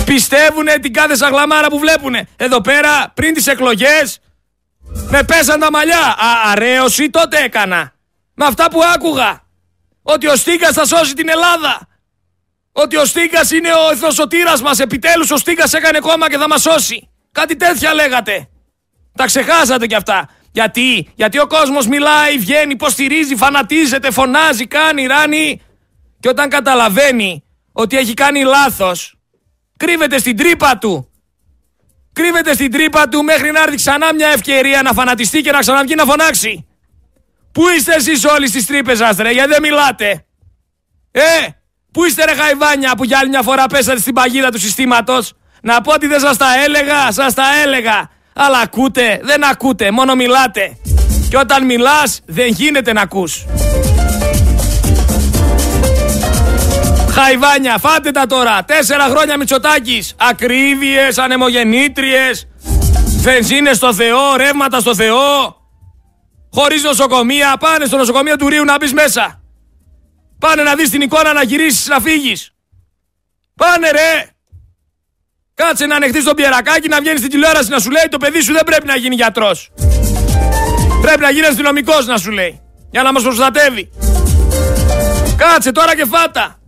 Πιστεύουνε 0.06 0.78
την 0.78 0.94
κάθε 0.94 1.16
σαγλαμάρα 1.16 1.68
που 1.68 1.80
βλέπουνε. 1.80 2.28
Εδώ 2.36 2.62
πέρα 2.62 3.12
πριν 3.14 3.34
τις 3.34 3.48
εκλογές 3.48 4.20
με 5.10 5.24
πέσαν 5.24 5.60
τα 5.60 5.72
μαλλιά. 5.72 6.06
Α, 6.06 6.52
αρέωση 6.52 7.10
τότε 7.10 7.38
έκανα. 7.38 7.92
Με 8.34 8.46
αυτά 8.46 8.70
που 8.70 8.80
άκουγα. 8.96 9.42
Ότι 10.02 10.28
ο 10.28 10.36
Στίγκας 10.36 10.74
θα 10.74 10.86
σώσει 10.86 11.14
την 11.14 11.30
Ελλάδα. 11.30 11.88
Ότι 12.72 12.96
ο 12.96 13.06
Στίγκας 13.06 13.52
είναι 13.52 13.70
ο 13.70 13.92
εθνοσωτήρας 13.92 14.62
μας. 14.62 14.80
Επιτέλους 14.80 15.32
ο 15.32 15.38
Στίγκας 15.38 15.74
έκανε 15.74 16.00
κόμμα 16.00 16.30
και 16.30 16.38
θα 16.38 16.48
μας 16.48 16.62
σώσει. 16.62 17.10
Κάτι 17.32 17.56
τέτοια 17.56 17.94
λέγατε. 17.94 18.50
Τα 19.16 19.26
ξεχάσατε 19.26 19.88
κι 19.88 19.96
αυτά. 19.96 20.30
Γιατί, 20.52 21.12
γιατί 21.16 21.40
ο 21.40 21.48
κόσμος 21.48 21.88
μιλάει, 21.88 22.38
βγαίνει, 22.38 22.72
υποστηρίζει, 22.72 23.36
φανατίζεται, 23.36 24.12
φωνάζει, 24.12 24.68
κάνει, 24.68 25.06
ράνει. 25.06 25.62
Και 26.20 26.30
όταν 26.30 26.50
καταλαβαίνει 26.50 27.44
ότι 27.72 27.98
έχει 27.98 28.14
κάνει 28.14 28.44
λάθος, 28.44 29.16
κρύβεται 29.78 30.18
στην 30.18 30.38
τρύπα 30.38 30.78
του. 30.78 31.10
Κρύβεται 32.14 32.54
στην 32.54 32.72
τρύπα 32.72 33.08
του 33.08 33.24
μέχρι 33.24 33.52
να 33.52 33.62
έρθει 33.62 33.76
ξανά 33.76 34.14
μια 34.14 34.28
ευκαιρία 34.28 34.82
να 34.82 34.94
φανατιστεί 34.94 35.42
και 35.42 35.52
να 35.52 35.60
ξαναβγεί 35.60 35.96
να 35.96 36.06
φωνάξει. 36.06 36.68
Πού 37.52 37.70
είστε 37.78 37.94
εσείς 37.94 38.26
όλοι 38.26 38.48
στις 38.48 38.66
τρύπες 38.66 38.98
σας 38.98 39.18
ρε, 39.18 39.32
γιατί 39.32 39.50
δεν 39.50 39.62
μιλάτε; 39.62 40.26
Ε, 41.12 41.22
πού 41.92 42.06
είστε 42.06 42.26
ρε 42.26 42.34
χαϊβάνια 42.34 42.96
που 42.96 43.04
για 43.04 43.18
άλλη 43.20 43.30
μια 43.30 43.42
φορά 43.42 43.66
πέσατε 43.66 44.00
στην 44.00 44.14
παγίδα 44.14 44.50
του 44.50 44.60
συστήματος; 44.60 45.34
Να 45.62 45.82
πω 45.82 45.94
ότι 45.94 46.08
δεν 46.08 46.20
σας 46.20 46.38
τα 46.38 46.64
έλεγα, 46.64 47.12
σας 47.12 47.34
τα 47.34 47.44
έλεγα. 47.64 48.10
Αλλά 48.34 48.60
ακούτε, 48.60 49.20
δεν 49.24 49.44
ακούτε, 49.44 49.92
μόνο 49.92 50.16
μιλάτε. 50.16 50.78
Και 51.30 51.38
όταν 51.38 51.66
μιλάς 51.66 52.20
δεν 52.26 52.48
γίνεται 52.48 52.94
να 52.94 53.02
ακούς. 53.02 53.46
Χαϊβάνια, 57.22 57.78
φάτε 57.78 58.12
τα 58.12 58.26
τώρα. 58.26 58.64
Τέσσερα 58.64 59.04
χρόνια 59.04 59.38
Μητσοτάκης. 59.38 60.16
Ακρίβειες, 60.18 61.18
ανεμογεννήτριες, 61.18 62.48
βενζίνες 63.22 63.76
στο 63.76 63.94
Θεό, 63.94 64.36
ρεύματα 64.36 64.80
στο 64.80 64.96
Θεό. 64.96 65.56
Χωρίς 66.54 66.84
νοσοκομεία. 66.84 67.58
Πάνε 67.60 67.86
στο 67.86 67.98
νοσοκομείο 67.98 68.36
του 68.36 68.50
Ρίου 68.50 68.64
να 68.64 68.78
μπεις 68.78 68.94
μέσα. 68.94 69.42
Πάνε 70.40 70.64
να 70.64 70.76
δεις 70.76 70.90
την 70.90 71.02
εικόνα 71.02 71.34
να 71.34 71.44
γυρίσεις 71.44 71.88
να 71.88 72.00
φύγεις. 72.00 72.54
Πάνε 73.56 73.90
ρε. 73.90 74.30
Κάτσε 75.54 75.86
να 75.86 75.96
ανεχτείς 75.96 76.24
τον 76.24 76.36
πιερακάκι 76.36 76.88
να 76.88 77.00
βγαίνεις 77.00 77.20
στην 77.20 77.32
τηλεόραση 77.32 77.70
να 77.70 77.80
σου 77.80 77.90
λέει 77.90 78.08
το 78.10 78.18
παιδί 78.18 78.42
σου 78.42 78.54
δεν 78.54 78.64
πρέπει 78.64 78.88
να 78.88 78.96
γίνει 78.96 79.16
γιατρός. 79.16 79.72
Πρέπει 81.02 81.20
να 81.20 81.32
γίνει 81.32 81.46
αστυνομικός 81.46 82.06
να 82.06 82.18
σου 82.18 82.32
λέει. 82.32 82.62
Για 82.92 83.04
να 83.04 83.12
μας 83.12 83.24
προστατεύει. 83.24 83.90
Κάτσε 85.38 85.72
τώρα 85.72 85.96
και 85.96 86.06
φάτα. 86.06 86.59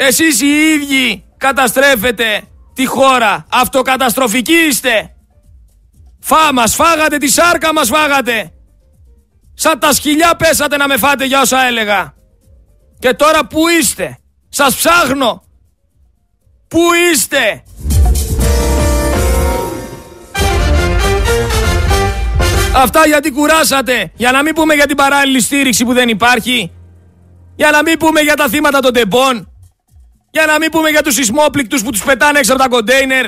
Εσείς 0.00 0.40
οι 0.40 0.46
ίδιοι 0.46 1.24
καταστρέφετε 1.36 2.42
τη 2.74 2.86
χώρα. 2.86 3.46
Αυτοκαταστροφικοί 3.50 4.52
είστε. 4.68 5.14
Φά 6.20 6.52
μας 6.52 6.74
φάγατε, 6.74 7.16
τη 7.18 7.28
σάρκα 7.28 7.72
μας 7.72 7.88
φάγατε. 7.88 8.52
Σαν 9.54 9.78
τα 9.78 9.92
σκυλιά 9.92 10.36
πέσατε 10.36 10.76
να 10.76 10.88
με 10.88 10.96
φάτε 10.96 11.24
για 11.24 11.40
όσα 11.40 11.66
έλεγα. 11.66 12.14
Και 12.98 13.14
τώρα 13.14 13.46
που 13.46 13.68
είστε; 13.68 14.18
Σας 14.48 14.76
ψάχνω. 14.76 15.42
Πού 16.68 16.80
είστε; 17.12 17.62
Αυτά 22.74 23.06
γιατί 23.06 23.30
κουράσατε. 23.30 24.12
Για 24.14 24.32
να 24.32 24.42
μην 24.42 24.54
πούμε 24.54 24.74
για 24.74 24.86
την 24.86 24.96
παράλληλη 24.96 25.40
στήριξη 25.40 25.84
που 25.84 25.92
δεν 25.92 26.08
υπάρχει. 26.08 26.72
Για 27.56 27.70
να 27.70 27.82
μην 27.82 27.98
πούμε 27.98 28.20
για 28.20 28.34
τα 28.34 28.48
θύματα 28.48 28.80
των 28.80 28.92
τεμπών. 28.92 29.52
Για 30.30 30.46
να 30.46 30.58
μην 30.58 30.70
πούμε 30.70 30.88
για 30.88 31.02
τους 31.02 31.14
σεισμόπληκτους 31.14 31.82
που 31.82 31.90
τους 31.90 32.04
πετάνε 32.04 32.38
έξω 32.38 32.52
από 32.52 32.62
τα 32.62 32.68
κοντέινερ. 32.68 33.26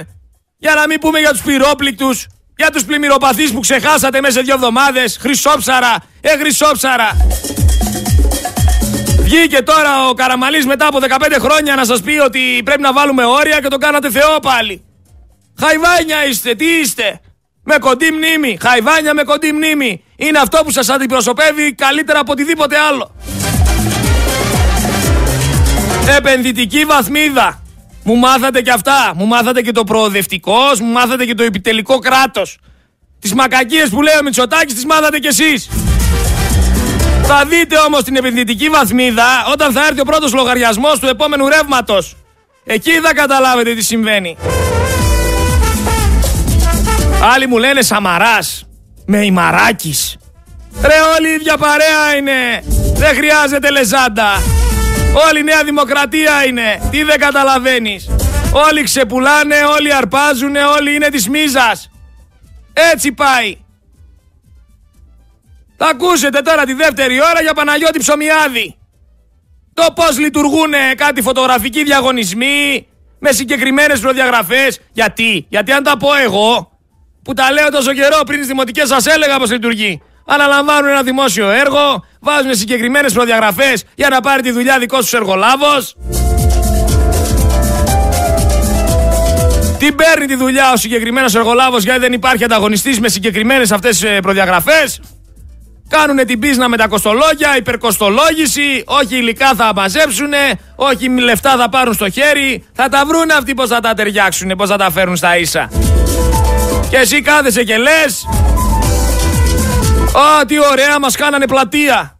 Για 0.59 0.75
να 0.75 0.87
μην 0.87 0.99
πούμε 0.99 1.19
για 1.19 1.31
τους 1.31 1.43
πυρόπληκτους. 1.43 2.27
Για 2.57 2.71
τους 2.71 2.85
πλημμυροπαθείς 2.85 3.53
που 3.53 3.61
ξεχάσατε 3.61 4.21
μέσα 4.21 4.33
σε 4.33 4.41
δύο 4.41 4.55
εβδομάδες. 4.55 5.17
Χρυσόψαρα. 5.21 5.97
Ε, 6.21 6.37
χρυσόψαρα. 6.37 7.17
Βγήκε 9.21 9.63
τώρα 9.63 10.09
ο 10.09 10.15
Καραμαλής 10.15 10.67
μετά 10.67 10.87
από 10.87 10.99
15 11.01 11.37
χρόνια 11.41 11.75
να 11.75 11.85
σας 11.85 12.01
πει 12.01 12.19
ότι 12.19 12.61
πρέπει 12.65 12.81
να 12.81 12.93
βάλουμε 12.93 13.25
όρια 13.25 13.61
και 13.61 13.69
το 13.69 13.79
κάνατε 13.79 14.11
Θεό 14.11 14.39
πάλι. 14.43 14.85
Χαϊβάνια 15.61 16.27
είστε, 16.27 16.55
τι 16.55 16.65
είστε. 16.65 17.21
Με 17.63 17.79
κοντή 17.79 18.11
μνήμη. 18.11 18.59
Χαϊβάνια 18.61 19.15
με 19.15 19.23
κοντή 19.23 19.53
μνήμη. 19.53 20.05
Είναι 20.17 20.39
αυτό 20.39 20.61
που 20.65 20.71
σας 20.71 20.89
αντιπροσωπεύει 20.89 21.75
καλύτερα 21.75 22.19
από 22.19 22.33
οτιδήποτε 22.33 22.77
άλλο. 22.79 23.15
Επενδυτική 26.17 26.85
βαθμίδα. 26.85 27.63
Μου 28.05 28.17
μάθατε 28.17 28.61
και 28.61 28.71
αυτά. 28.71 29.13
Μου 29.15 29.27
μάθατε 29.27 29.63
και 29.63 29.73
το 29.73 29.85
προοδευτικός, 29.85 30.81
μου 30.81 30.93
μάθατε 30.93 31.25
και 31.25 31.35
το 31.35 31.43
επιτελικό 31.43 31.99
κράτος. 31.99 32.59
Τις 33.21 33.35
μακακίες 33.35 33.89
που 33.89 34.03
λέει 34.03 34.15
ο 34.21 34.23
Μητσοτάκης 34.23 34.75
τις 34.75 34.85
μάθατε 34.85 35.19
κι 35.19 35.27
εσείς. 35.27 35.69
Θα 37.23 37.45
δείτε 37.45 37.77
όμως 37.79 38.03
την 38.03 38.17
επενδυτική 38.17 38.69
βαθμίδα 38.69 39.25
όταν 39.53 39.73
θα 39.73 39.87
έρθει 39.87 40.01
ο 40.01 40.05
πρώτος 40.05 40.33
λογαριασμός 40.33 40.99
του 40.99 41.07
επόμενου 41.07 41.49
ρεύματος. 41.49 42.17
Εκεί 42.65 42.91
θα 42.91 43.15
καταλάβετε 43.15 43.75
τι 43.75 43.83
συμβαίνει. 43.83 44.37
Άλλοι 47.35 47.47
μου 47.47 47.59
λένε 47.59 47.83
Σαμαράς 47.83 48.65
με 49.07 49.25
ημαράκης. 49.25 50.17
Ρε 50.83 50.95
όλοι 51.17 51.29
η 51.29 51.33
ίδια 51.33 51.57
παρέα 51.57 52.17
είναι. 52.19 52.63
Δεν 52.95 53.15
χρειάζεται 53.15 53.71
λεζάντα. 53.71 54.60
Όλη 55.15 55.39
η 55.39 55.43
Νέα 55.43 55.65
Δημοκρατία 55.65 56.45
είναι. 56.47 56.89
Τι 56.91 57.03
δεν 57.03 57.19
καταλαβαίνεις. 57.19 58.11
Όλοι 58.53 58.83
ξεπουλάνε, 58.83 59.57
όλοι 59.77 59.95
αρπάζουνε, 59.95 60.65
όλοι 60.65 60.95
είναι 60.95 61.09
της 61.09 61.29
μίζας. 61.29 61.91
Έτσι 62.73 63.13
πάει. 63.13 63.57
Θα 65.77 65.87
ακούσετε 65.87 66.41
τώρα 66.41 66.65
τη 66.65 66.73
δεύτερη 66.73 67.23
ώρα 67.23 67.43
για 67.43 67.55
Παναγιώτη 67.55 67.99
Ψωμιάδη. 67.99 68.77
Το 69.75 69.87
πώς 69.95 70.19
λειτουργούν 70.19 70.73
κάτι 70.97 71.23
φωτογραφικοί 71.23 71.85
διαγωνισμοί 71.85 72.87
με 73.19 73.33
συγκεκριμένες 73.33 74.01
προδιαγραφές. 74.01 74.81
Γιατί, 74.93 75.47
γιατί 75.49 75.73
αν 75.73 75.83
τα 75.83 75.97
πω 75.97 76.15
εγώ, 76.15 76.79
που 77.23 77.33
τα 77.33 77.53
λέω 77.53 77.69
τόσο 77.71 77.93
καιρό 77.93 78.23
πριν 78.27 78.39
τις 78.39 78.49
δημοτικές 78.49 78.89
σας 78.89 79.07
έλεγα 79.07 79.39
πώς 79.39 79.51
λειτουργεί. 79.51 80.03
Αναλαμβάνουν 80.33 80.91
ένα 80.91 81.03
δημόσιο 81.03 81.51
έργο, 81.51 82.05
βάζουν 82.21 82.55
συγκεκριμένες 82.55 83.13
προδιαγραφές 83.13 83.85
για 83.95 84.09
να 84.09 84.21
πάρει 84.21 84.43
τη 84.43 84.51
δουλειά 84.51 84.79
δικός 84.79 85.07
σου 85.07 85.17
εργολάβος. 85.17 85.97
Τι 89.79 89.93
παίρνει 89.93 90.27
τη 90.27 90.35
δουλειά 90.35 90.73
ο 90.73 90.77
συγκεκριμένος 90.77 91.35
εργολάβος 91.35 91.83
γιατί 91.83 92.01
δεν 92.01 92.13
υπάρχει 92.13 92.45
ανταγωνιστής 92.45 93.01
με 93.01 93.09
συγκεκριμένες 93.09 93.73
αυτές 93.73 94.05
προδιαγραφές. 94.23 95.01
Κάνουν 95.89 96.27
την 96.27 96.39
πίσνα 96.39 96.69
με 96.69 96.77
τα 96.77 96.89
κοστολόγια, 96.89 97.57
υπερκοστολόγηση, 97.57 98.83
όχι 98.85 99.17
υλικά 99.17 99.55
θα 99.57 99.73
μαζέψουν, 99.75 100.33
όχι 100.77 101.09
λεφτά 101.09 101.57
θα 101.57 101.69
πάρουν 101.69 101.95
στο 101.95 102.11
χέρι. 102.11 102.65
Θα 102.73 102.89
τα 102.89 103.05
βρουν 103.07 103.31
αυτοί 103.31 103.55
πώς 103.55 103.69
θα 103.69 103.81
τα 103.81 103.95
ταιριάξουν, 103.95 104.53
πώς 104.57 104.69
θα 104.69 104.77
τα 104.77 104.91
φέρουν 104.91 105.17
στα 105.17 105.37
ίσα. 105.37 105.71
Και 106.91 106.97
εσύ 106.97 107.23
κάθεσαι 107.23 107.65
και 107.65 107.77
λες. 107.77 108.27
Α, 110.17 110.45
τι 110.47 110.59
ωραία, 110.71 110.99
μας 110.99 111.17
κάνανε 111.17 111.47
πλατεία. 111.47 112.19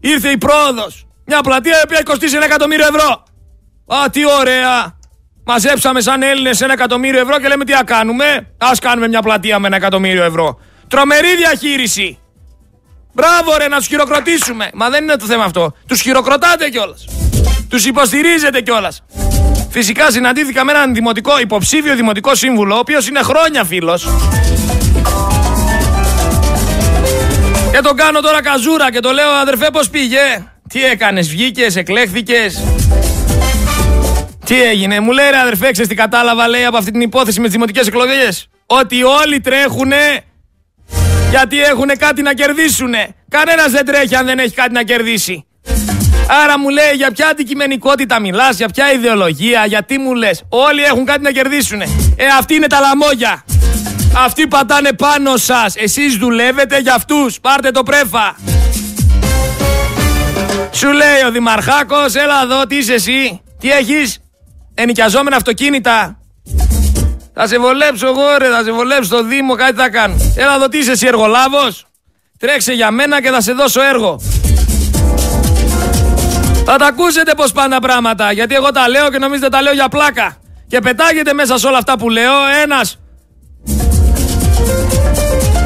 Ήρθε 0.00 0.28
η 0.30 0.38
πρόοδος. 0.38 1.06
Μια 1.26 1.40
πλατεία 1.40 1.78
η 1.78 1.82
οποία 1.84 2.02
κοστίζει 2.02 2.36
ένα 2.36 2.44
εκατομμύριο 2.44 2.86
ευρώ. 2.86 3.22
Α, 3.86 4.10
τι 4.10 4.20
ωραία. 4.40 4.94
Μαζέψαμε 5.44 6.00
σαν 6.00 6.22
Έλληνες 6.22 6.60
ένα 6.60 6.72
εκατομμύριο 6.72 7.20
ευρώ 7.20 7.40
και 7.40 7.48
λέμε 7.48 7.64
τι 7.64 7.72
θα 7.72 7.84
κάνουμε; 7.84 8.24
Α 8.58 8.70
κάνουμε 8.80 9.08
μια 9.08 9.22
πλατεία 9.22 9.58
με 9.58 9.66
ένα 9.66 9.76
εκατομμύριο 9.76 10.24
ευρώ. 10.24 10.60
Τρομερή 10.88 11.36
διαχείριση. 11.36 12.18
Μπράβο 13.12 13.56
ρε 13.56 13.68
να 13.68 13.76
τους 13.76 13.86
χειροκροτήσουμε. 13.86 14.70
Μα 14.74 14.90
δεν 14.90 15.02
είναι 15.02 15.16
το 15.16 15.26
θέμα 15.26 15.44
αυτό. 15.44 15.74
Τους 15.86 16.00
χειροκροτάτε 16.00 16.68
κιόλας. 16.68 17.04
Τους 17.68 17.86
υποστηρίζετε 17.86 18.60
κιόλας. 18.60 19.02
Φυσικά 19.70 20.10
συναντήθηκα 20.10 20.64
με 20.64 20.72
έναν 20.72 20.94
δημοτικό, 20.94 21.40
υποψήφιο 21.40 21.94
δημοτικό 21.94 22.34
σύμβουλο, 22.34 22.74
ο 22.74 22.78
οποίος 22.78 23.08
είναι 23.08 23.22
χρόνια 23.22 23.64
φίλος. 23.64 24.06
Και 27.76 27.82
τον 27.82 27.96
κάνω 27.96 28.20
τώρα 28.20 28.42
καζούρα 28.42 28.90
και 28.90 29.00
το 29.00 29.12
λέω 29.12 29.30
αδερφέ 29.30 29.68
πώς 29.72 29.90
πήγε; 29.90 30.46
Τι 30.68 30.84
έκανες, 30.84 31.28
βγήκες, 31.28 31.76
εκλέχθηκες; 31.76 32.64
Τι 34.44 34.62
έγινε, 34.62 35.00
μου 35.00 35.12
λέει 35.12 35.30
ρε 35.30 35.38
αδερφέ, 35.38 35.70
ξέρεις 35.70 35.88
τι 35.88 35.94
κατάλαβα 35.94 36.48
λέει 36.48 36.64
από 36.64 36.76
αυτή 36.76 36.90
την 36.90 37.00
υπόθεση 37.00 37.38
με 37.38 37.44
τις 37.44 37.52
δημοτικές 37.52 37.86
εκλογές. 37.86 38.48
Ότι 38.66 39.02
όλοι 39.02 39.40
τρέχουνε 39.40 40.20
γιατί 41.30 41.62
έχουν 41.62 41.86
κάτι 41.98 42.22
να 42.22 42.32
κερδίσουν. 42.32 42.94
Κανένας 43.28 43.70
δεν 43.70 43.84
τρέχει 43.84 44.16
αν 44.16 44.26
δεν 44.26 44.38
έχει 44.38 44.54
κάτι 44.54 44.72
να 44.72 44.82
κερδίσει. 44.82 45.46
Άρα 46.44 46.58
μου 46.58 46.68
λέει 46.68 46.92
για 46.94 47.10
ποια 47.10 47.28
αντικειμενικότητα 47.28 48.20
μιλάς, 48.20 48.56
για 48.56 48.68
ποια 48.68 48.92
ιδεολογία, 48.92 49.66
γιατί 49.66 49.98
μου 49.98 50.14
λες. 50.14 50.42
Όλοι 50.48 50.82
έχουν 50.82 51.04
κάτι 51.04 51.22
να 51.22 51.30
κερδίσουν. 51.30 51.80
Ε, 51.80 51.86
αυτοί 52.38 52.54
είναι 52.54 52.66
τα 52.66 52.80
λαμόγια. 52.80 53.44
Αυτοί 54.18 54.46
πατάνε 54.46 54.92
πάνω 54.92 55.36
σας. 55.36 55.76
Εσείς 55.76 56.16
δουλεύετε 56.16 56.78
για 56.78 56.94
αυτούς. 56.94 57.40
Πάρτε 57.40 57.70
το 57.70 57.82
πρέφα. 57.82 58.36
Σου 60.72 60.92
λέει 60.92 61.22
ο 61.26 61.30
Δημαρχάκος, 61.30 62.14
έλα 62.14 62.42
εδώ, 62.42 62.66
τι 62.66 62.76
είσαι 62.76 62.94
εσύ; 62.94 63.40
Τι 63.60 63.70
έχεις, 63.70 64.18
ενοικιαζόμενα 64.74 65.36
αυτοκίνητα. 65.36 66.18
Θα 67.34 67.46
σε 67.46 67.58
βολέψω 67.58 68.06
εγώ 68.06 68.22
ρε, 68.38 68.48
θα 68.48 68.62
σε 68.64 68.72
βολέψω 68.72 69.04
στο 69.04 69.24
Δήμο, 69.24 69.54
κάτι 69.54 69.76
θα 69.76 69.88
κάνω. 69.90 70.14
Έλα 70.36 70.54
εδώ 70.54 70.68
τι 70.68 70.78
είσαι 70.78 70.90
εσύ 70.90 71.06
εργολάβος; 71.06 71.86
Τρέξε 72.38 72.72
για 72.72 72.90
μένα 72.90 73.22
και 73.22 73.30
θα 73.30 73.40
σε 73.40 73.52
δώσω 73.52 73.82
έργο. 73.82 74.20
Θα 76.64 76.76
τα 76.76 76.86
ακούσετε 76.86 77.34
πως 77.34 77.52
πάνε 77.52 77.74
τα 77.74 77.80
πράγματα, 77.80 78.32
γιατί 78.32 78.54
εγώ 78.54 78.70
τα 78.70 78.88
λέω 78.88 79.10
και 79.10 79.18
νομίζετε 79.18 79.48
τα 79.48 79.62
λέω 79.62 79.72
για 79.72 79.88
πλάκα. 79.88 80.36
Και 80.68 80.78
πετάγεται 80.78 81.32
μέσα 81.32 81.58
σε 81.58 81.66
όλα 81.66 81.78
αυτά 81.78 81.98
που 81.98 82.10
λέω 82.10 82.32
ένας... 82.62 82.98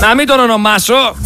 Να 0.01 0.14
μην 0.14 0.26
τον 0.26 0.40
ονομάσω. 0.40 1.16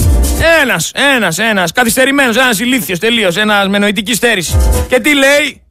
Ένας, 0.62 0.91
ένας, 0.95 1.39
ένας, 1.39 1.72
καθυστερημένος, 1.72 2.37
ένας 2.37 2.59
ηλίθιος 2.59 2.99
τελείως, 2.99 3.37
ένας 3.37 3.68
με 3.68 3.79
νοητική 3.79 4.14
στέρηση. 4.14 4.57
Και 4.89 5.01
τι 5.01 5.14
λέει, 5.14 5.62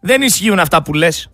δεν 0.00 0.22
ισχύουν 0.22 0.58
αυτά 0.58 0.82
που 0.82 0.92
λες. 0.92 1.30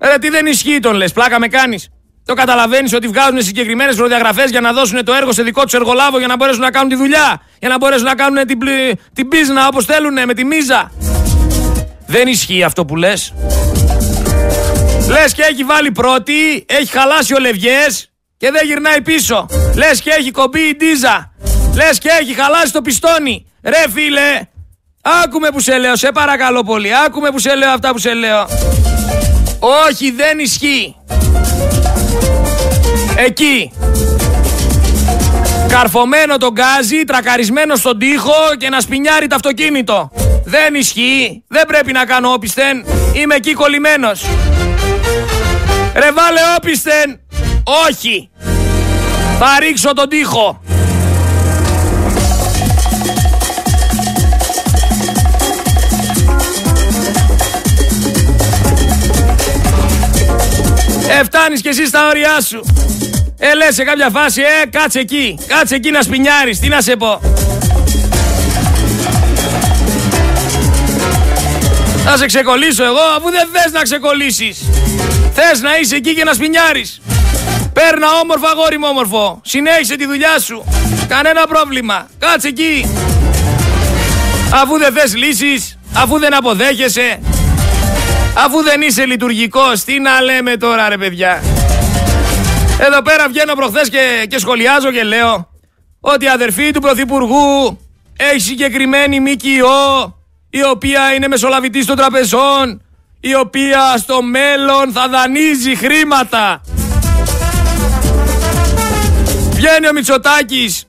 Ρε 0.00 0.18
τι 0.18 0.28
δεν 0.28 0.46
ισχύει 0.46 0.78
τον 0.78 0.94
λες, 0.94 1.12
πλάκα 1.12 1.38
με 1.38 1.48
κάνεις. 1.48 1.88
Το 2.24 2.34
καταλαβαίνεις 2.34 2.92
ότι 2.92 3.08
βγάζουν 3.08 3.42
συγκεκριμένες 3.42 3.96
προδιαγραφές 3.96 4.50
για 4.50 4.60
να 4.60 4.72
δώσουν 4.72 5.04
το 5.04 5.12
έργο 5.12 5.32
σε 5.32 5.42
δικό 5.42 5.62
τους 5.62 5.72
εργολάβο 5.72 6.18
για 6.18 6.26
να 6.26 6.36
μπορέσουν 6.36 6.60
να 6.60 6.70
κάνουν 6.70 6.88
τη 6.88 6.96
δουλειά. 6.96 7.42
Για 7.58 7.68
να 7.68 7.76
μπορέσουν 7.76 8.04
να 8.04 8.14
κάνουν 8.14 8.46
την, 8.46 8.58
την 9.12 9.28
πίσνα 9.28 9.66
όπως 9.66 9.84
θέλουν 9.84 10.12
με 10.26 10.34
τη 10.34 10.44
μίζα. 10.44 10.90
Δεν 12.06 12.28
ισχύει 12.28 12.62
αυτό 12.62 12.84
που 12.84 12.96
λες. 12.96 13.34
Λες 15.08 15.32
και 15.32 15.42
έχει 15.42 15.64
βάλει 15.64 15.92
πρώτη, 15.92 16.64
έχει 16.68 16.90
χαλάσει 16.90 17.34
ο 17.34 17.38
Λευγές 17.38 18.10
και 18.36 18.50
δεν 18.50 18.66
γυρνάει 18.66 19.02
πίσω. 19.02 19.46
Λες 19.74 20.00
και 20.00 20.10
έχει 20.10 20.30
κομπεί 20.30 20.60
η 20.60 20.76
ντίζα. 20.76 21.32
Λες 21.74 21.98
και 21.98 22.08
έχει 22.20 22.34
χαλάσει 22.34 22.72
το 22.72 22.82
πιστόνι. 22.82 23.46
Ρε 23.62 23.84
φίλε, 23.92 24.46
Άκουμε 25.24 25.48
που 25.50 25.60
σε 25.60 25.78
λέω, 25.78 25.96
σε 25.96 26.08
παρακαλώ 26.14 26.62
πολύ. 26.62 26.88
Άκουμε 27.06 27.30
που 27.30 27.38
σε 27.38 27.54
λέω 27.54 27.70
αυτά 27.70 27.90
που 27.92 27.98
σε 27.98 28.14
λέω. 28.14 28.48
Όχι, 29.88 30.10
δεν 30.10 30.38
ισχύει. 30.38 30.96
Εκεί. 33.16 33.72
Καρφωμένο 35.68 36.36
τον 36.36 36.52
γκάζι, 36.52 37.04
τρακαρισμένο 37.04 37.76
στον 37.76 37.98
τοίχο 37.98 38.32
και 38.58 38.68
να 38.68 38.80
σπινιάρει 38.80 39.26
το 39.26 39.34
αυτοκίνητο. 39.34 40.10
Δεν 40.44 40.74
ισχύει. 40.74 41.44
Δεν 41.48 41.66
πρέπει 41.66 41.92
να 41.92 42.04
κάνω 42.04 42.32
όπισθεν. 42.32 42.84
Είμαι 43.12 43.34
εκεί 43.34 43.52
κολλημένος. 43.52 44.24
Ρε 45.94 46.12
βάλε 46.12 46.40
όπισθεν. 46.56 47.20
Όχι. 47.68 48.30
Θα 49.38 49.46
ρίξω 49.60 49.92
τον 49.92 50.08
τοίχο. 50.08 50.60
Εφτάνεις 61.20 61.60
κι 61.60 61.68
εσύ 61.68 61.86
στα 61.86 62.08
όρια 62.08 62.40
σου. 62.40 62.60
Ε, 63.38 63.54
λες 63.54 63.74
σε 63.74 63.84
κάποια 63.84 64.10
φάση, 64.10 64.40
ε, 64.40 64.66
κάτσε 64.66 64.98
εκεί. 64.98 65.38
Κάτσε 65.46 65.74
εκεί 65.74 65.90
να 65.90 66.02
σπινιάρεις. 66.02 66.58
Τι 66.60 66.68
να 66.68 66.80
σε 66.80 66.96
πω. 66.96 67.20
Θα 72.04 72.16
σε 72.16 72.26
ξεκολλήσω 72.26 72.84
εγώ, 72.84 73.02
αφού 73.16 73.30
δεν 73.30 73.48
θες 73.52 73.72
να 73.72 73.82
ξεκολλήσεις. 73.82 74.58
Θες 75.34 75.60
να 75.60 75.78
είσαι 75.78 75.96
εκεί 75.96 76.14
και 76.14 76.24
να 76.24 76.32
σπινιάρεις. 76.32 77.00
Παίρνα 77.76 78.06
όμορφα, 78.22 78.48
αγόρι 78.48 78.78
μου 78.78 78.86
όμορφο. 78.90 79.40
Συνέχισε 79.44 79.96
τη 79.96 80.06
δουλειά 80.06 80.38
σου. 80.38 80.64
Κανένα 81.08 81.46
πρόβλημα. 81.46 82.06
Κάτσε 82.18 82.48
εκεί. 82.48 82.86
Αφού 84.62 84.78
δεν 84.78 84.92
θες 84.92 85.16
λύσεις, 85.16 85.78
αφού 85.94 86.18
δεν 86.18 86.36
αποδέχεσαι, 86.36 87.20
αφού 88.44 88.62
δεν 88.62 88.80
είσαι 88.80 89.04
λειτουργικός, 89.04 89.84
τι 89.84 89.98
να 89.98 90.20
λέμε 90.20 90.56
τώρα 90.56 90.88
ρε 90.88 90.96
παιδιά. 90.98 91.42
Εδώ 92.80 93.02
πέρα 93.02 93.28
βγαίνω 93.28 93.54
προχθές 93.54 93.88
και, 93.88 94.26
και 94.28 94.38
σχολιάζω 94.38 94.90
και 94.90 95.02
λέω 95.02 95.48
ότι 96.00 96.24
η 96.24 96.28
αδερφή 96.28 96.70
του 96.70 96.80
Πρωθυπουργού 96.80 97.78
έχει 98.16 98.40
συγκεκριμένη 98.40 99.20
ΜΚΟ 99.20 100.16
η 100.50 100.64
οποία 100.64 101.14
είναι 101.14 101.28
μεσολαβητής 101.28 101.86
των 101.86 101.96
τραπεζών 101.96 102.82
η 103.20 103.34
οποία 103.34 103.96
στο 103.96 104.22
μέλλον 104.22 104.92
θα 104.92 105.08
δανείζει 105.08 105.74
χρήματα. 105.74 106.60
Βγαίνει 109.56 109.88
ο 109.88 109.92
Μητσοτάκης 109.92 110.84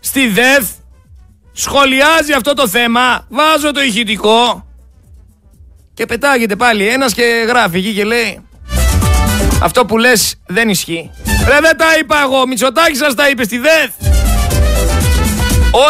στη 0.00 0.28
ΔΕΘ, 0.28 0.64
σχολιάζει 1.52 2.32
αυτό 2.32 2.54
το 2.54 2.68
θέμα, 2.68 3.26
βάζω 3.28 3.70
το 3.70 3.82
ηχητικό 3.82 4.66
και 5.94 6.06
πετάγεται 6.06 6.56
πάλι 6.56 6.88
ένας 6.88 7.14
και 7.14 7.44
γράφει 7.48 7.78
εκεί 7.78 7.94
και 7.94 8.04
λέει 8.04 8.40
αυτό 9.62 9.84
που 9.86 9.98
λες 9.98 10.40
δεν 10.46 10.68
ισχύει. 10.68 11.10
Ρε 11.48 11.60
δεν 11.60 11.76
τα 11.76 11.86
είπα 12.00 12.22
εγώ, 12.22 12.46
Μητσοτάκης 12.46 12.98
σας 12.98 13.14
τα 13.14 13.28
είπε 13.28 13.44
στη 13.44 13.58
ΔΕΘ. 13.58 13.90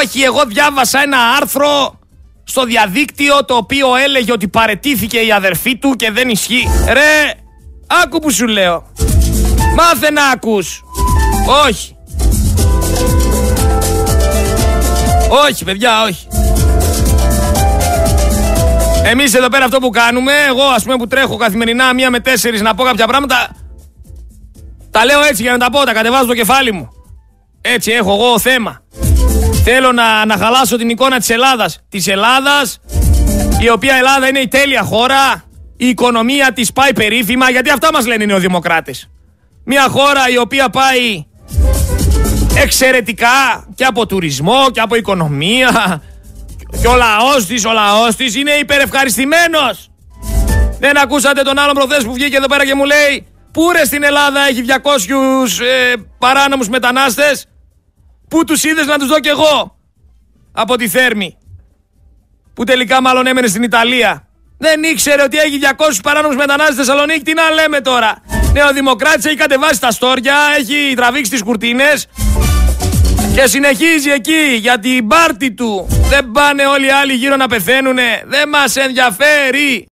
Όχι, 0.00 0.22
εγώ 0.22 0.44
διάβασα 0.46 1.02
ένα 1.02 1.18
άρθρο 1.40 1.98
στο 2.44 2.64
διαδίκτυο 2.64 3.44
το 3.44 3.54
οποίο 3.54 3.96
έλεγε 3.96 4.32
ότι 4.32 4.48
παρετήθηκε 4.48 5.18
η 5.18 5.32
αδερφή 5.32 5.76
του 5.76 5.94
και 5.96 6.10
δεν 6.10 6.28
ισχύει. 6.28 6.68
Ρε, 6.86 7.34
άκου 8.02 8.18
που 8.18 8.30
σου 8.30 8.46
λέω. 8.46 8.92
Μάθε 9.74 10.10
να 10.10 10.28
ακούς. 10.28 10.82
Όχι. 11.66 11.97
Όχι, 15.28 15.64
παιδιά, 15.64 16.02
όχι. 16.02 16.26
Εμείς 19.04 19.34
εδώ 19.34 19.48
πέρα 19.48 19.64
αυτό 19.64 19.78
που 19.78 19.90
κάνουμε, 19.90 20.32
εγώ 20.48 20.62
ας 20.62 20.82
πούμε 20.82 20.96
που 20.96 21.06
τρέχω 21.06 21.36
καθημερινά 21.36 21.94
μία 21.94 22.10
με 22.10 22.20
τέσσερις 22.20 22.60
να 22.60 22.74
πω 22.74 22.84
κάποια 22.84 23.06
πράγματα, 23.06 23.48
τα 24.90 25.04
λέω 25.04 25.22
έτσι 25.22 25.42
για 25.42 25.52
να 25.52 25.58
τα 25.58 25.70
πω, 25.70 25.84
τα 25.84 25.92
κατεβάζω 25.92 26.26
το 26.26 26.34
κεφάλι 26.34 26.72
μου. 26.72 26.88
Έτσι 27.60 27.90
έχω 27.90 28.12
εγώ 28.12 28.38
θέμα. 28.38 28.80
Θέλω 29.64 29.92
να, 29.92 30.26
να 30.26 30.36
χαλάσω 30.36 30.76
την 30.76 30.88
εικόνα 30.88 31.18
της 31.18 31.30
Ελλάδας. 31.30 31.80
Της 31.88 32.06
Ελλάδας, 32.06 32.78
η 33.60 33.70
οποία 33.70 33.96
Ελλάδα 33.96 34.28
είναι 34.28 34.38
η 34.38 34.48
τέλεια 34.48 34.82
χώρα, 34.82 35.44
η 35.76 35.88
οικονομία 35.88 36.52
της 36.52 36.72
πάει 36.72 36.92
περίφημα, 36.92 37.50
γιατί 37.50 37.70
αυτά 37.70 37.88
μας 37.92 38.06
λένε 38.06 38.22
οι 38.22 38.26
νεοδημοκράτες. 38.26 39.10
Μια 39.64 39.88
χώρα 39.88 40.28
η 40.32 40.38
οποία 40.38 40.68
πάει 40.68 41.24
εξαιρετικά 42.62 43.66
και 43.74 43.84
από 43.84 44.06
τουρισμό 44.06 44.70
και 44.72 44.80
από 44.80 44.94
οικονομία. 44.94 46.02
Και 46.80 46.86
ο 46.86 46.96
λαός 46.96 47.46
της, 47.46 47.64
ο 47.64 47.72
λαός 47.72 48.16
της 48.16 48.34
είναι 48.34 48.50
υπερευχαριστημένος. 48.50 49.90
Δεν 50.80 50.98
ακούσατε 50.98 51.42
τον 51.42 51.58
άλλο 51.58 51.72
προχθές 51.72 52.04
που 52.04 52.12
βγήκε 52.12 52.36
εδώ 52.36 52.46
πέρα 52.46 52.66
και 52.66 52.74
μου 52.74 52.84
λέει 52.84 53.26
Πού 53.52 53.70
ρε 53.72 53.84
στην 53.84 54.02
Ελλάδα 54.02 54.40
έχει 54.48 54.64
200 54.66 55.64
ε, 55.64 55.92
παράνομους 56.18 56.68
μετανάστες; 56.68 57.46
Πού 58.28 58.44
τους 58.44 58.64
είδες 58.64 58.86
να 58.86 58.98
τους 58.98 59.08
δω 59.08 59.20
κι 59.20 59.28
εγώ; 59.28 59.76
Από 60.52 60.76
τη 60.76 60.88
Θέρμη. 60.88 61.36
Που 62.54 62.64
τελικά 62.64 63.02
μάλλον 63.02 63.26
έμενε 63.26 63.46
στην 63.46 63.62
Ιταλία. 63.62 64.28
Δεν 64.58 64.82
ήξερε 64.82 65.22
ότι 65.22 65.38
έχει 65.38 65.58
200 65.62 65.98
παράνομους 66.02 66.36
μετανάστες 66.36 66.74
στη 66.74 66.84
Θεσσαλονίκη. 66.84 67.22
Τι 67.22 67.34
να 67.34 67.50
λέμε 67.50 67.80
τώρα. 67.80 68.22
Νεοδημοκράτης 68.52 69.24
έχει 69.24 69.36
κατεβάσει 69.36 69.80
τα 69.80 69.90
στόρια 69.90 70.36
Έχει 70.58 70.94
τραβήξει 70.96 71.30
τις 71.30 71.42
κουρτίνες 71.42 72.06
και 73.40 73.46
συνεχίζει 73.46 74.10
εκεί 74.10 74.56
για 74.60 74.78
την 74.78 75.06
πάρτη 75.06 75.52
του. 75.54 75.86
Δεν 76.08 76.30
πάνε 76.30 76.66
όλοι 76.66 76.86
οι 76.86 76.90
άλλοι 76.90 77.12
γύρω 77.12 77.36
να 77.36 77.46
πεθαίνουνε. 77.48 78.22
Δεν 78.26 78.48
μας 78.48 78.76
ενδιαφέρει. 78.76 79.86